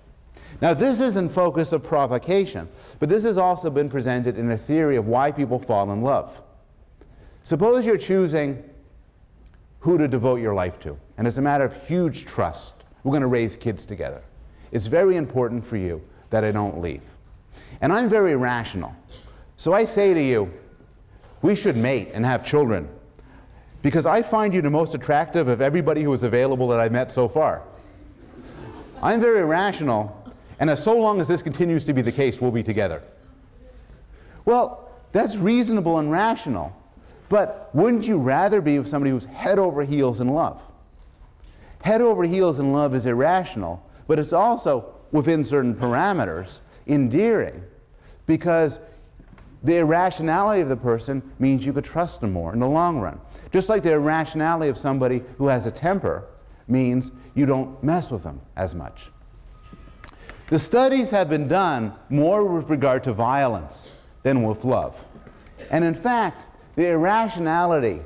Now, 0.60 0.72
this 0.74 1.00
isn't 1.00 1.30
focus 1.30 1.72
of 1.72 1.82
provocation, 1.82 2.68
but 2.98 3.08
this 3.08 3.24
has 3.24 3.38
also 3.38 3.70
been 3.70 3.88
presented 3.88 4.38
in 4.38 4.50
a 4.50 4.58
theory 4.58 4.96
of 4.96 5.06
why 5.06 5.32
people 5.32 5.58
fall 5.58 5.90
in 5.92 6.02
love. 6.02 6.40
Suppose 7.42 7.84
you're 7.84 7.96
choosing 7.98 8.62
who 9.80 9.98
to 9.98 10.08
devote 10.08 10.40
your 10.40 10.54
life 10.54 10.80
to, 10.80 10.96
and 11.18 11.26
it's 11.26 11.38
a 11.38 11.42
matter 11.42 11.64
of 11.64 11.86
huge 11.86 12.24
trust. 12.24 12.74
We're 13.02 13.10
going 13.10 13.20
to 13.20 13.26
raise 13.26 13.56
kids 13.56 13.84
together. 13.84 14.22
It's 14.72 14.86
very 14.86 15.16
important 15.16 15.64
for 15.64 15.76
you 15.76 16.02
that 16.30 16.42
I 16.42 16.52
don't 16.52 16.80
leave. 16.80 17.02
And 17.80 17.92
I'm 17.92 18.08
very 18.08 18.34
rational. 18.34 18.96
So 19.56 19.72
I 19.72 19.84
say 19.84 20.14
to 20.14 20.22
you, 20.22 20.52
we 21.42 21.54
should 21.54 21.76
mate 21.76 22.10
and 22.14 22.24
have 22.24 22.44
children 22.44 22.88
because 23.82 24.06
I 24.06 24.22
find 24.22 24.54
you 24.54 24.62
the 24.62 24.70
most 24.70 24.94
attractive 24.94 25.48
of 25.48 25.60
everybody 25.60 26.02
who 26.02 26.12
is 26.14 26.22
available 26.22 26.66
that 26.68 26.80
I've 26.80 26.92
met 26.92 27.12
so 27.12 27.28
far. 27.28 27.62
I'm 29.02 29.20
very 29.20 29.44
rational, 29.44 30.23
and 30.58 30.70
as 30.70 30.82
so 30.82 30.96
long 30.96 31.20
as 31.20 31.28
this 31.28 31.42
continues 31.42 31.84
to 31.84 31.92
be 31.92 32.02
the 32.02 32.12
case, 32.12 32.40
we'll 32.40 32.50
be 32.50 32.62
together. 32.62 33.02
Well, 34.44 34.90
that's 35.12 35.36
reasonable 35.36 35.98
and 35.98 36.10
rational, 36.10 36.76
but 37.28 37.70
wouldn't 37.74 38.06
you 38.06 38.18
rather 38.18 38.60
be 38.60 38.78
with 38.78 38.88
somebody 38.88 39.10
who's 39.10 39.24
head 39.26 39.58
over 39.58 39.84
heels 39.84 40.20
in 40.20 40.28
love? 40.28 40.60
Head 41.82 42.00
over 42.00 42.24
heels 42.24 42.58
in 42.58 42.72
love 42.72 42.94
is 42.94 43.06
irrational, 43.06 43.84
but 44.06 44.18
it's 44.18 44.32
also, 44.32 44.94
within 45.12 45.44
certain 45.44 45.74
parameters, 45.74 46.60
endearing 46.86 47.62
because 48.26 48.80
the 49.62 49.78
irrationality 49.78 50.60
of 50.60 50.68
the 50.68 50.76
person 50.76 51.22
means 51.38 51.64
you 51.64 51.72
could 51.72 51.84
trust 51.84 52.20
them 52.20 52.32
more 52.32 52.52
in 52.52 52.60
the 52.60 52.68
long 52.68 53.00
run. 53.00 53.20
Just 53.50 53.68
like 53.68 53.82
the 53.82 53.92
irrationality 53.92 54.68
of 54.68 54.76
somebody 54.76 55.22
who 55.38 55.46
has 55.46 55.66
a 55.66 55.70
temper 55.70 56.26
means 56.68 57.12
you 57.34 57.46
don't 57.46 57.82
mess 57.82 58.10
with 58.10 58.22
them 58.22 58.40
as 58.56 58.74
much. 58.74 59.10
The 60.48 60.58
studies 60.58 61.10
have 61.10 61.30
been 61.30 61.48
done 61.48 61.94
more 62.10 62.44
with 62.44 62.68
regard 62.68 63.04
to 63.04 63.14
violence 63.14 63.90
than 64.22 64.42
with 64.42 64.64
love. 64.64 64.94
And 65.70 65.84
in 65.84 65.94
fact, 65.94 66.46
the 66.76 66.88
irrationality, 66.88 68.02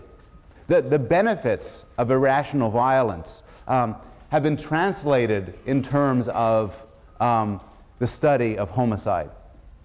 the, 0.68 0.82
the 0.82 0.98
benefits 0.98 1.84
of 1.96 2.10
irrational 2.10 2.70
violence 2.70 3.42
um, 3.66 3.96
have 4.28 4.44
been 4.44 4.56
translated 4.56 5.58
in 5.66 5.82
terms 5.82 6.28
of 6.28 6.86
um, 7.18 7.60
the 7.98 8.06
study 8.06 8.56
of 8.56 8.70
homicide 8.70 9.30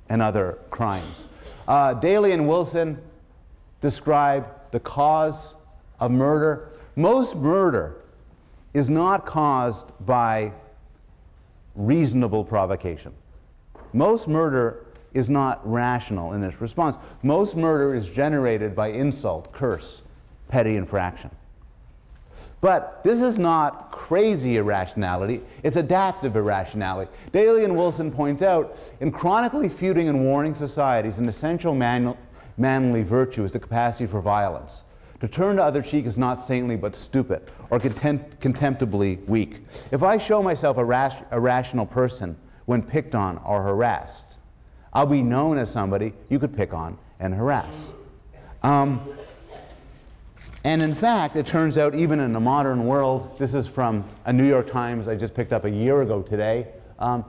and 0.10 0.22
other 0.22 0.60
crimes. 0.70 1.28
Uh, 1.68 1.96
Daly 1.96 2.34
and 2.34 2.48
Wilson 2.48 3.02
describe 3.82 4.48
the 4.72 4.80
cause 4.80 5.56
of 6.00 6.12
murder. 6.12 6.70
Most 6.96 7.36
murder 7.36 8.04
is 8.74 8.90
not 8.90 9.26
caused 9.26 9.92
by 10.06 10.54
reasonable 11.76 12.44
provocation. 12.44 13.14
Most 13.94 14.28
murder 14.28 14.86
is 15.14 15.30
not 15.30 15.62
rational 15.70 16.34
in 16.34 16.44
its 16.44 16.60
response. 16.60 16.98
Most 17.22 17.56
murder 17.56 17.94
is 17.94 18.10
generated 18.10 18.76
by 18.76 18.88
insult, 18.90 19.52
curse, 19.52 20.02
petty 20.48 20.76
infraction. 20.76 21.30
But 22.62 23.04
this 23.04 23.20
is 23.20 23.38
not 23.38 23.92
crazy 23.92 24.58
irrationality, 24.58 25.42
it's 25.64 25.76
adaptive 25.76 26.36
irrationality. 26.36 27.12
Daly 27.32 27.66
and 27.66 27.78
Wilson 27.78 28.12
point 28.12 28.42
out 28.42 28.78
in 29.02 29.12
chronically 29.12 29.68
feuding 29.68 30.08
and 30.08 30.24
warring 30.24 30.56
societies, 30.56 31.20
an 31.20 31.28
essential 31.28 31.76
man- 31.76 32.18
manly 32.58 33.04
virtue 33.04 33.44
is 33.44 33.52
the 33.52 33.60
capacity 33.60 34.08
for 34.08 34.22
violence. 34.22 34.84
To 35.24 35.30
turn 35.30 35.56
the 35.56 35.64
other 35.64 35.82
cheek 35.82 36.06
is 36.06 36.18
not 36.18 36.42
saintly 36.42 36.76
but 36.76 36.98
stupid 36.98 37.50
or 37.70 37.80
contempt- 37.80 38.42
contemptibly 38.42 39.20
weak. 39.26 39.62
If 39.90 40.04
I 40.04 40.18
show 40.18 40.44
myself 40.44 40.76
a, 40.76 40.84
rational 40.84 41.86
person 41.86 42.36
when 42.66 42.84
picked 42.84 43.16
on 43.16 43.38
or 43.46 43.64
harassed, 43.64 44.38
I'll 44.92 45.06
be 45.06 45.22
known 45.22 45.58
as 45.58 45.72
somebody 45.72 46.12
you 46.28 46.40
could 46.40 46.54
pick 46.54 46.74
on 46.74 46.98
and 47.22 47.34
harass. 47.34 47.94
Um, 48.64 49.00
and 50.66 50.82
in 50.82 50.94
fact, 50.94 51.38
it 51.38 51.48
turns 51.48 51.78
out, 51.78 51.96
even 51.96 52.20
in 52.20 52.34
the 52.34 52.42
modern 52.42 52.86
world, 52.86 53.40
this 53.40 53.54
is 53.54 53.66
from 53.66 54.04
a 54.26 54.34
New 54.34 54.46
York 54.46 54.70
Times 54.70 55.08
I 55.08 55.16
just 55.16 55.34
picked 55.34 55.54
up 55.54 55.64
a 55.64 55.72
year 55.72 56.02
ago 56.02 56.22
today. 56.22 56.68
Um, 57.00 57.24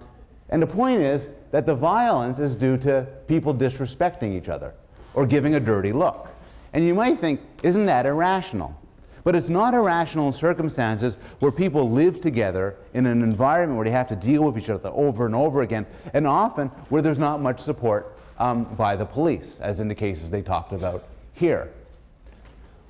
and 0.49 0.61
the 0.61 0.67
point 0.67 1.01
is 1.01 1.29
that 1.53 1.65
the 1.65 1.77
violence 1.77 2.41
is 2.41 2.57
due 2.57 2.77
to 2.79 3.07
people 3.29 3.55
disrespecting 3.55 4.37
each 4.37 4.49
other 4.49 4.75
or 5.15 5.27
giving 5.27 5.55
a 5.55 5.61
dirty 5.61 5.93
look. 5.93 6.34
And 6.75 6.85
you 6.85 6.93
might 6.93 7.19
think, 7.21 7.41
isn't 7.63 7.87
that 7.87 8.05
irrational? 8.05 8.79
But 9.23 9.35
it's 9.35 9.49
not 9.49 9.73
irrational 9.73 10.27
in 10.27 10.33
circumstances 10.33 11.17
where 11.39 11.53
people 11.53 11.89
live 11.89 12.21
together 12.21 12.77
in 12.93 13.07
an 13.07 13.23
environment 13.23 13.79
where 13.79 13.85
they 13.85 13.93
have 13.93 14.09
to 14.09 14.17
deal 14.17 14.43
with 14.45 14.59
each 14.59 14.69
other 14.69 14.91
over 14.93 15.25
and 15.25 15.35
over 15.35 15.63
again, 15.63 15.87
and 16.13 16.27
often 16.27 16.69
where 16.91 17.01
there's 17.01 17.19
not 17.19 17.41
much 17.41 17.61
support 17.61 18.19
um, 18.39 18.65
by 18.75 18.97
the 18.97 19.07
police, 19.07 19.61
as 19.61 19.81
in 19.81 19.89
the 19.89 19.95
cases 19.95 20.31
they 20.31 20.43
talked 20.43 20.73
about 20.73 21.05
here. 21.33 21.73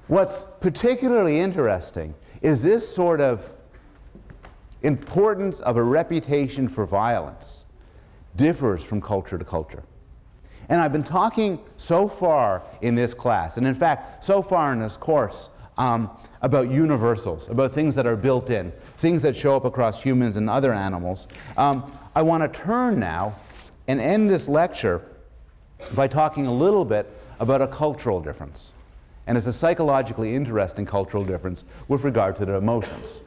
What's 0.08 0.46
particularly 0.60 1.38
interesting 1.38 2.14
is 2.42 2.62
this 2.62 2.92
sort 2.92 3.20
of 3.20 3.48
importance 4.82 5.60
of 5.60 5.76
a 5.76 5.82
reputation 5.82 6.68
for 6.68 6.84
violence 6.84 7.64
differs 8.34 8.82
from 8.82 9.00
culture 9.00 9.38
to 9.38 9.44
culture. 9.44 9.84
And 10.68 10.80
I've 10.80 10.92
been 10.92 11.04
talking 11.04 11.60
so 11.76 12.08
far 12.08 12.62
in 12.80 12.94
this 12.94 13.14
class, 13.14 13.56
and 13.58 13.66
in 13.66 13.74
fact, 13.74 14.24
so 14.24 14.42
far 14.42 14.72
in 14.72 14.80
this 14.80 14.96
course, 14.96 15.50
um, 15.76 16.10
about 16.42 16.70
universals, 16.70 17.48
about 17.48 17.72
things 17.72 17.94
that 17.96 18.06
are 18.06 18.16
built 18.16 18.50
in, 18.50 18.72
things 18.98 19.22
that 19.22 19.36
show 19.36 19.56
up 19.56 19.64
across 19.64 20.00
humans 20.00 20.36
and 20.36 20.48
other 20.48 20.72
animals. 20.72 21.26
Um, 21.56 21.90
I 22.14 22.22
want 22.22 22.42
to 22.42 22.60
turn 22.60 23.00
now 23.00 23.34
and 23.88 24.00
end 24.00 24.30
this 24.30 24.48
lecture 24.48 25.02
by 25.94 26.06
talking 26.06 26.46
a 26.46 26.54
little 26.54 26.84
bit 26.84 27.10
about 27.40 27.60
a 27.60 27.66
cultural 27.66 28.20
difference. 28.20 28.72
And 29.26 29.36
it's 29.36 29.46
a 29.46 29.52
psychologically 29.52 30.34
interesting 30.34 30.86
cultural 30.86 31.24
difference 31.24 31.64
with 31.88 32.04
regard 32.04 32.36
to 32.36 32.44
the 32.44 32.56
emotions. 32.56 33.20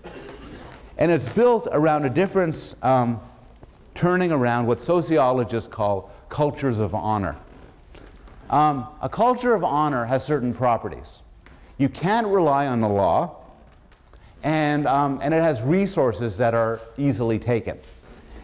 And 0.97 1.11
it's 1.11 1.29
built 1.29 1.67
around 1.71 2.05
a 2.05 2.09
difference 2.09 2.75
um, 2.81 3.19
turning 3.93 4.31
around 4.31 4.67
what 4.67 4.79
sociologists 4.79 5.67
call 5.67 6.11
cultures 6.29 6.79
of 6.79 6.93
honor. 6.93 7.35
Um, 8.49 8.87
a 9.01 9.09
culture 9.09 9.53
of 9.53 9.63
honor 9.63 10.05
has 10.05 10.23
certain 10.23 10.53
properties. 10.53 11.21
You 11.77 11.89
can't 11.89 12.27
rely 12.27 12.67
on 12.67 12.81
the 12.81 12.87
law, 12.87 13.35
and, 14.43 14.87
um, 14.87 15.19
and 15.21 15.33
it 15.33 15.41
has 15.41 15.61
resources 15.61 16.37
that 16.37 16.53
are 16.53 16.79
easily 16.97 17.39
taken. 17.39 17.77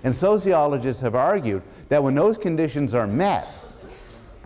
And 0.03 0.13
sociologists 0.13 1.01
have 1.01 1.15
argued 1.15 1.61
that 1.89 2.03
when 2.03 2.15
those 2.15 2.37
conditions 2.37 2.93
are 2.93 3.07
met, 3.07 3.47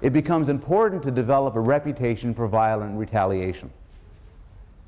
it 0.01 0.11
becomes 0.13 0.49
important 0.49 1.01
to 1.03 1.11
develop 1.11 1.55
a 1.55 1.59
reputation 1.59 2.33
for 2.33 2.47
violent 2.47 2.97
retaliation. 2.97 3.71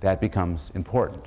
That 0.01 0.21
becomes 0.21 0.71
important. 0.75 1.25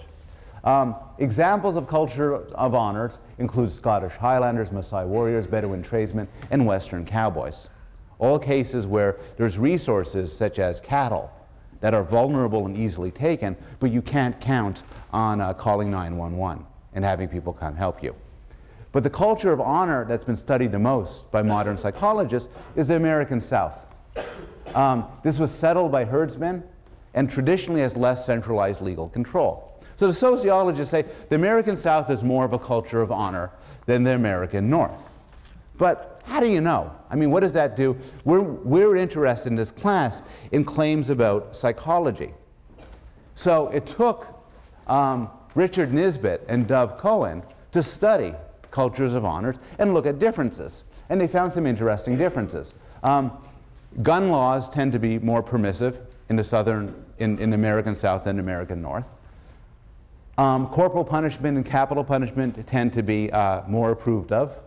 Um, 0.64 0.94
examples 1.18 1.76
of 1.76 1.88
culture 1.88 2.34
of 2.34 2.74
honors 2.74 3.18
include 3.38 3.70
Scottish 3.72 4.14
Highlanders, 4.14 4.70
Maasai 4.70 5.06
warriors, 5.06 5.46
Bedouin 5.46 5.82
tradesmen, 5.82 6.28
and 6.50 6.64
Western 6.64 7.04
cowboys. 7.04 7.68
All 8.18 8.38
cases 8.38 8.86
where 8.86 9.18
there's 9.36 9.58
resources 9.58 10.32
such 10.32 10.60
as 10.60 10.80
cattle 10.80 11.32
that 11.80 11.94
are 11.94 12.04
vulnerable 12.04 12.66
and 12.66 12.76
easily 12.76 13.10
taken, 13.10 13.56
but 13.80 13.90
you 13.90 14.00
can't 14.00 14.40
count 14.40 14.84
on 15.12 15.40
uh, 15.40 15.52
calling 15.52 15.90
911 15.90 16.64
and 16.94 17.04
having 17.04 17.28
people 17.28 17.52
come 17.52 17.74
help 17.74 18.02
you. 18.02 18.14
But 18.92 19.02
the 19.02 19.10
culture 19.10 19.52
of 19.52 19.60
honor 19.60 20.04
that's 20.04 20.22
been 20.22 20.36
studied 20.36 20.70
the 20.70 20.78
most 20.78 21.30
by 21.32 21.42
modern 21.42 21.76
psychologists 21.76 22.52
is 22.76 22.88
the 22.88 22.96
American 22.96 23.40
South. 23.40 23.86
Um, 24.74 25.06
this 25.24 25.40
was 25.40 25.50
settled 25.50 25.90
by 25.90 26.04
herdsmen 26.04 26.62
and 27.14 27.28
traditionally 27.28 27.80
has 27.80 27.96
less 27.96 28.24
centralized 28.24 28.80
legal 28.80 29.08
control. 29.08 29.71
So 30.02 30.08
the 30.08 30.14
sociologists 30.14 30.90
say 30.90 31.04
the 31.28 31.36
American 31.36 31.76
South 31.76 32.10
is 32.10 32.24
more 32.24 32.44
of 32.44 32.52
a 32.52 32.58
culture 32.58 33.00
of 33.00 33.12
honor 33.12 33.52
than 33.86 34.02
the 34.02 34.16
American 34.16 34.68
North. 34.68 35.14
But 35.78 36.20
how 36.24 36.40
do 36.40 36.48
you 36.48 36.60
know? 36.60 36.92
I 37.08 37.14
mean, 37.14 37.30
what 37.30 37.38
does 37.38 37.52
that 37.52 37.76
do? 37.76 37.96
We're, 38.24 38.40
we're 38.40 38.96
interested 38.96 39.50
in 39.50 39.54
this 39.54 39.70
class 39.70 40.22
in 40.50 40.64
claims 40.64 41.08
about 41.08 41.54
psychology. 41.54 42.34
So 43.36 43.68
it 43.68 43.86
took 43.86 44.26
um, 44.88 45.30
Richard 45.54 45.92
Nisbett 45.92 46.40
and 46.48 46.66
Dov 46.66 46.98
Cohen 46.98 47.44
to 47.70 47.80
study 47.80 48.34
cultures 48.72 49.14
of 49.14 49.24
honors 49.24 49.60
and 49.78 49.94
look 49.94 50.06
at 50.06 50.18
differences. 50.18 50.82
And 51.10 51.20
they 51.20 51.28
found 51.28 51.52
some 51.52 51.64
interesting 51.64 52.18
differences. 52.18 52.74
Um, 53.04 53.30
gun 54.02 54.30
laws 54.30 54.68
tend 54.68 54.94
to 54.94 54.98
be 54.98 55.20
more 55.20 55.44
permissive 55.44 56.00
in 56.28 56.34
the 56.34 56.42
southern, 56.42 56.92
in, 57.18 57.38
in 57.38 57.52
American 57.52 57.94
South 57.94 58.24
than 58.24 58.40
American 58.40 58.82
North. 58.82 59.06
Um, 60.38 60.68
corporal 60.68 61.04
punishment 61.04 61.56
and 61.56 61.66
capital 61.66 62.02
punishment 62.02 62.66
tend 62.66 62.92
to 62.94 63.02
be 63.02 63.30
uh, 63.30 63.62
more 63.68 63.92
approved 63.92 64.32
of. 64.32 64.58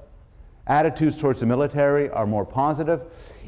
Attitudes 0.68 1.18
towards 1.18 1.40
the 1.40 1.46
military 1.46 2.10
are 2.10 2.28
more 2.28 2.46
positive. 2.46 3.02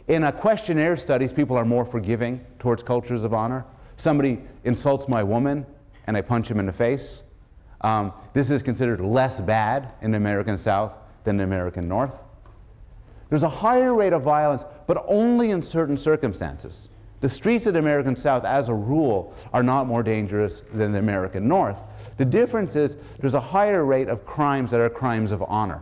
In 0.08 0.24
a 0.24 0.32
questionnaire 0.32 0.98
studies, 0.98 1.32
people 1.32 1.58
are 1.58 1.66
more 1.66 1.86
forgiving 1.86 2.44
towards 2.60 2.82
cultures 2.82 3.24
of 3.24 3.34
honor. 3.34 3.66
Somebody 3.98 4.40
insults 4.64 5.08
my 5.08 5.22
woman 5.22 5.66
and 6.08 6.16
I 6.16 6.22
punch 6.22 6.50
him 6.50 6.60
in 6.60 6.66
the 6.66 6.74
face. 6.74 7.24
Um, 7.82 8.14
this 8.34 8.50
is 8.50 8.64
considered 8.64 9.02
less 9.02 9.40
bad 9.40 9.92
in 10.02 10.12
the 10.12 10.18
American 10.18 10.58
South 10.58 10.98
than 11.24 11.38
the 11.38 11.44
American 11.44 11.88
North. 11.88 12.22
There's 13.30 13.44
a 13.44 13.50
higher 13.50 13.94
rate 13.94 14.14
of 14.14 14.24
violence, 14.24 14.64
but 14.88 15.04
only 15.08 15.52
in 15.52 15.62
certain 15.62 15.98
circumstances. 15.98 16.90
The 17.20 17.30
streets 17.30 17.66
of 17.66 17.74
the 17.74 17.80
American 17.80 18.16
South, 18.16 18.46
as 18.46 18.70
a 18.70 18.74
rule, 18.74 19.34
are 19.52 19.64
not 19.64 19.88
more 19.88 20.04
dangerous 20.04 20.62
than 20.74 20.92
the 20.92 21.00
American 21.00 21.48
North. 21.48 21.80
The 22.18 22.26
difference 22.26 22.76
is 22.76 22.98
there's 23.20 23.34
a 23.34 23.40
higher 23.40 23.86
rate 23.86 24.08
of 24.08 24.26
crimes 24.26 24.72
that 24.72 24.80
are 24.80 24.90
crimes 24.90 25.32
of 25.32 25.42
honor. 25.44 25.82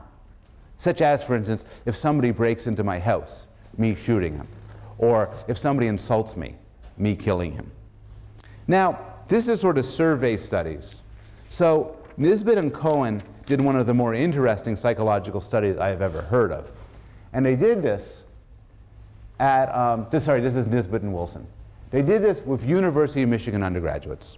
Such 0.77 1.01
as, 1.01 1.23
for 1.23 1.35
instance, 1.35 1.65
if 1.85 1.95
somebody 1.95 2.31
breaks 2.31 2.67
into 2.67 2.83
my 2.83 2.99
house, 2.99 3.47
me 3.77 3.95
shooting 3.95 4.35
him, 4.35 4.47
or 4.97 5.29
if 5.47 5.57
somebody 5.57 5.87
insults 5.87 6.37
me, 6.37 6.55
me 6.97 7.15
killing 7.15 7.51
him. 7.51 7.71
Now, 8.67 8.99
this 9.27 9.47
is 9.47 9.59
sort 9.59 9.77
of 9.77 9.85
survey 9.85 10.37
studies. 10.37 11.01
So, 11.49 11.97
Nisbett 12.17 12.57
and 12.57 12.73
Cohen 12.73 13.21
did 13.45 13.61
one 13.61 13.75
of 13.75 13.87
the 13.87 13.93
more 13.93 14.13
interesting 14.13 14.75
psychological 14.75 15.41
studies 15.41 15.77
I 15.77 15.89
have 15.89 16.01
ever 16.01 16.21
heard 16.21 16.51
of. 16.51 16.71
And 17.33 17.45
they 17.45 17.55
did 17.55 17.81
this 17.81 18.24
at, 19.39 19.65
um, 19.75 20.07
just, 20.11 20.25
sorry, 20.25 20.39
this 20.39 20.55
is 20.55 20.67
Nisbett 20.67 21.01
and 21.01 21.13
Wilson. 21.13 21.45
They 21.91 22.01
did 22.01 22.21
this 22.21 22.41
with 22.41 22.65
University 22.65 23.23
of 23.23 23.29
Michigan 23.29 23.63
undergraduates. 23.63 24.37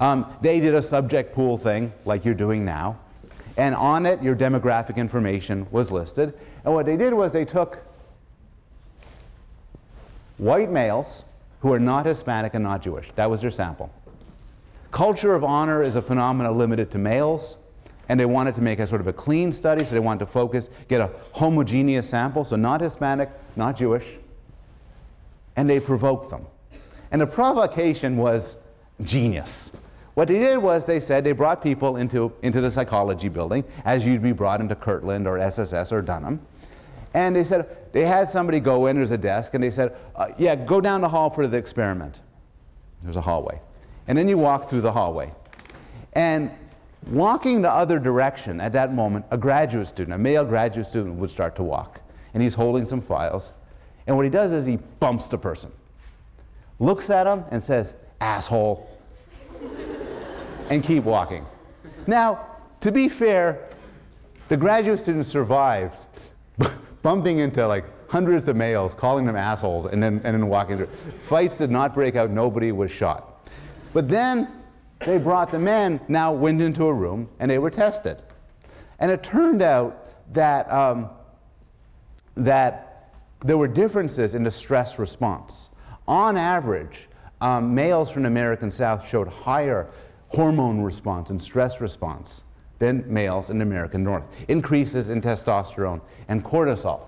Um, 0.00 0.26
they 0.40 0.60
did 0.60 0.74
a 0.74 0.82
subject 0.82 1.34
pool 1.34 1.56
thing, 1.56 1.92
like 2.04 2.24
you're 2.24 2.34
doing 2.34 2.64
now. 2.64 2.98
And 3.56 3.74
on 3.74 4.06
it, 4.06 4.22
your 4.22 4.34
demographic 4.34 4.96
information 4.96 5.66
was 5.70 5.92
listed. 5.92 6.34
And 6.64 6.74
what 6.74 6.86
they 6.86 6.96
did 6.96 7.14
was 7.14 7.32
they 7.32 7.44
took 7.44 7.78
white 10.38 10.70
males 10.70 11.24
who 11.60 11.72
are 11.72 11.78
not 11.78 12.06
Hispanic 12.06 12.54
and 12.54 12.64
not 12.64 12.82
Jewish. 12.82 13.08
That 13.14 13.30
was 13.30 13.40
their 13.40 13.50
sample. 13.50 13.92
Culture 14.90 15.34
of 15.34 15.44
honor 15.44 15.82
is 15.82 15.94
a 15.94 16.02
phenomenon 16.02 16.58
limited 16.58 16.90
to 16.90 16.98
males, 16.98 17.56
and 18.08 18.18
they 18.18 18.26
wanted 18.26 18.54
to 18.56 18.60
make 18.60 18.78
a 18.78 18.86
sort 18.86 19.00
of 19.00 19.06
a 19.06 19.12
clean 19.12 19.52
study, 19.52 19.84
so 19.84 19.94
they 19.94 20.00
wanted 20.00 20.20
to 20.20 20.26
focus, 20.26 20.70
get 20.88 21.00
a 21.00 21.10
homogeneous 21.32 22.08
sample, 22.08 22.44
so 22.44 22.56
not 22.56 22.80
Hispanic, 22.80 23.30
not 23.56 23.76
Jewish, 23.76 24.04
and 25.56 25.68
they 25.68 25.80
provoked 25.80 26.30
them. 26.30 26.46
And 27.10 27.20
the 27.20 27.26
provocation 27.26 28.16
was 28.16 28.56
genius. 29.02 29.70
What 30.14 30.28
they 30.28 30.38
did 30.38 30.58
was 30.58 30.86
they 30.86 31.00
said 31.00 31.24
they 31.24 31.32
brought 31.32 31.62
people 31.62 31.96
into, 31.96 32.32
into 32.42 32.60
the 32.60 32.70
psychology 32.70 33.28
building, 33.28 33.64
as 33.84 34.06
you'd 34.06 34.22
be 34.22 34.32
brought 34.32 34.60
into 34.60 34.74
Kirtland 34.74 35.26
or 35.26 35.38
SSS 35.38 35.92
or 35.92 36.02
Dunham. 36.02 36.40
And 37.14 37.34
they 37.34 37.44
said, 37.44 37.92
they 37.92 38.04
had 38.04 38.28
somebody 38.28 38.60
go 38.60 38.86
in, 38.86 38.96
there's 38.96 39.12
a 39.12 39.18
desk, 39.18 39.54
and 39.54 39.62
they 39.62 39.70
said, 39.70 39.96
uh, 40.16 40.28
yeah, 40.36 40.56
go 40.56 40.80
down 40.80 41.00
the 41.00 41.08
hall 41.08 41.30
for 41.30 41.46
the 41.46 41.56
experiment. 41.56 42.20
There's 43.02 43.16
a 43.16 43.20
hallway. 43.20 43.60
And 44.06 44.18
then 44.18 44.28
you 44.28 44.38
walk 44.38 44.68
through 44.68 44.80
the 44.80 44.92
hallway. 44.92 45.32
And 46.12 46.50
walking 47.08 47.62
the 47.62 47.70
other 47.70 47.98
direction 47.98 48.60
at 48.60 48.72
that 48.72 48.92
moment, 48.94 49.24
a 49.30 49.38
graduate 49.38 49.86
student, 49.86 50.14
a 50.14 50.18
male 50.18 50.44
graduate 50.44 50.86
student, 50.86 51.16
would 51.16 51.30
start 51.30 51.56
to 51.56 51.62
walk. 51.62 52.00
And 52.32 52.42
he's 52.42 52.54
holding 52.54 52.84
some 52.84 53.00
files. 53.00 53.52
And 54.06 54.16
what 54.16 54.24
he 54.24 54.30
does 54.30 54.52
is 54.52 54.66
he 54.66 54.76
bumps 54.76 55.28
the 55.28 55.38
person, 55.38 55.72
looks 56.78 57.10
at 57.10 57.26
him, 57.26 57.44
and 57.50 57.62
says, 57.62 57.94
asshole 58.20 58.88
and 60.70 60.82
keep 60.82 61.04
walking. 61.04 61.46
Now, 62.06 62.46
to 62.80 62.92
be 62.92 63.08
fair, 63.08 63.68
the 64.48 64.56
graduate 64.56 65.00
student 65.00 65.26
survived 65.26 66.06
bumping 67.02 67.38
into 67.38 67.66
like 67.66 67.84
hundreds 68.10 68.48
of 68.48 68.56
males, 68.56 68.94
calling 68.94 69.24
them 69.24 69.36
assholes, 69.36 69.86
and 69.86 70.02
then, 70.02 70.20
and 70.24 70.34
then 70.34 70.48
walking 70.48 70.76
through. 70.76 70.86
Fights 71.22 71.58
did 71.58 71.70
not 71.70 71.94
break 71.94 72.14
out, 72.14 72.30
nobody 72.30 72.72
was 72.72 72.90
shot. 72.90 73.48
But 73.92 74.08
then 74.08 74.63
they 75.04 75.18
brought 75.18 75.50
the 75.50 75.58
men, 75.58 76.00
now 76.08 76.32
went 76.32 76.60
into 76.60 76.84
a 76.84 76.92
room, 76.92 77.28
and 77.38 77.50
they 77.50 77.58
were 77.58 77.70
tested. 77.70 78.18
And 78.98 79.10
it 79.10 79.22
turned 79.22 79.62
out 79.62 80.32
that, 80.34 80.70
um, 80.72 81.10
that 82.36 83.12
there 83.44 83.58
were 83.58 83.68
differences 83.68 84.34
in 84.34 84.44
the 84.44 84.50
stress 84.50 84.98
response. 84.98 85.70
On 86.06 86.36
average, 86.36 87.08
um, 87.40 87.74
males 87.74 88.10
from 88.10 88.22
the 88.22 88.28
American 88.28 88.70
South 88.70 89.06
showed 89.06 89.28
higher 89.28 89.88
hormone 90.28 90.80
response 90.80 91.30
and 91.30 91.40
stress 91.40 91.80
response 91.80 92.44
than 92.78 93.04
males 93.12 93.50
in 93.50 93.58
the 93.58 93.62
American 93.62 94.02
North. 94.02 94.26
Increases 94.48 95.08
in 95.08 95.20
testosterone 95.20 96.00
and 96.28 96.44
cortisol. 96.44 97.02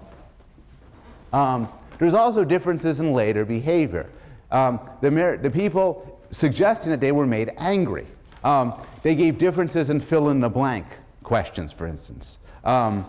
Um, 1.32 1.68
there's 1.98 2.14
also 2.14 2.44
differences 2.44 3.00
in 3.00 3.12
later 3.12 3.44
behavior. 3.44 4.10
Um, 4.50 4.78
the, 5.00 5.38
the, 5.42 5.50
people 5.50 6.15
suggesting 6.30 6.90
that 6.90 7.00
they 7.00 7.12
were 7.12 7.26
made 7.26 7.52
angry. 7.58 8.06
Um, 8.44 8.74
they 9.02 9.14
gave 9.14 9.38
differences 9.38 9.90
in 9.90 10.00
fill 10.00 10.28
in 10.28 10.40
the 10.40 10.48
blank 10.48 10.86
questions, 11.22 11.72
for 11.72 11.86
instance. 11.86 12.38
Um, 12.64 13.04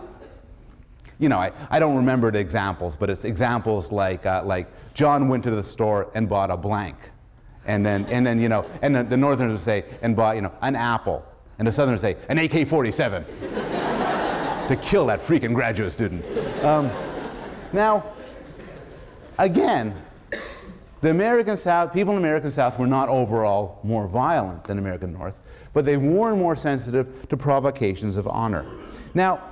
you 1.18 1.28
know, 1.28 1.38
I, 1.38 1.52
I 1.70 1.78
don't 1.78 1.96
remember 1.96 2.30
the 2.30 2.38
examples, 2.38 2.96
but 2.96 3.10
it's 3.10 3.24
examples 3.24 3.90
like, 3.90 4.24
uh, 4.24 4.42
like 4.44 4.68
John 4.94 5.28
went 5.28 5.44
to 5.44 5.50
the 5.50 5.62
store 5.62 6.10
and 6.14 6.28
bought 6.28 6.50
a 6.50 6.56
blank. 6.56 6.96
And 7.66 7.84
then, 7.84 8.06
and 8.06 8.26
then 8.26 8.40
you 8.40 8.48
know, 8.48 8.66
and 8.82 8.94
the, 8.94 9.02
the 9.02 9.16
Northerners 9.16 9.52
would 9.52 9.60
say, 9.60 9.84
and 10.00 10.16
bought, 10.16 10.36
you 10.36 10.42
know, 10.42 10.52
an 10.62 10.74
apple. 10.74 11.24
And 11.58 11.66
the 11.66 11.72
Southerners 11.72 12.00
say, 12.00 12.16
an 12.28 12.38
AK 12.38 12.68
47 12.68 13.24
to 14.68 14.78
kill 14.80 15.06
that 15.06 15.20
freaking 15.20 15.54
graduate 15.54 15.92
student. 15.92 16.24
Um, 16.64 16.90
now, 17.72 18.12
again, 19.38 19.94
the 21.00 21.10
American 21.10 21.56
South, 21.56 21.92
people 21.92 22.16
in 22.16 22.22
the 22.22 22.28
American 22.28 22.50
South 22.50 22.78
were 22.78 22.86
not 22.86 23.08
overall 23.08 23.80
more 23.82 24.08
violent 24.08 24.64
than 24.64 24.78
American 24.78 25.12
North, 25.12 25.38
but 25.72 25.84
they 25.84 25.96
were 25.96 26.34
more 26.34 26.56
sensitive 26.56 27.28
to 27.28 27.36
provocations 27.36 28.16
of 28.16 28.26
honor. 28.26 28.66
Now, 29.14 29.42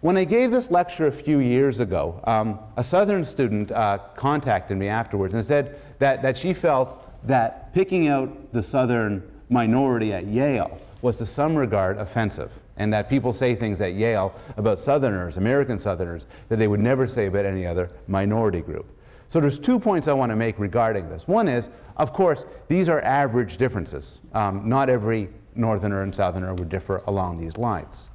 when 0.00 0.16
I 0.16 0.24
gave 0.24 0.50
this 0.50 0.70
lecture 0.70 1.06
a 1.06 1.12
few 1.12 1.40
years 1.40 1.80
ago, 1.80 2.20
um, 2.24 2.58
a 2.76 2.84
Southern 2.84 3.24
student 3.24 3.72
uh, 3.72 3.98
contacted 4.14 4.76
me 4.76 4.88
afterwards 4.88 5.34
and 5.34 5.44
said 5.44 5.78
that, 5.98 6.22
that 6.22 6.36
she 6.36 6.54
felt 6.54 7.04
that 7.26 7.74
picking 7.74 8.08
out 8.08 8.52
the 8.52 8.62
Southern 8.62 9.22
minority 9.48 10.12
at 10.12 10.26
Yale 10.26 10.80
was 11.02 11.16
to 11.16 11.26
some 11.26 11.56
regard 11.56 11.98
offensive, 11.98 12.52
and 12.76 12.92
that 12.92 13.10
people 13.10 13.32
say 13.32 13.54
things 13.54 13.80
at 13.80 13.94
Yale 13.94 14.32
about 14.56 14.78
Southerners, 14.78 15.36
American 15.36 15.78
Southerners, 15.78 16.26
that 16.48 16.56
they 16.56 16.68
would 16.68 16.80
never 16.80 17.06
say 17.06 17.26
about 17.26 17.44
any 17.44 17.66
other 17.66 17.90
minority 18.06 18.60
group. 18.60 18.86
So 19.32 19.40
there's 19.40 19.58
two 19.58 19.80
points 19.80 20.08
I 20.08 20.12
want 20.12 20.28
to 20.28 20.36
make 20.36 20.58
regarding 20.58 21.08
this. 21.08 21.26
One 21.26 21.48
is, 21.48 21.70
of 21.96 22.12
course, 22.12 22.44
these 22.68 22.90
are 22.90 23.00
average 23.00 23.56
differences. 23.56 24.20
Um, 24.34 24.68
not 24.68 24.90
every 24.90 25.30
Northerner 25.54 26.02
and 26.02 26.14
Southerner 26.14 26.52
would 26.52 26.68
differ 26.68 27.02
along 27.06 27.40
these 27.40 27.56
lines. 27.56 28.10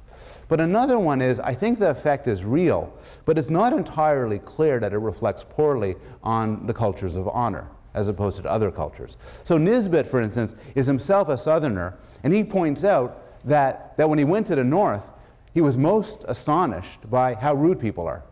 But 0.46 0.60
another 0.60 0.96
one 0.96 1.20
is, 1.20 1.40
I 1.40 1.54
think 1.54 1.80
the 1.80 1.90
effect 1.90 2.28
is 2.28 2.44
real, 2.44 2.96
but 3.24 3.36
it's 3.36 3.50
not 3.50 3.72
entirely 3.72 4.38
clear 4.38 4.78
that 4.78 4.92
it 4.92 4.98
reflects 4.98 5.42
poorly 5.42 5.96
on 6.22 6.64
the 6.68 6.72
cultures 6.72 7.16
of 7.16 7.26
honor 7.26 7.66
as 7.94 8.08
opposed 8.08 8.40
to 8.40 8.48
other 8.48 8.70
cultures. 8.70 9.16
So 9.42 9.58
Nisbett, 9.58 10.06
for 10.06 10.20
instance, 10.20 10.54
is 10.76 10.86
himself 10.86 11.30
a 11.30 11.36
Southerner, 11.36 11.98
and 12.22 12.32
he 12.32 12.44
points 12.44 12.84
out 12.84 13.44
that, 13.44 13.96
that 13.96 14.08
when 14.08 14.20
he 14.20 14.24
went 14.24 14.46
to 14.46 14.54
the 14.54 14.62
North, 14.62 15.10
he 15.52 15.62
was 15.62 15.76
most 15.76 16.24
astonished 16.28 17.10
by 17.10 17.34
how 17.34 17.54
rude 17.54 17.80
people 17.80 18.06
are. 18.06 18.22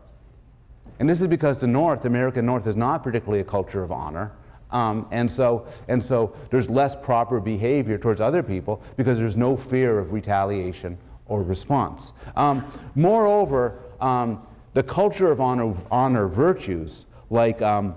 And 0.99 1.09
this 1.09 1.21
is 1.21 1.27
because 1.27 1.57
the 1.57 1.67
North, 1.67 2.05
American 2.05 2.45
North, 2.45 2.67
is 2.67 2.75
not 2.75 3.03
particularly 3.03 3.41
a 3.41 3.45
culture 3.45 3.83
of 3.83 3.91
honor. 3.91 4.31
Um, 4.71 5.07
and, 5.11 5.31
so, 5.31 5.65
and 5.87 6.03
so 6.03 6.35
there's 6.49 6.69
less 6.69 6.95
proper 6.95 7.39
behavior 7.39 7.97
towards 7.97 8.19
other 8.19 8.43
people 8.43 8.81
because 8.97 9.17
there's 9.17 9.37
no 9.37 9.55
fear 9.55 9.97
of 9.99 10.11
retaliation 10.11 10.97
or 11.27 11.43
response. 11.43 12.13
Um, 12.35 12.65
moreover, 12.95 13.79
um, 14.01 14.45
the 14.73 14.83
culture 14.83 15.31
of 15.31 15.39
honor, 15.39 15.73
honor 15.89 16.27
virtues 16.27 17.05
like 17.29 17.61
um, 17.61 17.95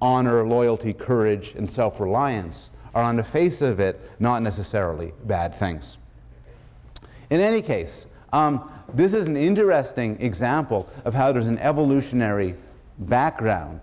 honor, 0.00 0.46
loyalty, 0.46 0.92
courage, 0.92 1.54
and 1.54 1.70
self 1.70 2.00
reliance, 2.00 2.70
are 2.94 3.02
on 3.02 3.16
the 3.16 3.24
face 3.24 3.62
of 3.62 3.80
it 3.80 4.00
not 4.20 4.42
necessarily 4.42 5.12
bad 5.24 5.54
things. 5.54 5.98
In 7.30 7.40
any 7.40 7.62
case, 7.62 8.06
um, 8.32 8.70
this 8.94 9.14
is 9.14 9.26
an 9.26 9.36
interesting 9.36 10.20
example 10.20 10.88
of 11.04 11.14
how 11.14 11.32
there's 11.32 11.48
an 11.48 11.58
evolutionary 11.58 12.54
background, 12.98 13.80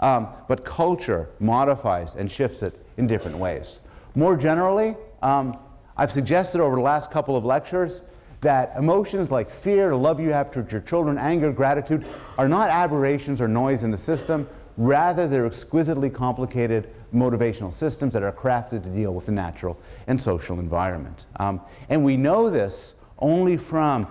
um, 0.00 0.28
but 0.48 0.64
culture 0.64 1.28
modifies 1.38 2.14
and 2.16 2.30
shifts 2.30 2.62
it 2.62 2.78
in 2.96 3.06
different 3.06 3.38
ways. 3.38 3.80
More 4.14 4.36
generally, 4.36 4.96
um, 5.22 5.58
I've 5.96 6.12
suggested 6.12 6.60
over 6.60 6.76
the 6.76 6.82
last 6.82 7.10
couple 7.10 7.36
of 7.36 7.44
lectures 7.44 8.02
that 8.40 8.74
emotions 8.76 9.30
like 9.30 9.50
fear, 9.50 9.90
the 9.90 9.96
love 9.96 10.20
you 10.20 10.32
have 10.32 10.50
towards 10.50 10.70
your 10.70 10.82
children, 10.82 11.18
anger, 11.18 11.52
gratitude 11.52 12.04
are 12.38 12.48
not 12.48 12.68
aberrations 12.68 13.40
or 13.40 13.48
noise 13.48 13.82
in 13.82 13.90
the 13.90 13.98
system. 13.98 14.48
Rather, 14.76 15.26
they're 15.26 15.46
exquisitely 15.46 16.10
complicated 16.10 16.90
motivational 17.14 17.72
systems 17.72 18.12
that 18.12 18.22
are 18.22 18.32
crafted 18.32 18.82
to 18.82 18.90
deal 18.90 19.14
with 19.14 19.26
the 19.26 19.32
natural 19.32 19.78
and 20.06 20.20
social 20.20 20.60
environment. 20.60 21.26
Um, 21.36 21.62
and 21.88 22.04
we 22.04 22.16
know 22.16 22.50
this 22.50 22.94
only 23.18 23.56
from 23.56 24.06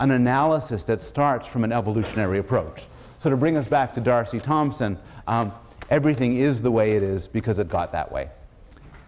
an 0.00 0.10
analysis 0.10 0.84
that 0.84 1.00
starts 1.00 1.46
from 1.46 1.64
an 1.64 1.72
evolutionary 1.72 2.38
approach. 2.38 2.86
So, 3.18 3.30
to 3.30 3.36
bring 3.36 3.56
us 3.56 3.66
back 3.66 3.92
to 3.94 4.00
D'Arcy 4.00 4.38
Thompson, 4.38 4.98
um, 5.26 5.52
everything 5.90 6.36
is 6.36 6.62
the 6.62 6.70
way 6.70 6.92
it 6.92 7.02
is 7.02 7.26
because 7.26 7.58
it 7.58 7.68
got 7.68 7.92
that 7.92 8.10
way. 8.12 8.28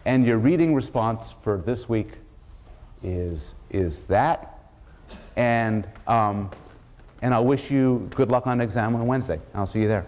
And 0.04 0.26
your 0.26 0.38
reading 0.38 0.74
response 0.74 1.34
for 1.42 1.58
this 1.58 1.88
week 1.88 2.12
is, 3.02 3.54
is 3.70 4.04
that. 4.04 4.58
And, 5.36 5.86
um, 6.06 6.50
and 7.22 7.34
I'll 7.34 7.44
wish 7.44 7.70
you 7.70 8.08
good 8.14 8.30
luck 8.30 8.46
on 8.46 8.60
exam 8.60 8.94
on 8.94 9.06
Wednesday. 9.06 9.40
I'll 9.54 9.66
see 9.66 9.82
you 9.82 9.88
there. 9.88 10.06